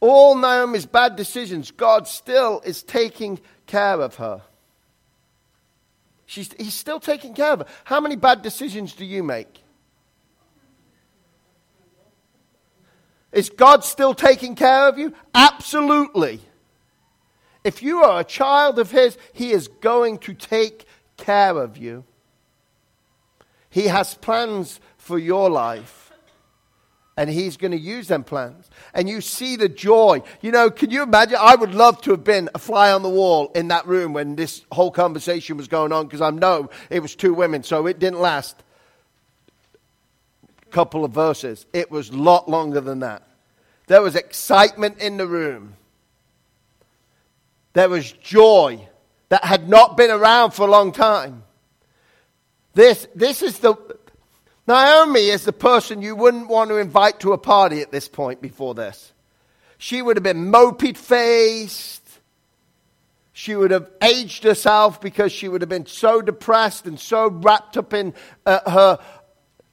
all 0.00 0.34
Naomi's 0.34 0.84
bad 0.84 1.16
decisions, 1.16 1.70
God 1.70 2.06
still 2.06 2.60
is 2.62 2.82
taking 2.82 3.40
care 3.66 4.02
of 4.02 4.16
her. 4.16 4.42
She's, 6.34 6.52
he's 6.58 6.74
still 6.74 6.98
taking 6.98 7.32
care 7.32 7.52
of 7.52 7.60
her. 7.60 7.66
How 7.84 8.00
many 8.00 8.16
bad 8.16 8.42
decisions 8.42 8.92
do 8.92 9.04
you 9.04 9.22
make? 9.22 9.62
Is 13.30 13.50
God 13.50 13.84
still 13.84 14.14
taking 14.14 14.56
care 14.56 14.88
of 14.88 14.98
you? 14.98 15.14
Absolutely. 15.32 16.40
If 17.62 17.84
you 17.84 18.02
are 18.02 18.18
a 18.18 18.24
child 18.24 18.80
of 18.80 18.90
His, 18.90 19.16
He 19.32 19.52
is 19.52 19.68
going 19.68 20.18
to 20.18 20.34
take 20.34 20.86
care 21.16 21.56
of 21.56 21.76
you. 21.78 22.02
He 23.70 23.86
has 23.86 24.14
plans 24.14 24.80
for 24.96 25.20
your 25.20 25.48
life. 25.48 26.03
And 27.16 27.30
he's 27.30 27.56
going 27.56 27.70
to 27.70 27.78
use 27.78 28.08
them 28.08 28.24
plans. 28.24 28.68
And 28.92 29.08
you 29.08 29.20
see 29.20 29.54
the 29.54 29.68
joy. 29.68 30.22
You 30.40 30.50
know, 30.50 30.68
can 30.68 30.90
you 30.90 31.02
imagine? 31.02 31.38
I 31.40 31.54
would 31.54 31.74
love 31.74 32.00
to 32.02 32.10
have 32.10 32.24
been 32.24 32.48
a 32.54 32.58
fly 32.58 32.92
on 32.92 33.02
the 33.02 33.08
wall 33.08 33.52
in 33.54 33.68
that 33.68 33.86
room 33.86 34.12
when 34.12 34.34
this 34.34 34.64
whole 34.72 34.90
conversation 34.90 35.56
was 35.56 35.68
going 35.68 35.92
on 35.92 36.06
because 36.06 36.20
I 36.20 36.30
know 36.30 36.70
it 36.90 37.00
was 37.00 37.14
two 37.14 37.32
women, 37.32 37.62
so 37.62 37.86
it 37.86 38.00
didn't 38.00 38.20
last 38.20 38.56
a 40.62 40.70
couple 40.70 41.04
of 41.04 41.12
verses. 41.12 41.66
It 41.72 41.90
was 41.90 42.10
a 42.10 42.16
lot 42.16 42.48
longer 42.48 42.80
than 42.80 43.00
that. 43.00 43.22
There 43.86 44.02
was 44.02 44.16
excitement 44.16 44.98
in 44.98 45.16
the 45.16 45.26
room. 45.26 45.74
There 47.74 47.88
was 47.88 48.10
joy 48.10 48.88
that 49.28 49.44
had 49.44 49.68
not 49.68 49.96
been 49.96 50.10
around 50.10 50.52
for 50.52 50.66
a 50.66 50.70
long 50.70 50.92
time. 50.92 51.44
This, 52.74 53.06
this 53.14 53.42
is 53.42 53.58
the. 53.58 53.74
Naomi 54.66 55.28
is 55.28 55.44
the 55.44 55.52
person 55.52 56.00
you 56.00 56.16
wouldn't 56.16 56.48
want 56.48 56.70
to 56.70 56.78
invite 56.78 57.20
to 57.20 57.32
a 57.32 57.38
party 57.38 57.80
at 57.80 57.92
this 57.92 58.08
point 58.08 58.40
before 58.40 58.74
this. 58.74 59.12
She 59.78 60.00
would 60.00 60.16
have 60.16 60.22
been 60.22 60.50
moped 60.50 60.96
faced. 60.96 62.02
She 63.32 63.54
would 63.54 63.72
have 63.72 63.90
aged 64.00 64.44
herself 64.44 65.00
because 65.00 65.32
she 65.32 65.48
would 65.48 65.60
have 65.60 65.68
been 65.68 65.86
so 65.86 66.22
depressed 66.22 66.86
and 66.86 66.98
so 66.98 67.28
wrapped 67.28 67.76
up 67.76 67.92
in 67.92 68.14
uh, 68.46 68.70
her 68.70 68.98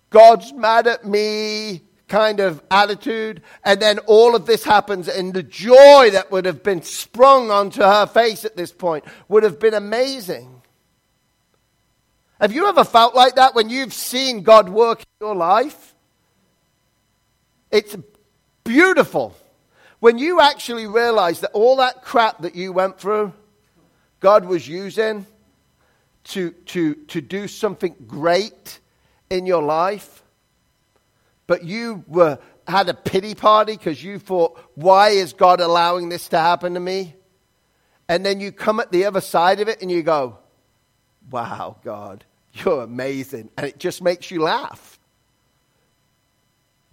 God's 0.10 0.52
mad 0.52 0.88
at 0.88 1.06
me 1.06 1.82
kind 2.10 2.42
of 2.42 2.62
attitude. 2.70 3.42
And 3.64 3.82
then 3.82 4.00
all 4.00 4.36
of 4.36 4.46
this 4.46 4.64
happens, 4.64 5.08
and 5.08 5.34
the 5.34 5.44
joy 5.44 6.10
that 6.12 6.30
would 6.30 6.46
have 6.46 6.62
been 6.62 6.82
sprung 6.82 7.50
onto 7.50 7.82
her 7.82 8.06
face 8.06 8.44
at 8.44 8.58
this 8.58 8.74
point 8.74 9.06
would 9.30 9.44
have 9.44 9.60
been 9.60 9.74
amazing. 9.74 10.61
Have 12.42 12.52
you 12.52 12.68
ever 12.68 12.84
felt 12.84 13.16
like 13.16 13.36
that 13.36 13.56
when 13.56 13.70
you've 13.70 13.94
seen 13.94 14.42
God 14.42 14.68
work 14.68 15.00
in 15.00 15.28
your 15.28 15.36
life? 15.36 15.96
It's 17.72 17.96
beautiful. 18.66 19.36
When 20.00 20.18
you 20.18 20.42
actually 20.42 20.88
realize 20.88 21.40
that 21.42 21.52
all 21.52 21.78
that 21.78 22.02
crap 22.02 22.40
that 22.42 22.56
you 22.56 22.74
went 22.74 23.00
through, 23.00 23.32
God 24.20 24.44
was 24.46 24.68
using 24.68 25.26
to, 26.26 26.52
to, 26.52 26.96
to 26.96 27.22
do 27.22 27.48
something 27.48 27.96
great 28.08 28.80
in 29.30 29.46
your 29.46 29.64
life 29.64 30.22
but 31.52 31.66
you 31.66 32.06
were, 32.08 32.40
had 32.66 32.88
a 32.88 32.94
pity 32.94 33.36
party 33.36 33.76
because 33.76 34.02
you 34.02 34.20
thought, 34.20 34.58
why 34.76 35.10
is 35.10 35.34
God 35.34 35.60
allowing 35.60 36.08
this 36.08 36.30
to 36.30 36.40
happen 36.40 36.76
to 36.76 36.80
me? 36.80 37.14
And 38.08 38.26
then 38.26 38.40
you 38.40 38.54
come 38.54 38.80
at 38.80 38.94
the 38.94 39.04
other 39.04 39.20
side 39.20 39.60
of 39.60 39.68
it 39.68 39.82
and 39.82 39.92
you 39.92 40.02
go, 40.02 40.38
wow, 41.30 41.76
God, 41.84 42.24
you're 42.54 42.84
amazing. 42.84 43.50
And 43.58 43.68
it 43.68 43.78
just 43.78 44.02
makes 44.02 44.32
you 44.32 44.42
laugh. 44.42 45.00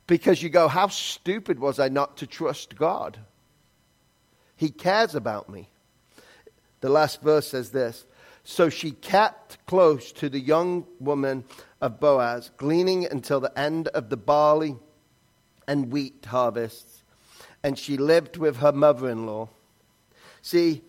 Because 0.07 0.43
you 0.43 0.49
go, 0.49 0.69
how 0.69 0.89
stupid 0.89 1.59
was 1.59 1.79
I 1.79 1.89
not 1.89 2.19
to 2.19 2.27
trust 2.27 2.77
God? 2.77 3.19
He 4.57 4.71
cares 4.71 5.15
about 5.15 5.49
me. 5.51 5.69
The 6.81 6.89
last 6.89 7.21
verse 7.21 7.49
says 7.49 7.71
this 7.71 8.07
So 8.43 8.69
she 8.69 8.93
kept 8.93 9.65
close 9.67 10.13
to 10.13 10.29
the 10.29 10.41
young 10.41 10.87
woman 10.99 11.45
of 11.81 12.01
Boaz, 12.01 12.51
gleaning 12.57 13.07
until 13.07 13.41
the 13.41 13.57
end 13.59 13.89
of 13.89 14.09
the 14.09 14.17
barley 14.17 14.77
and 15.67 15.93
wheat 15.93 16.25
harvests. 16.27 17.05
And 17.63 17.79
she 17.79 17.97
lived 17.97 18.37
with 18.37 18.59
her 18.59 18.73
mother 18.73 19.11
in 19.11 19.27
law. 19.27 19.49
See, 20.41 20.83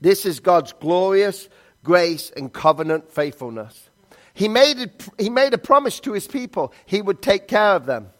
this 0.00 0.24
is 0.24 0.40
God's 0.40 0.72
glorious 0.72 1.48
grace 1.86 2.32
and 2.36 2.52
covenant 2.52 3.10
faithfulness. 3.12 3.90
He 4.36 4.48
made, 4.48 4.78
it, 4.78 5.08
he 5.18 5.30
made 5.30 5.54
a 5.54 5.58
promise 5.58 5.98
to 6.00 6.12
his 6.12 6.26
people, 6.26 6.74
he 6.84 7.00
would 7.00 7.22
take 7.22 7.48
care 7.48 7.74
of 7.74 7.86
them. 7.86 8.10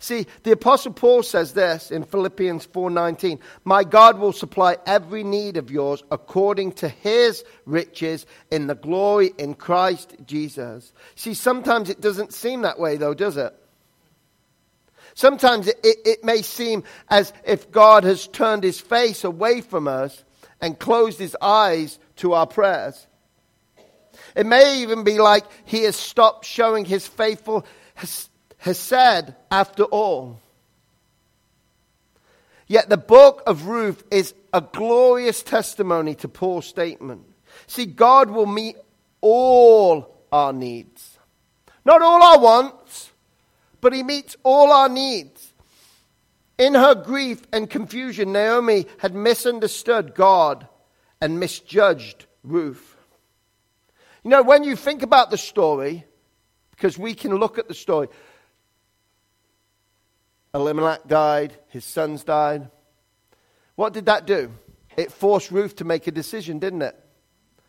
See, 0.00 0.26
the 0.42 0.50
apostle 0.50 0.92
Paul 0.92 1.22
says 1.22 1.54
this 1.54 1.92
in 1.92 2.02
Philippians 2.02 2.66
4:19, 2.66 3.38
"My 3.64 3.84
God 3.84 4.18
will 4.18 4.32
supply 4.32 4.78
every 4.86 5.22
need 5.22 5.56
of 5.56 5.70
yours 5.70 6.02
according 6.10 6.72
to 6.72 6.88
his 6.88 7.44
riches 7.66 8.26
in 8.50 8.66
the 8.66 8.74
glory 8.74 9.32
in 9.38 9.54
Christ 9.54 10.16
Jesus." 10.26 10.92
See, 11.14 11.34
sometimes 11.34 11.88
it 11.88 12.00
doesn't 12.00 12.34
seem 12.34 12.62
that 12.62 12.80
way 12.80 12.96
though, 12.96 13.14
does 13.14 13.36
it? 13.36 13.54
Sometimes 15.14 15.68
it, 15.68 15.78
it, 15.84 15.98
it 16.04 16.24
may 16.24 16.42
seem 16.42 16.82
as 17.08 17.32
if 17.44 17.70
God 17.70 18.02
has 18.02 18.26
turned 18.26 18.64
his 18.64 18.80
face 18.80 19.22
away 19.22 19.60
from 19.60 19.86
us 19.86 20.24
and 20.60 20.80
closed 20.80 21.20
his 21.20 21.36
eyes 21.40 22.00
to 22.16 22.32
our 22.32 22.46
prayers. 22.46 23.06
It 24.34 24.46
may 24.46 24.82
even 24.82 25.04
be 25.04 25.18
like 25.18 25.44
he 25.64 25.82
has 25.84 25.96
stopped 25.96 26.44
showing 26.44 26.84
his 26.84 27.06
faithful 27.06 27.66
hesed, 28.58 29.34
after 29.50 29.84
all. 29.84 30.40
Yet 32.66 32.88
the 32.88 32.96
book 32.96 33.42
of 33.46 33.66
Ruth 33.66 34.04
is 34.10 34.32
a 34.52 34.60
glorious 34.60 35.42
testimony 35.42 36.14
to 36.16 36.28
Paul's 36.28 36.66
statement. 36.66 37.22
See, 37.66 37.86
God 37.86 38.30
will 38.30 38.46
meet 38.46 38.76
all 39.20 40.22
our 40.30 40.52
needs. 40.52 41.18
Not 41.84 42.02
all 42.02 42.22
our 42.22 42.38
wants, 42.38 43.10
but 43.80 43.92
He 43.92 44.02
meets 44.02 44.36
all 44.42 44.70
our 44.70 44.88
needs. 44.88 45.52
In 46.58 46.74
her 46.74 46.94
grief 46.94 47.42
and 47.52 47.68
confusion, 47.68 48.32
Naomi 48.32 48.86
had 48.98 49.14
misunderstood 49.14 50.14
God 50.14 50.68
and 51.20 51.40
misjudged 51.40 52.26
Ruth. 52.44 52.96
You 54.22 54.30
know, 54.30 54.42
when 54.42 54.64
you 54.64 54.76
think 54.76 55.02
about 55.02 55.30
the 55.30 55.38
story, 55.38 56.04
because 56.72 56.98
we 56.98 57.14
can 57.14 57.34
look 57.34 57.58
at 57.58 57.68
the 57.68 57.74
story, 57.74 58.08
Elimelech 60.52 61.06
died, 61.06 61.56
his 61.68 61.84
sons 61.84 62.24
died. 62.24 62.70
What 63.76 63.92
did 63.92 64.06
that 64.06 64.26
do? 64.26 64.52
It 64.96 65.12
forced 65.12 65.50
Ruth 65.50 65.76
to 65.76 65.84
make 65.84 66.06
a 66.06 66.10
decision, 66.10 66.58
didn't 66.58 66.82
it? 66.82 66.96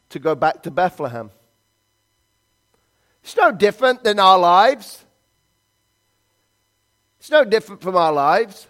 To 0.09 0.19
go 0.19 0.35
back 0.35 0.63
to 0.63 0.71
Bethlehem. 0.71 1.31
It's 3.23 3.37
no 3.37 3.51
different 3.51 4.03
than 4.03 4.19
our 4.19 4.39
lives. 4.39 5.05
It's 7.19 7.29
no 7.29 7.45
different 7.45 7.81
from 7.81 7.95
our 7.95 8.11
lives. 8.11 8.67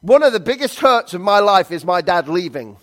One 0.00 0.22
of 0.22 0.32
the 0.32 0.40
biggest 0.40 0.80
hurts 0.80 1.12
of 1.12 1.20
my 1.20 1.40
life 1.40 1.70
is 1.70 1.84
my 1.84 2.00
dad 2.00 2.28
leaving. 2.28 2.78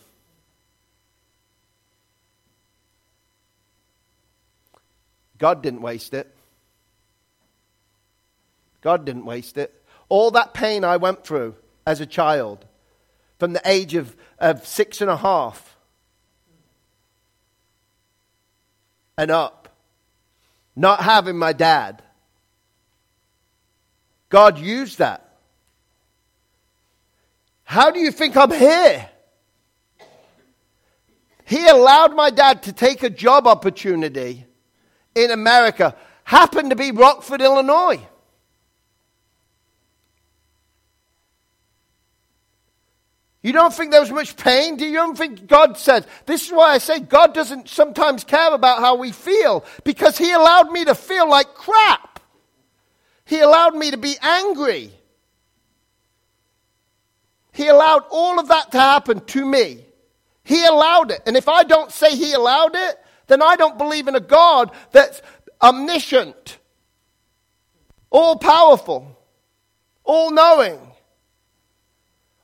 God 5.37 5.61
didn't 5.61 5.81
waste 5.81 6.13
it. 6.13 6.33
God 8.81 9.05
didn't 9.05 9.25
waste 9.25 9.57
it. 9.57 9.73
All 10.09 10.31
that 10.31 10.53
pain 10.53 10.83
I 10.83 10.97
went 10.97 11.25
through 11.25 11.55
as 11.85 12.01
a 12.01 12.05
child, 12.05 12.65
from 13.39 13.53
the 13.53 13.61
age 13.65 13.95
of, 13.95 14.15
of 14.39 14.65
six 14.65 15.01
and 15.01 15.09
a 15.09 15.17
half 15.17 15.77
and 19.17 19.31
up, 19.31 19.69
not 20.75 21.01
having 21.01 21.37
my 21.37 21.53
dad, 21.53 22.01
God 24.29 24.59
used 24.59 24.99
that. 24.99 25.23
How 27.63 27.91
do 27.91 27.99
you 27.99 28.11
think 28.11 28.35
I'm 28.37 28.51
here? 28.51 29.09
He 31.45 31.67
allowed 31.67 32.15
my 32.15 32.29
dad 32.29 32.63
to 32.63 32.73
take 32.73 33.03
a 33.03 33.09
job 33.09 33.47
opportunity 33.47 34.46
in 35.17 35.31
America, 35.31 35.95
happened 36.23 36.69
to 36.69 36.75
be 36.75 36.91
Rockford, 36.91 37.41
Illinois. 37.41 37.99
You 43.41 43.53
don't 43.53 43.73
think 43.73 43.91
there 43.91 44.01
was 44.01 44.11
much 44.11 44.35
pain? 44.35 44.75
Do 44.75 44.85
you 44.85 44.95
don't 44.95 45.17
think 45.17 45.47
God 45.47 45.77
said? 45.77 46.05
This 46.25 46.45
is 46.47 46.51
why 46.51 46.73
I 46.73 46.79
say 46.79 46.99
God 46.99 47.33
doesn't 47.33 47.69
sometimes 47.69 48.23
care 48.25 48.53
about 48.53 48.79
how 48.79 48.95
we 48.95 49.11
feel 49.11 49.63
because 49.85 50.17
He 50.17 50.33
allowed 50.33 50.71
me 50.71 50.83
to 50.85 50.93
feel 50.93 51.29
like 51.29 51.53
crap. 51.53 52.19
He 53.23 53.39
allowed 53.39 53.75
me 53.75 53.91
to 53.91 53.97
be 53.97 54.15
angry. 54.21 54.91
He 57.53 57.67
allowed 57.67 58.03
all 58.09 58.39
of 58.39 58.49
that 58.49 58.71
to 58.71 58.79
happen 58.79 59.21
to 59.21 59.45
me. 59.45 59.85
He 60.43 60.65
allowed 60.65 61.11
it. 61.11 61.21
And 61.25 61.37
if 61.37 61.47
I 61.47 61.63
don't 61.63 61.91
say 61.91 62.15
He 62.15 62.33
allowed 62.33 62.75
it, 62.75 62.99
then 63.27 63.41
I 63.41 63.55
don't 63.55 63.77
believe 63.77 64.07
in 64.07 64.15
a 64.15 64.21
God 64.21 64.71
that's 64.91 65.21
omniscient, 65.61 66.57
all 68.09 68.37
powerful, 68.37 69.17
all 70.03 70.31
knowing, 70.31 70.79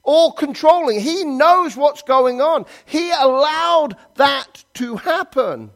all 0.03 0.33
controlling. 0.33 0.99
He 0.99 1.23
knows 1.23 1.75
what's 1.77 2.01
going 2.01 2.41
on. 2.41 2.65
He 2.85 3.11
allowed 3.11 3.95
that 4.15 4.65
to 4.75 4.97
happen. 4.97 5.71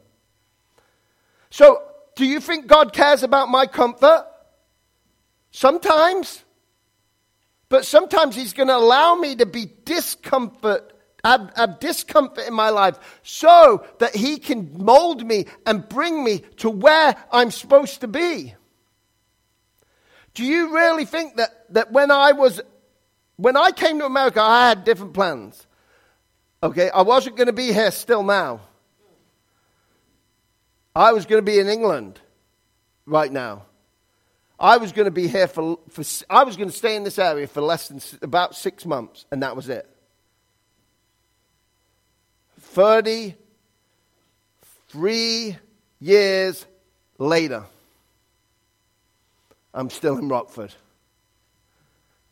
So, 1.49 1.81
do 2.15 2.25
you 2.25 2.39
think 2.39 2.67
God 2.67 2.93
cares 2.93 3.23
about 3.23 3.49
my 3.49 3.65
comfort? 3.65 4.25
Sometimes. 5.51 6.43
But 7.69 7.85
sometimes 7.85 8.35
He's 8.35 8.53
going 8.53 8.67
to 8.67 8.75
allow 8.75 9.15
me 9.15 9.35
to 9.37 9.45
be 9.45 9.67
discomfort 9.85 10.93
have, 11.27 11.51
have 11.55 11.79
discomfort 11.79 12.47
in 12.47 12.53
my 12.53 12.69
life 12.69 12.97
so 13.23 13.85
that 13.99 14.15
He 14.15 14.37
can 14.37 14.71
mold 14.77 15.25
me 15.25 15.45
and 15.65 15.87
bring 15.87 16.23
me 16.23 16.39
to 16.57 16.69
where 16.69 17.15
I'm 17.31 17.51
supposed 17.51 18.01
to 18.01 18.07
be. 18.07 18.55
Do 20.33 20.43
you 20.43 20.75
really 20.75 21.05
think 21.05 21.37
that, 21.37 21.73
that 21.73 21.91
when 21.91 22.11
I 22.11 22.31
was, 22.31 22.61
when 23.37 23.57
I 23.57 23.71
came 23.71 23.99
to 23.99 24.05
America, 24.05 24.39
I 24.41 24.69
had 24.69 24.83
different 24.83 25.13
plans? 25.13 25.65
Okay, 26.61 26.89
I 26.89 27.01
wasn't 27.01 27.37
going 27.37 27.47
to 27.47 27.53
be 27.53 27.73
here 27.73 27.91
still 27.91 28.23
now. 28.23 28.61
I 30.95 31.11
was 31.11 31.25
going 31.25 31.43
to 31.43 31.51
be 31.51 31.59
in 31.59 31.67
England 31.67 32.19
right 33.05 33.31
now. 33.31 33.63
I 34.59 34.77
was 34.77 34.91
going 34.91 35.05
to 35.05 35.11
be 35.11 35.27
here 35.27 35.47
for, 35.47 35.79
for 35.89 36.03
I 36.29 36.43
was 36.43 36.57
going 36.57 36.69
to 36.69 36.75
stay 36.75 36.95
in 36.95 37.03
this 37.03 37.19
area 37.19 37.47
for 37.47 37.61
less 37.61 37.87
than 37.87 38.01
about 38.21 38.55
six 38.55 38.85
months, 38.85 39.25
and 39.31 39.43
that 39.43 39.55
was 39.55 39.69
it. 39.69 39.87
33 42.77 45.57
years 45.99 46.65
later, 47.17 47.63
I'm 49.73 49.89
still 49.89 50.19
in 50.19 50.29
Rockford. 50.29 50.75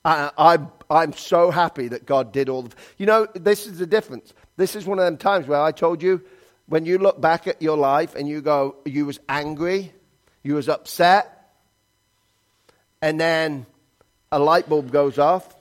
I, 0.06 0.60
I'm 0.88 1.14
so 1.14 1.50
happy 1.50 1.88
that 1.88 2.06
God 2.06 2.32
did 2.32 2.48
all 2.48 2.62
the. 2.62 2.76
You 3.00 3.08
know, 3.08 3.26
this 3.34 3.66
is 3.66 3.80
the 3.80 3.88
difference. 3.88 4.36
This 4.56 4.76
is 4.76 4.86
one 4.86 5.00
of 5.00 5.06
them 5.06 5.18
times 5.18 5.48
where 5.48 5.60
I 5.60 5.72
told 5.72 6.04
you 6.04 6.22
when 6.68 6.86
you 6.86 7.00
look 7.00 7.20
back 7.20 7.48
at 7.48 7.60
your 7.60 7.76
life 7.76 8.14
and 8.14 8.30
you 8.30 8.42
go, 8.42 8.76
you 8.86 9.08
was 9.08 9.20
angry, 9.28 9.94
you 10.44 10.54
was 10.54 10.70
upset, 10.70 11.56
and 13.02 13.20
then 13.20 13.66
a 14.32 14.38
light 14.38 14.70
bulb 14.70 14.92
goes 14.92 15.18
off. 15.18 15.56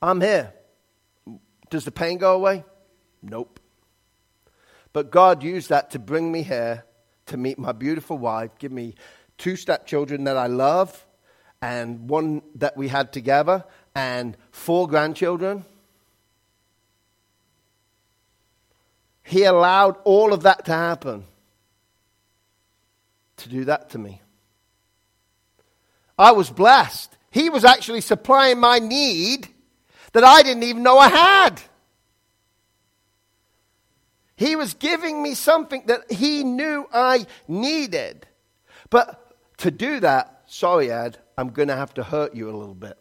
I'm 0.00 0.20
here. 0.20 0.52
Does 1.68 1.84
the 1.84 1.90
pain 1.90 2.18
go 2.18 2.36
away? 2.36 2.62
Nope. 3.22 3.60
But 4.92 5.10
God 5.10 5.42
used 5.42 5.68
that 5.68 5.90
to 5.90 5.98
bring 5.98 6.32
me 6.32 6.42
here 6.42 6.84
to 7.26 7.36
meet 7.36 7.58
my 7.58 7.72
beautiful 7.72 8.16
wife, 8.16 8.50
give 8.58 8.72
me 8.72 8.94
two 9.36 9.56
stepchildren 9.56 10.24
that 10.24 10.36
I 10.36 10.46
love, 10.46 11.04
and 11.60 12.08
one 12.08 12.42
that 12.54 12.76
we 12.76 12.88
had 12.88 13.12
together, 13.12 13.64
and 13.94 14.36
four 14.50 14.86
grandchildren. 14.86 15.64
He 19.22 19.44
allowed 19.44 19.96
all 20.04 20.32
of 20.32 20.44
that 20.44 20.64
to 20.66 20.72
happen 20.72 21.24
to 23.38 23.48
do 23.48 23.64
that 23.64 23.90
to 23.90 23.98
me. 23.98 24.20
I 26.18 26.32
was 26.32 26.48
blessed. 26.48 27.16
He 27.30 27.50
was 27.50 27.64
actually 27.64 28.00
supplying 28.00 28.58
my 28.60 28.78
need 28.78 29.48
that 30.12 30.24
I 30.24 30.42
didn't 30.42 30.62
even 30.62 30.82
know 30.82 30.98
I 30.98 31.08
had. 31.08 31.60
He 34.36 34.54
was 34.54 34.74
giving 34.74 35.22
me 35.22 35.34
something 35.34 35.84
that 35.86 36.12
he 36.12 36.44
knew 36.44 36.86
I 36.92 37.26
needed. 37.48 38.26
But 38.90 39.34
to 39.58 39.70
do 39.70 40.00
that, 40.00 40.42
sorry, 40.46 40.92
Ed, 40.92 41.18
I'm 41.38 41.50
going 41.50 41.68
to 41.68 41.76
have 41.76 41.94
to 41.94 42.02
hurt 42.02 42.34
you 42.34 42.50
a 42.50 42.56
little 42.56 42.74
bit. 42.74 42.98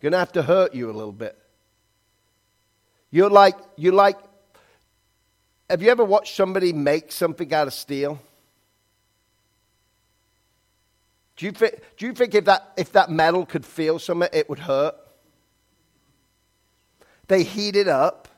Going 0.00 0.12
to 0.12 0.18
have 0.18 0.32
to 0.32 0.42
hurt 0.42 0.74
you 0.74 0.90
a 0.90 0.92
little 0.92 1.12
bit. 1.12 1.38
You're 3.10 3.30
like, 3.30 3.56
you're 3.76 3.92
like, 3.92 4.18
have 5.70 5.80
you 5.80 5.90
ever 5.90 6.04
watched 6.04 6.34
somebody 6.34 6.72
make 6.72 7.12
something 7.12 7.52
out 7.54 7.68
of 7.68 7.72
steel? 7.72 8.20
Do 11.36 11.46
you 11.46 11.52
think, 11.52 11.80
do 11.96 12.06
you 12.06 12.12
think 12.12 12.34
if, 12.34 12.46
that, 12.46 12.72
if 12.76 12.92
that 12.92 13.10
metal 13.10 13.46
could 13.46 13.64
feel 13.64 13.98
something, 13.98 14.28
it 14.32 14.48
would 14.48 14.60
hurt? 14.60 14.96
They 17.28 17.42
heat 17.42 17.76
it 17.76 17.88
up 17.88 18.28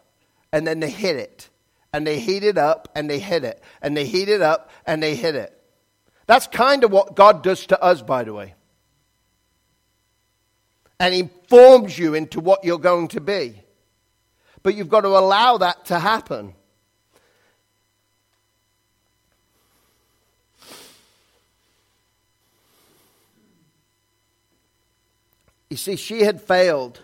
and 0.52 0.66
then 0.66 0.80
they 0.80 0.90
hit 0.90 1.16
it. 1.16 1.48
And 1.92 2.06
they 2.06 2.18
heat 2.20 2.44
it 2.44 2.58
up 2.58 2.88
and 2.94 3.08
they 3.08 3.18
hit 3.18 3.44
it. 3.44 3.62
And 3.80 3.96
they 3.96 4.04
heat 4.04 4.28
it 4.28 4.42
up 4.42 4.70
and 4.86 5.02
they 5.02 5.14
hit 5.14 5.34
it. 5.34 5.54
That's 6.26 6.46
kind 6.46 6.84
of 6.84 6.92
what 6.92 7.16
God 7.16 7.42
does 7.42 7.66
to 7.66 7.82
us, 7.82 8.02
by 8.02 8.24
the 8.24 8.34
way. 8.34 8.54
And 11.00 11.14
He 11.14 11.30
forms 11.48 11.98
you 11.98 12.14
into 12.14 12.40
what 12.40 12.64
you're 12.64 12.78
going 12.78 13.08
to 13.08 13.20
be. 13.20 13.62
But 14.62 14.74
you've 14.74 14.90
got 14.90 15.02
to 15.02 15.08
allow 15.08 15.58
that 15.58 15.86
to 15.86 15.98
happen. 15.98 16.54
You 25.70 25.76
see, 25.76 25.96
she 25.96 26.22
had 26.22 26.40
failed 26.40 27.00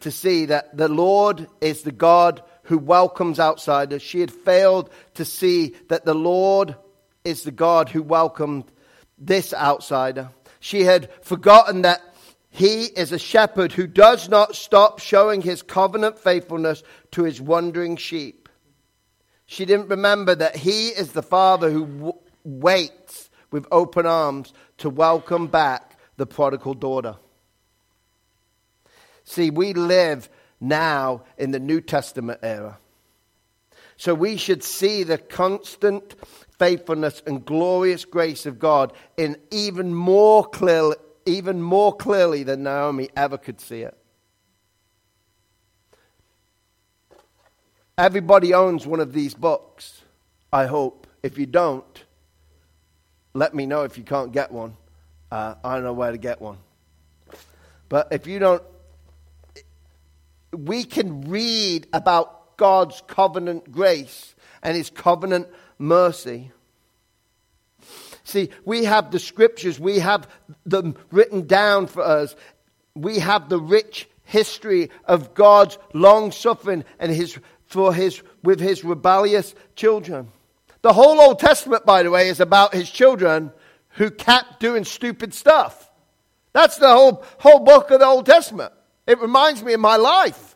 to 0.00 0.10
see 0.10 0.46
that 0.46 0.76
the 0.76 0.88
Lord 0.88 1.48
is 1.60 1.82
the 1.82 1.92
God 1.92 2.42
who 2.64 2.78
welcomes 2.78 3.40
outsiders. 3.40 4.02
She 4.02 4.20
had 4.20 4.30
failed 4.30 4.90
to 5.14 5.24
see 5.24 5.74
that 5.88 6.04
the 6.04 6.14
Lord 6.14 6.76
is 7.24 7.42
the 7.42 7.50
God 7.50 7.88
who 7.88 8.02
welcomed 8.02 8.64
this 9.18 9.52
outsider. 9.54 10.30
She 10.60 10.82
had 10.84 11.10
forgotten 11.24 11.82
that 11.82 12.02
he 12.50 12.84
is 12.84 13.12
a 13.12 13.18
shepherd 13.18 13.72
who 13.72 13.86
does 13.86 14.28
not 14.28 14.56
stop 14.56 14.98
showing 14.98 15.42
his 15.42 15.62
covenant 15.62 16.18
faithfulness 16.18 16.82
to 17.12 17.24
his 17.24 17.40
wandering 17.40 17.96
sheep. 17.96 18.48
She 19.46 19.64
didn't 19.64 19.88
remember 19.88 20.34
that 20.34 20.56
he 20.56 20.88
is 20.88 21.12
the 21.12 21.22
father 21.22 21.70
who 21.70 21.86
w- 21.86 22.12
waits 22.44 23.30
with 23.50 23.66
open 23.70 24.06
arms 24.06 24.52
to 24.78 24.90
welcome 24.90 25.46
back 25.46 25.98
the 26.16 26.26
prodigal 26.26 26.74
daughter. 26.74 27.16
See, 29.28 29.50
we 29.50 29.74
live 29.74 30.30
now 30.58 31.22
in 31.36 31.50
the 31.50 31.60
New 31.60 31.82
Testament 31.82 32.40
era. 32.42 32.78
So 33.98 34.14
we 34.14 34.38
should 34.38 34.62
see 34.62 35.02
the 35.02 35.18
constant 35.18 36.14
faithfulness 36.58 37.22
and 37.26 37.44
glorious 37.44 38.06
grace 38.06 38.46
of 38.46 38.58
God 38.58 38.94
in 39.18 39.36
even 39.50 39.92
more 39.92 40.46
clearly, 40.46 40.96
even 41.26 41.60
more 41.60 41.94
clearly 41.94 42.42
than 42.42 42.62
Naomi 42.62 43.10
ever 43.14 43.36
could 43.36 43.60
see 43.60 43.82
it. 43.82 43.98
Everybody 47.98 48.54
owns 48.54 48.86
one 48.86 49.00
of 49.00 49.12
these 49.12 49.34
books, 49.34 50.00
I 50.50 50.64
hope. 50.64 51.06
If 51.22 51.36
you 51.36 51.44
don't, 51.44 52.04
let 53.34 53.54
me 53.54 53.66
know 53.66 53.82
if 53.82 53.98
you 53.98 54.04
can't 54.04 54.32
get 54.32 54.50
one. 54.50 54.74
Uh, 55.30 55.56
I 55.62 55.74
don't 55.74 55.84
know 55.84 55.92
where 55.92 56.12
to 56.12 56.18
get 56.18 56.40
one. 56.40 56.56
But 57.90 58.08
if 58.10 58.26
you 58.26 58.38
don't 58.38 58.62
we 60.52 60.84
can 60.84 61.22
read 61.30 61.86
about 61.92 62.56
God's 62.56 63.02
covenant 63.06 63.70
grace 63.70 64.34
and 64.62 64.76
his 64.76 64.90
covenant 64.90 65.48
mercy. 65.78 66.50
See, 68.24 68.50
we 68.64 68.84
have 68.84 69.10
the 69.10 69.18
scriptures, 69.18 69.80
we 69.80 70.00
have 70.00 70.28
them 70.66 70.96
written 71.10 71.46
down 71.46 71.86
for 71.86 72.02
us. 72.02 72.36
We 72.94 73.20
have 73.20 73.48
the 73.48 73.60
rich 73.60 74.08
history 74.24 74.90
of 75.04 75.34
God's 75.34 75.78
long 75.94 76.32
suffering 76.32 76.84
and 76.98 77.10
his 77.12 77.38
for 77.66 77.94
his 77.94 78.22
with 78.42 78.60
his 78.60 78.84
rebellious 78.84 79.54
children. 79.76 80.28
The 80.82 80.92
whole 80.92 81.20
Old 81.20 81.38
Testament, 81.38 81.86
by 81.86 82.02
the 82.02 82.10
way, 82.10 82.28
is 82.28 82.40
about 82.40 82.74
his 82.74 82.90
children 82.90 83.52
who 83.90 84.10
kept 84.10 84.60
doing 84.60 84.84
stupid 84.84 85.34
stuff. 85.34 85.90
That's 86.52 86.76
the 86.76 86.88
whole, 86.88 87.24
whole 87.38 87.60
book 87.60 87.90
of 87.90 88.00
the 88.00 88.06
Old 88.06 88.26
Testament. 88.26 88.72
It 89.08 89.18
reminds 89.20 89.64
me 89.64 89.72
of 89.72 89.80
my 89.80 89.96
life. 89.96 90.54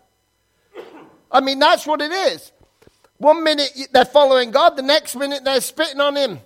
I 1.30 1.40
mean, 1.40 1.58
that's 1.58 1.86
what 1.86 2.02
it 2.02 2.12
is. 2.12 2.52
One 3.16 3.42
minute 3.42 3.70
they're 3.92 4.04
following 4.04 4.50
God, 4.50 4.76
the 4.76 4.82
next 4.82 5.16
minute 5.16 5.42
they're 5.42 5.62
spitting 5.62 6.00
on 6.00 6.16
Him. 6.16 6.38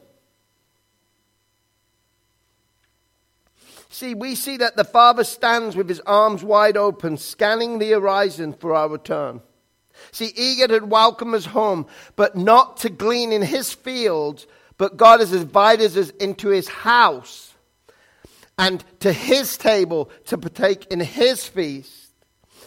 See, 3.88 4.14
we 4.14 4.36
see 4.36 4.58
that 4.58 4.76
the 4.76 4.84
Father 4.84 5.24
stands 5.24 5.74
with 5.74 5.88
his 5.88 6.00
arms 6.00 6.44
wide 6.44 6.76
open, 6.76 7.16
scanning 7.16 7.78
the 7.78 7.90
horizon 7.90 8.52
for 8.52 8.74
our 8.74 8.88
return. 8.88 9.40
See, 10.12 10.32
eager 10.36 10.68
to 10.68 10.84
welcome 10.84 11.34
us 11.34 11.46
home, 11.46 11.86
but 12.14 12.36
not 12.36 12.76
to 12.78 12.90
glean 12.90 13.32
in 13.32 13.42
his 13.42 13.72
fields, 13.72 14.46
but 14.76 14.98
God 14.98 15.20
has 15.20 15.32
invited 15.32 15.96
us 15.96 16.10
into 16.10 16.48
his 16.48 16.68
house 16.68 17.55
and 18.58 18.84
to 19.00 19.12
his 19.12 19.56
table 19.56 20.10
to 20.26 20.38
partake 20.38 20.86
in 20.86 21.00
his 21.00 21.46
feast. 21.46 22.12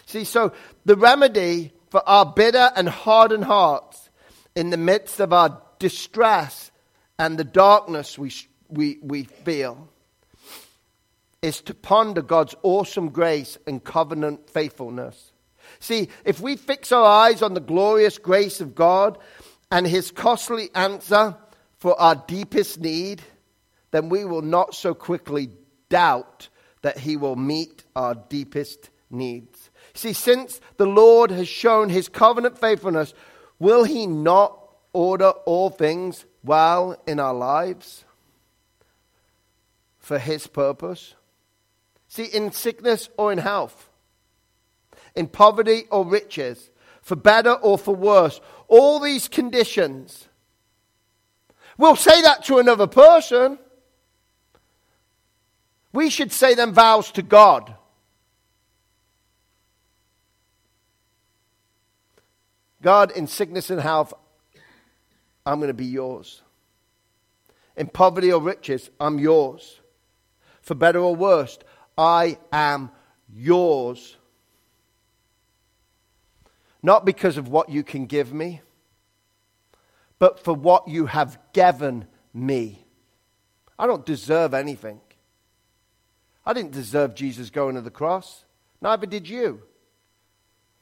See, 0.05 0.23
so 0.23 0.53
the 0.85 0.95
remedy 0.95 1.71
for 1.89 2.07
our 2.07 2.25
bitter 2.25 2.71
and 2.75 2.87
hardened 2.87 3.45
hearts 3.45 4.09
in 4.55 4.69
the 4.69 4.77
midst 4.77 5.19
of 5.19 5.33
our 5.33 5.61
distress 5.79 6.71
and 7.17 7.37
the 7.37 7.43
darkness 7.43 8.17
we, 8.17 8.31
we, 8.67 8.99
we 9.01 9.23
feel 9.23 9.89
is 11.41 11.61
to 11.61 11.73
ponder 11.73 12.21
God's 12.21 12.55
awesome 12.63 13.09
grace 13.09 13.57
and 13.65 13.83
covenant 13.83 14.49
faithfulness. 14.49 15.31
See, 15.79 16.09
if 16.25 16.41
we 16.41 16.55
fix 16.55 16.91
our 16.91 17.05
eyes 17.05 17.41
on 17.41 17.53
the 17.53 17.59
glorious 17.59 18.17
grace 18.17 18.59
of 18.61 18.75
God 18.75 19.17
and 19.71 19.87
his 19.87 20.11
costly 20.11 20.69
answer 20.75 21.35
for 21.77 21.99
our 21.99 22.15
deepest 22.15 22.79
need, 22.79 23.21
then 23.91 24.09
we 24.09 24.25
will 24.25 24.41
not 24.41 24.75
so 24.75 24.93
quickly 24.93 25.49
doubt 25.89 26.49
that 26.81 26.99
he 26.99 27.17
will 27.17 27.35
meet 27.35 27.83
our 27.95 28.15
deepest 28.15 28.89
needs. 29.09 29.69
See, 29.93 30.13
since 30.13 30.61
the 30.77 30.85
Lord 30.85 31.31
has 31.31 31.47
shown 31.47 31.89
his 31.89 32.07
covenant 32.07 32.57
faithfulness, 32.57 33.13
will 33.59 33.83
he 33.83 34.07
not 34.07 34.57
order 34.93 35.29
all 35.29 35.69
things 35.69 36.25
well 36.43 37.01
in 37.05 37.19
our 37.19 37.33
lives 37.33 38.05
for 39.97 40.19
his 40.19 40.47
purpose? 40.47 41.15
See, 42.07 42.25
in 42.25 42.51
sickness 42.51 43.09
or 43.17 43.31
in 43.31 43.37
health, 43.39 43.89
in 45.15 45.27
poverty 45.27 45.83
or 45.91 46.05
riches, 46.05 46.71
for 47.01 47.15
better 47.15 47.53
or 47.53 47.77
for 47.77 47.95
worse, 47.95 48.39
all 48.67 48.99
these 48.99 49.27
conditions. 49.27 50.27
We'll 51.77 51.95
say 51.95 52.21
that 52.21 52.43
to 52.45 52.59
another 52.59 52.87
person. 52.87 53.57
We 55.91 56.09
should 56.09 56.31
say 56.31 56.53
them 56.53 56.73
vows 56.73 57.11
to 57.11 57.21
God. 57.21 57.75
God, 62.81 63.11
in 63.11 63.27
sickness 63.27 63.69
and 63.69 63.81
health, 63.81 64.13
I'm 65.45 65.59
going 65.59 65.67
to 65.67 65.73
be 65.73 65.85
yours. 65.85 66.41
In 67.75 67.87
poverty 67.87 68.31
or 68.31 68.41
riches, 68.41 68.89
I'm 68.99 69.19
yours. 69.19 69.79
For 70.61 70.75
better 70.75 70.99
or 70.99 71.15
worse, 71.15 71.57
I 71.97 72.37
am 72.51 72.91
yours. 73.33 74.17
Not 76.81 77.05
because 77.05 77.37
of 77.37 77.49
what 77.49 77.69
you 77.69 77.83
can 77.83 78.05
give 78.05 78.31
me, 78.31 78.61
but 80.19 80.43
for 80.43 80.53
what 80.53 80.87
you 80.87 81.07
have 81.07 81.37
given 81.51 82.05
me. 82.33 82.85
I 83.77 83.87
don't 83.87 84.05
deserve 84.05 84.53
anything. 84.53 85.01
I 86.45 86.53
didn't 86.53 86.71
deserve 86.71 87.15
Jesus 87.15 87.49
going 87.49 87.75
to 87.75 87.81
the 87.81 87.91
cross. 87.91 88.45
Neither 88.81 89.05
did 89.05 89.27
you. 89.27 89.61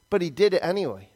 But 0.09 0.21
he 0.21 0.29
did 0.29 0.53
it 0.53 0.63
anyway. 0.63 1.09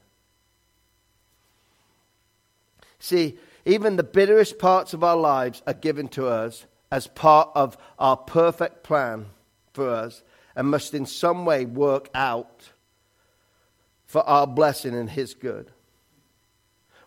See, 2.99 3.37
even 3.65 3.95
the 3.95 4.03
bitterest 4.03 4.59
parts 4.59 4.93
of 4.93 5.03
our 5.03 5.15
lives 5.15 5.61
are 5.65 5.73
given 5.73 6.07
to 6.09 6.27
us 6.27 6.65
as 6.91 7.07
part 7.07 7.49
of 7.55 7.77
our 7.97 8.17
perfect 8.17 8.83
plan 8.83 9.27
for 9.73 9.89
us 9.89 10.23
and 10.55 10.69
must 10.69 10.93
in 10.93 11.05
some 11.05 11.45
way 11.45 11.65
work 11.65 12.09
out 12.13 12.69
for 14.05 14.21
our 14.27 14.45
blessing 14.45 14.93
and 14.93 15.09
His 15.09 15.33
good. 15.33 15.71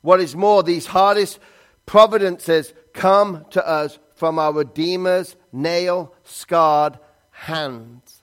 What 0.01 0.21
is 0.21 0.35
more, 0.35 0.63
these 0.63 0.87
hardest 0.87 1.39
providences 1.87 2.73
come 2.93 3.45
to 3.51 3.67
us 3.67 3.99
from 4.15 4.39
our 4.39 4.53
Redeemer's 4.53 5.37
nail 5.53 6.15
scarred 6.25 6.99
hands. 7.35 8.23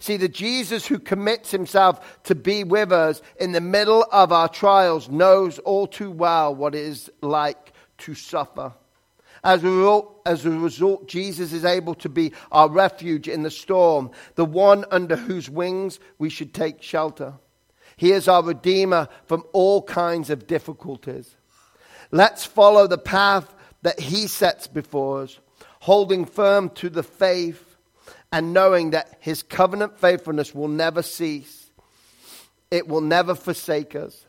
See, 0.00 0.16
the 0.16 0.28
Jesus 0.28 0.86
who 0.86 0.98
commits 0.98 1.50
himself 1.50 2.22
to 2.24 2.34
be 2.34 2.64
with 2.64 2.90
us 2.90 3.22
in 3.38 3.52
the 3.52 3.60
middle 3.60 4.04
of 4.10 4.32
our 4.32 4.48
trials 4.48 5.08
knows 5.08 5.58
all 5.60 5.86
too 5.86 6.10
well 6.10 6.54
what 6.54 6.74
it 6.74 6.82
is 6.82 7.10
like 7.22 7.72
to 7.98 8.14
suffer. 8.14 8.74
As 9.44 9.62
a, 9.62 9.68
result, 9.68 10.20
as 10.24 10.46
a 10.46 10.50
result, 10.50 11.06
Jesus 11.06 11.52
is 11.52 11.66
able 11.66 11.94
to 11.96 12.08
be 12.08 12.32
our 12.50 12.68
refuge 12.68 13.28
in 13.28 13.42
the 13.42 13.50
storm, 13.50 14.10
the 14.36 14.44
one 14.44 14.86
under 14.90 15.16
whose 15.16 15.50
wings 15.50 16.00
we 16.18 16.30
should 16.30 16.54
take 16.54 16.82
shelter. 16.82 17.34
He 17.96 18.12
is 18.12 18.26
our 18.26 18.42
Redeemer 18.42 19.08
from 19.26 19.44
all 19.52 19.82
kinds 19.82 20.30
of 20.30 20.46
difficulties. 20.46 21.36
Let's 22.10 22.44
follow 22.44 22.86
the 22.86 22.98
path 22.98 23.54
that 23.82 24.00
He 24.00 24.26
sets 24.26 24.66
before 24.66 25.22
us, 25.22 25.38
holding 25.80 26.24
firm 26.24 26.70
to 26.70 26.88
the 26.88 27.02
faith 27.02 27.73
and 28.32 28.52
knowing 28.52 28.90
that 28.90 29.18
His 29.20 29.42
covenant 29.42 29.98
faithfulness 29.98 30.54
will 30.54 30.68
never 30.68 31.02
cease. 31.02 31.70
It 32.70 32.88
will 32.88 33.00
never 33.00 33.34
forsake 33.34 33.94
us. 33.94 34.24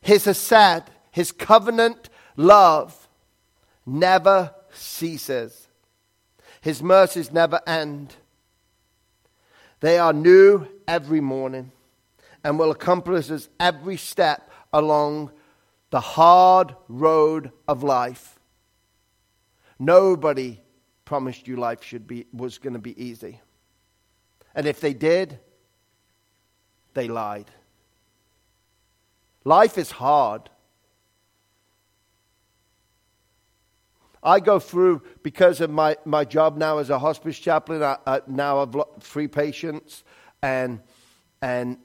His 0.00 0.24
Hesed, 0.24 0.84
His 1.10 1.32
covenant 1.32 2.08
love, 2.36 3.08
never 3.84 4.54
ceases. 4.72 5.68
His 6.60 6.82
mercies 6.82 7.32
never 7.32 7.60
end. 7.66 8.14
They 9.80 9.98
are 9.98 10.12
new 10.12 10.66
every 10.86 11.20
morning 11.20 11.72
and 12.42 12.58
will 12.58 12.70
accomplish 12.70 13.30
us 13.30 13.48
every 13.60 13.96
step 13.96 14.50
along 14.72 15.30
the 15.90 16.00
hard 16.00 16.74
road 16.88 17.52
of 17.66 17.82
life. 17.82 18.38
Nobody 19.78 20.60
promised 21.08 21.48
you 21.48 21.56
life 21.56 21.82
should 21.82 22.06
be, 22.06 22.26
was 22.34 22.58
going 22.58 22.74
to 22.74 22.78
be 22.78 22.94
easy. 23.02 23.40
And 24.54 24.66
if 24.66 24.78
they 24.78 24.92
did, 24.92 25.38
they 26.92 27.08
lied. 27.08 27.50
Life 29.42 29.78
is 29.78 29.90
hard. 29.90 30.50
I 34.22 34.40
go 34.40 34.58
through, 34.58 35.00
because 35.22 35.62
of 35.62 35.70
my, 35.70 35.96
my 36.04 36.26
job 36.26 36.58
now 36.58 36.76
as 36.76 36.90
a 36.90 36.98
hospice 36.98 37.38
chaplain, 37.38 37.82
I, 37.82 37.96
I, 38.06 38.20
now 38.26 38.60
I've 38.60 38.76
three 39.00 39.28
patients, 39.28 40.04
and, 40.42 40.78
and 41.40 41.78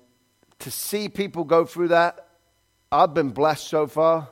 to 0.60 0.70
see 0.70 1.08
people 1.08 1.46
go 1.46 1.64
through 1.64 1.88
that, 1.90 2.28
I've 2.92 3.14
been 3.14 3.30
blessed 3.30 3.70
so 3.70 3.88
far. 3.88 4.28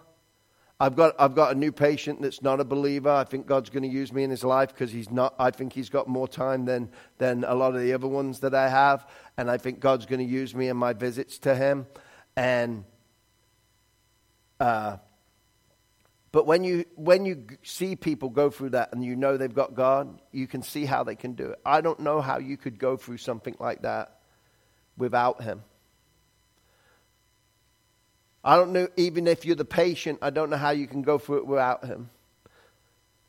I've 0.81 0.95
got, 0.95 1.13
I've 1.19 1.35
got 1.35 1.51
a 1.51 1.55
new 1.55 1.71
patient 1.71 2.23
that's 2.23 2.41
not 2.41 2.59
a 2.59 2.63
believer. 2.63 3.11
I 3.11 3.23
think 3.23 3.45
God's 3.45 3.69
going 3.69 3.83
to 3.83 3.89
use 3.89 4.11
me 4.11 4.23
in 4.23 4.31
his 4.31 4.43
life 4.43 4.69
because 4.69 4.91
he's 4.91 5.11
not, 5.11 5.35
I 5.37 5.51
think 5.51 5.73
he's 5.73 5.91
got 5.91 6.07
more 6.07 6.27
time 6.27 6.65
than, 6.65 6.89
than 7.19 7.43
a 7.43 7.53
lot 7.53 7.75
of 7.75 7.81
the 7.81 7.93
other 7.93 8.07
ones 8.07 8.39
that 8.39 8.55
I 8.55 8.67
have. 8.67 9.07
And 9.37 9.51
I 9.51 9.57
think 9.57 9.79
God's 9.79 10.07
going 10.07 10.25
to 10.25 10.25
use 10.25 10.55
me 10.55 10.69
in 10.69 10.77
my 10.77 10.93
visits 10.93 11.37
to 11.39 11.53
him. 11.53 11.85
And, 12.35 12.85
uh, 14.59 14.97
but 16.31 16.47
when 16.47 16.63
you, 16.63 16.85
when 16.95 17.25
you 17.25 17.45
see 17.61 17.95
people 17.95 18.29
go 18.29 18.49
through 18.49 18.71
that 18.71 18.91
and 18.91 19.05
you 19.05 19.15
know 19.15 19.37
they've 19.37 19.53
got 19.53 19.75
God, 19.75 20.19
you 20.31 20.47
can 20.47 20.63
see 20.63 20.85
how 20.85 21.03
they 21.03 21.15
can 21.15 21.33
do 21.33 21.51
it. 21.51 21.59
I 21.63 21.81
don't 21.81 21.99
know 21.99 22.21
how 22.21 22.39
you 22.39 22.57
could 22.57 22.79
go 22.79 22.97
through 22.97 23.17
something 23.17 23.55
like 23.59 23.83
that 23.83 24.21
without 24.97 25.43
him. 25.43 25.61
I 28.43 28.55
don't 28.55 28.71
know, 28.71 28.87
even 28.97 29.27
if 29.27 29.45
you're 29.45 29.55
the 29.55 29.65
patient, 29.65 30.19
I 30.21 30.31
don't 30.31 30.49
know 30.49 30.57
how 30.57 30.71
you 30.71 30.87
can 30.87 31.01
go 31.01 31.17
through 31.17 31.37
it 31.37 31.47
without 31.47 31.85
him. 31.85 32.09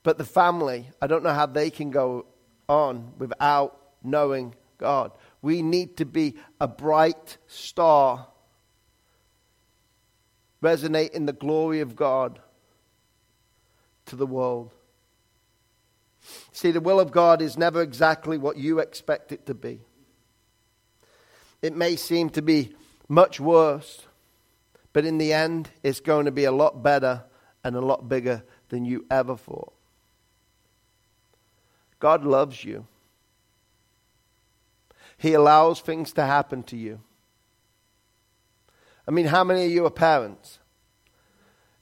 But 0.02 0.18
the 0.18 0.24
family, 0.24 0.88
I 1.00 1.06
don't 1.06 1.22
know 1.22 1.32
how 1.32 1.46
they 1.46 1.70
can 1.70 1.90
go 1.90 2.26
on 2.68 3.12
without 3.18 3.78
knowing 4.02 4.54
God. 4.78 5.12
We 5.42 5.62
need 5.62 5.96
to 5.98 6.04
be 6.04 6.36
a 6.60 6.66
bright 6.66 7.36
star 7.46 8.26
resonate 10.62 11.10
in 11.10 11.26
the 11.26 11.32
glory 11.32 11.80
of 11.80 11.96
God 11.96 12.40
to 14.06 14.16
the 14.16 14.26
world. 14.26 14.70
See, 16.52 16.70
the 16.70 16.80
will 16.80 17.00
of 17.00 17.10
God 17.10 17.42
is 17.42 17.58
never 17.58 17.82
exactly 17.82 18.38
what 18.38 18.56
you 18.56 18.78
expect 18.78 19.32
it 19.32 19.46
to 19.46 19.54
be. 19.54 19.80
It 21.60 21.76
may 21.76 21.96
seem 21.96 22.30
to 22.30 22.42
be 22.42 22.74
much 23.08 23.40
worse, 23.40 24.06
but 24.92 25.04
in 25.04 25.18
the 25.18 25.32
end, 25.32 25.70
it's 25.82 26.00
going 26.00 26.26
to 26.26 26.30
be 26.30 26.44
a 26.44 26.52
lot 26.52 26.82
better 26.82 27.24
and 27.64 27.76
a 27.76 27.80
lot 27.80 28.08
bigger 28.08 28.44
than 28.68 28.84
you 28.84 29.06
ever 29.10 29.36
thought. 29.36 29.72
God 31.98 32.24
loves 32.24 32.64
you. 32.64 32.86
He 35.16 35.34
allows 35.34 35.80
things 35.80 36.12
to 36.14 36.24
happen 36.24 36.64
to 36.64 36.76
you. 36.76 37.00
I 39.06 39.10
mean, 39.10 39.26
how 39.26 39.44
many 39.44 39.64
of 39.66 39.70
you 39.70 39.86
are 39.86 39.90
parents? 39.90 40.58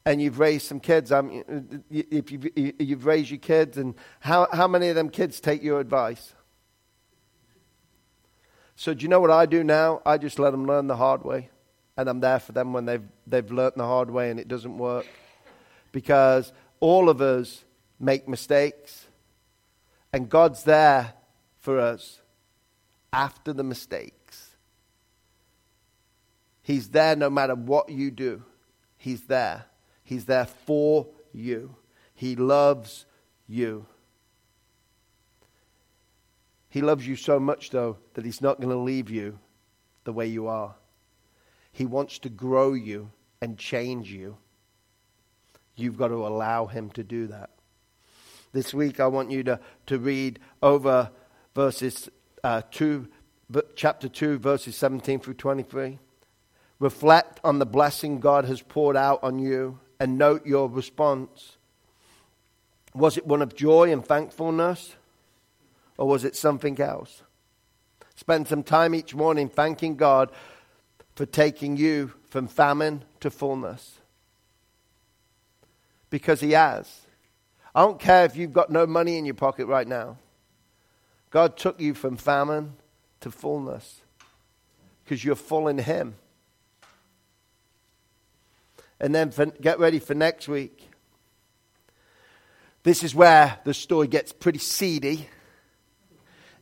And 0.05 0.21
you've 0.21 0.39
raised 0.39 0.67
some 0.67 0.81
kids. 0.81 1.13
I 1.13 1.21
mean, 1.21 1.85
if 1.91 2.31
you've, 2.31 2.49
you've 2.57 3.07
raised 3.07 3.31
your 3.31 3.39
kids, 3.39 3.77
and 3.77 3.95
how, 4.21 4.49
how 4.53 4.67
many 4.67 4.89
of 4.89 4.95
them 4.95 5.11
kids 5.11 5.41
take 5.41 5.63
your 5.63 5.81
advice? 5.81 6.35
So, 8.77 8.95
do 8.95 9.03
you 9.03 9.09
know 9.09 9.21
what 9.21 9.31
I 9.31 9.45
do 9.47 9.63
now? 9.63 10.01
I 10.07 10.17
just 10.17 10.39
let 10.39 10.51
them 10.51 10.67
learn 10.67 10.87
the 10.87 10.97
hard 10.97 11.23
way. 11.23 11.51
And 12.01 12.09
I'm 12.09 12.21
there 12.21 12.41
for 12.41 12.53
them 12.53 12.73
when 12.73 12.87
they've, 12.87 13.05
they've 13.27 13.53
learned 13.53 13.75
the 13.77 13.85
hard 13.85 14.11
way 14.11 14.31
and 14.31 14.41
it 14.41 14.49
doesn't 14.49 14.79
work. 14.79 15.05
Because 15.93 16.51
all 16.81 17.11
of 17.11 17.21
us 17.21 17.63
make 17.99 18.27
mistakes. 18.27 19.07
And 20.11 20.31
God's 20.31 20.63
there 20.63 21.13
for 21.59 21.79
us 21.79 22.23
after 23.13 23.53
the 23.53 23.63
mistakes. 23.63 24.49
He's 26.63 26.89
there 26.89 27.17
no 27.17 27.29
matter 27.29 27.55
what 27.55 27.91
you 27.91 28.11
do. 28.11 28.45
He's 28.97 29.25
there. 29.25 29.67
He's 30.03 30.25
there 30.25 30.47
for 30.47 31.07
you. 31.35 31.77
He 32.15 32.35
loves 32.35 33.05
you. 33.47 33.85
He 36.71 36.81
loves 36.81 37.07
you 37.07 37.17
so 37.17 37.39
much, 37.39 37.69
though, 37.69 37.99
that 38.15 38.25
He's 38.25 38.41
not 38.41 38.57
going 38.57 38.71
to 38.71 38.79
leave 38.79 39.11
you 39.11 39.39
the 40.05 40.15
way 40.15 40.29
you 40.29 40.47
are. 40.47 40.75
He 41.81 41.87
wants 41.87 42.19
to 42.19 42.29
grow 42.29 42.75
you 42.75 43.11
and 43.41 43.57
change 43.57 44.13
you. 44.13 44.37
You've 45.77 45.97
got 45.97 46.09
to 46.09 46.27
allow 46.27 46.67
Him 46.67 46.91
to 46.91 47.03
do 47.03 47.29
that. 47.29 47.49
This 48.53 48.75
week, 48.75 49.01
I 49.01 49.07
want 49.07 49.31
you 49.31 49.43
to, 49.45 49.59
to 49.87 49.99
read 49.99 50.41
over 50.63 51.11
verses 51.55 52.11
uh, 52.45 52.61
2, 52.71 53.09
chapter 53.77 54.11
2, 54.11 54.37
verses 54.41 54.77
17 54.77 55.21
through 55.21 55.33
23. 55.33 55.99
Reflect 56.81 57.41
on 57.43 57.61
the 57.61 57.65
blessing 57.65 58.21
God 58.21 58.45
has 58.45 58.61
poured 58.61 58.99
out 58.99 59.21
on 59.23 59.39
you 59.39 59.81
and 59.99 60.19
note 60.19 60.45
your 60.45 60.69
response. 60.69 61.57
Was 62.93 63.17
it 63.17 63.27
one 63.27 63.41
of 63.41 63.55
joy 63.55 63.91
and 63.91 64.05
thankfulness, 64.05 64.97
or 65.97 66.07
was 66.07 66.27
it 66.27 66.37
something 66.37 66.79
else? 66.79 67.23
Spend 68.17 68.49
some 68.49 68.65
time 68.65 68.95
each 68.95 69.15
morning 69.15 69.49
thanking 69.49 69.97
God 69.97 70.31
for 71.21 71.27
taking 71.27 71.77
you 71.77 72.11
from 72.31 72.49
famine 72.49 73.05
to 73.21 73.31
fullness. 73.31 73.99
Because 76.09 76.41
He 76.41 76.53
has. 76.53 77.03
I 77.75 77.83
don't 77.83 78.01
care 78.01 78.25
if 78.25 78.37
you've 78.37 78.55
got 78.55 78.71
no 78.71 78.87
money 78.87 79.19
in 79.19 79.27
your 79.27 79.35
pocket 79.35 79.67
right 79.67 79.87
now. 79.87 80.17
God 81.29 81.59
took 81.59 81.79
you 81.79 81.93
from 81.93 82.17
famine 82.17 82.73
to 83.21 83.31
fullness 83.31 84.01
because 85.05 85.23
you're 85.23 85.35
full 85.37 85.69
in 85.69 85.77
Him. 85.77 86.15
And 88.99 89.15
then 89.15 89.31
for, 89.31 89.45
get 89.45 89.79
ready 89.79 89.99
for 89.99 90.15
next 90.15 90.49
week. 90.49 90.89
This 92.83 93.05
is 93.05 93.15
where 93.15 93.59
the 93.65 93.75
story 93.75 94.07
gets 94.07 94.33
pretty 94.33 94.59
seedy. 94.59 95.29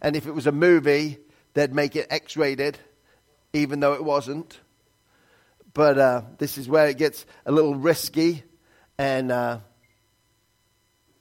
And 0.03 0.17
if 0.17 0.27
it 0.27 0.33
was 0.33 0.49
a 0.49 0.53
movie, 0.53 1.19
they'd 1.55 1.73
make 1.73 1.95
it 1.95 2.09
X 2.11 2.37
rated, 2.37 2.77
even 3.59 3.81
though 3.81 3.95
it 3.95 4.05
wasn't. 4.05 4.59
But 5.75 5.99
uh, 5.99 6.23
this 6.39 6.59
is 6.59 6.69
where 6.69 6.89
it 6.89 6.99
gets 6.99 7.27
a 7.47 7.53
little 7.53 7.75
risky, 7.75 8.43
and 8.97 9.31
uh, 9.31 9.59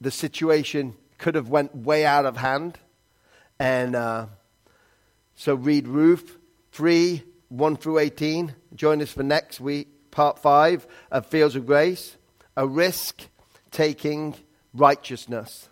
the 0.02 0.12
situation 0.12 0.96
could 1.18 1.36
have 1.36 1.50
went 1.50 1.76
way 1.76 2.06
out 2.06 2.26
of 2.26 2.38
hand. 2.38 2.78
And 3.60 3.96
uh, 3.96 4.28
so 5.36 5.56
read 5.56 5.88
Ruth 5.88 6.38
3, 6.72 7.24
1 7.50 7.78
through 7.78 8.00
18. 8.00 8.54
Join 8.76 9.02
us 9.02 9.12
for 9.12 9.24
next 9.24 9.60
week, 9.60 10.12
part 10.12 10.40
5 10.40 10.88
of 11.12 11.26
Fields 11.26 11.56
of 11.56 11.66
Grace, 11.66 12.18
a 12.56 12.68
risk 12.68 13.28
taking 13.72 14.36
righteousness. 14.74 15.70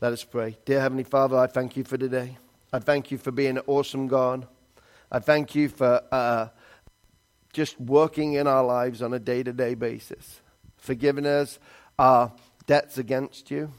Let 0.00 0.12
us 0.12 0.24
pray. 0.24 0.58
Dear 0.64 0.80
Heavenly 0.80 1.04
Father, 1.04 1.38
I 1.38 1.46
thank 1.46 1.76
you 1.76 1.84
for 1.84 1.96
today. 1.96 2.36
I 2.72 2.78
thank 2.78 3.10
you 3.10 3.16
for 3.16 3.30
being 3.30 3.56
an 3.56 3.62
awesome 3.66 4.08
God. 4.08 4.46
I 5.10 5.20
thank 5.20 5.54
you 5.54 5.68
for 5.68 6.02
uh, 6.10 6.48
just 7.52 7.80
working 7.80 8.34
in 8.34 8.46
our 8.46 8.64
lives 8.64 9.02
on 9.02 9.14
a 9.14 9.18
day 9.18 9.42
to 9.42 9.52
day 9.52 9.74
basis, 9.74 10.40
forgiving 10.76 11.26
us 11.26 11.58
our 11.98 12.32
debts 12.66 12.98
against 12.98 13.50
you, 13.50 13.72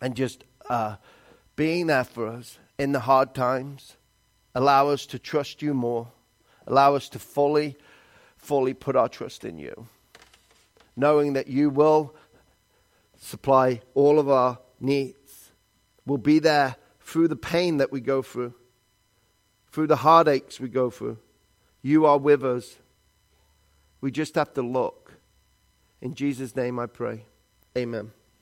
and 0.00 0.14
just 0.14 0.44
uh, 0.70 0.96
being 1.56 1.88
there 1.88 2.04
for 2.04 2.28
us 2.28 2.58
in 2.78 2.92
the 2.92 3.00
hard 3.00 3.34
times. 3.34 3.96
Allow 4.54 4.88
us 4.88 5.06
to 5.06 5.18
trust 5.18 5.60
you 5.60 5.74
more. 5.74 6.08
Allow 6.66 6.94
us 6.94 7.08
to 7.10 7.18
fully, 7.18 7.76
fully 8.36 8.74
put 8.74 8.96
our 8.96 9.08
trust 9.08 9.44
in 9.44 9.58
you, 9.58 9.88
knowing 10.96 11.32
that 11.32 11.48
you 11.48 11.68
will 11.68 12.14
supply 13.18 13.80
all 13.94 14.18
of 14.18 14.28
our 14.28 14.58
needs, 14.78 15.50
will 16.06 16.18
be 16.18 16.38
there 16.38 16.76
through 17.00 17.28
the 17.28 17.36
pain 17.36 17.78
that 17.78 17.90
we 17.90 18.00
go 18.00 18.22
through, 18.22 18.54
through 19.76 19.86
the 19.86 19.96
heartaches 19.96 20.58
we 20.58 20.70
go 20.70 20.88
through. 20.88 21.18
You 21.82 22.06
are 22.06 22.16
with 22.16 22.42
us. 22.42 22.76
We 24.00 24.10
just 24.10 24.34
have 24.36 24.54
to 24.54 24.62
look. 24.62 25.12
In 26.00 26.14
Jesus' 26.14 26.56
name 26.56 26.78
I 26.78 26.86
pray. 26.86 27.26
Amen. 27.76 28.10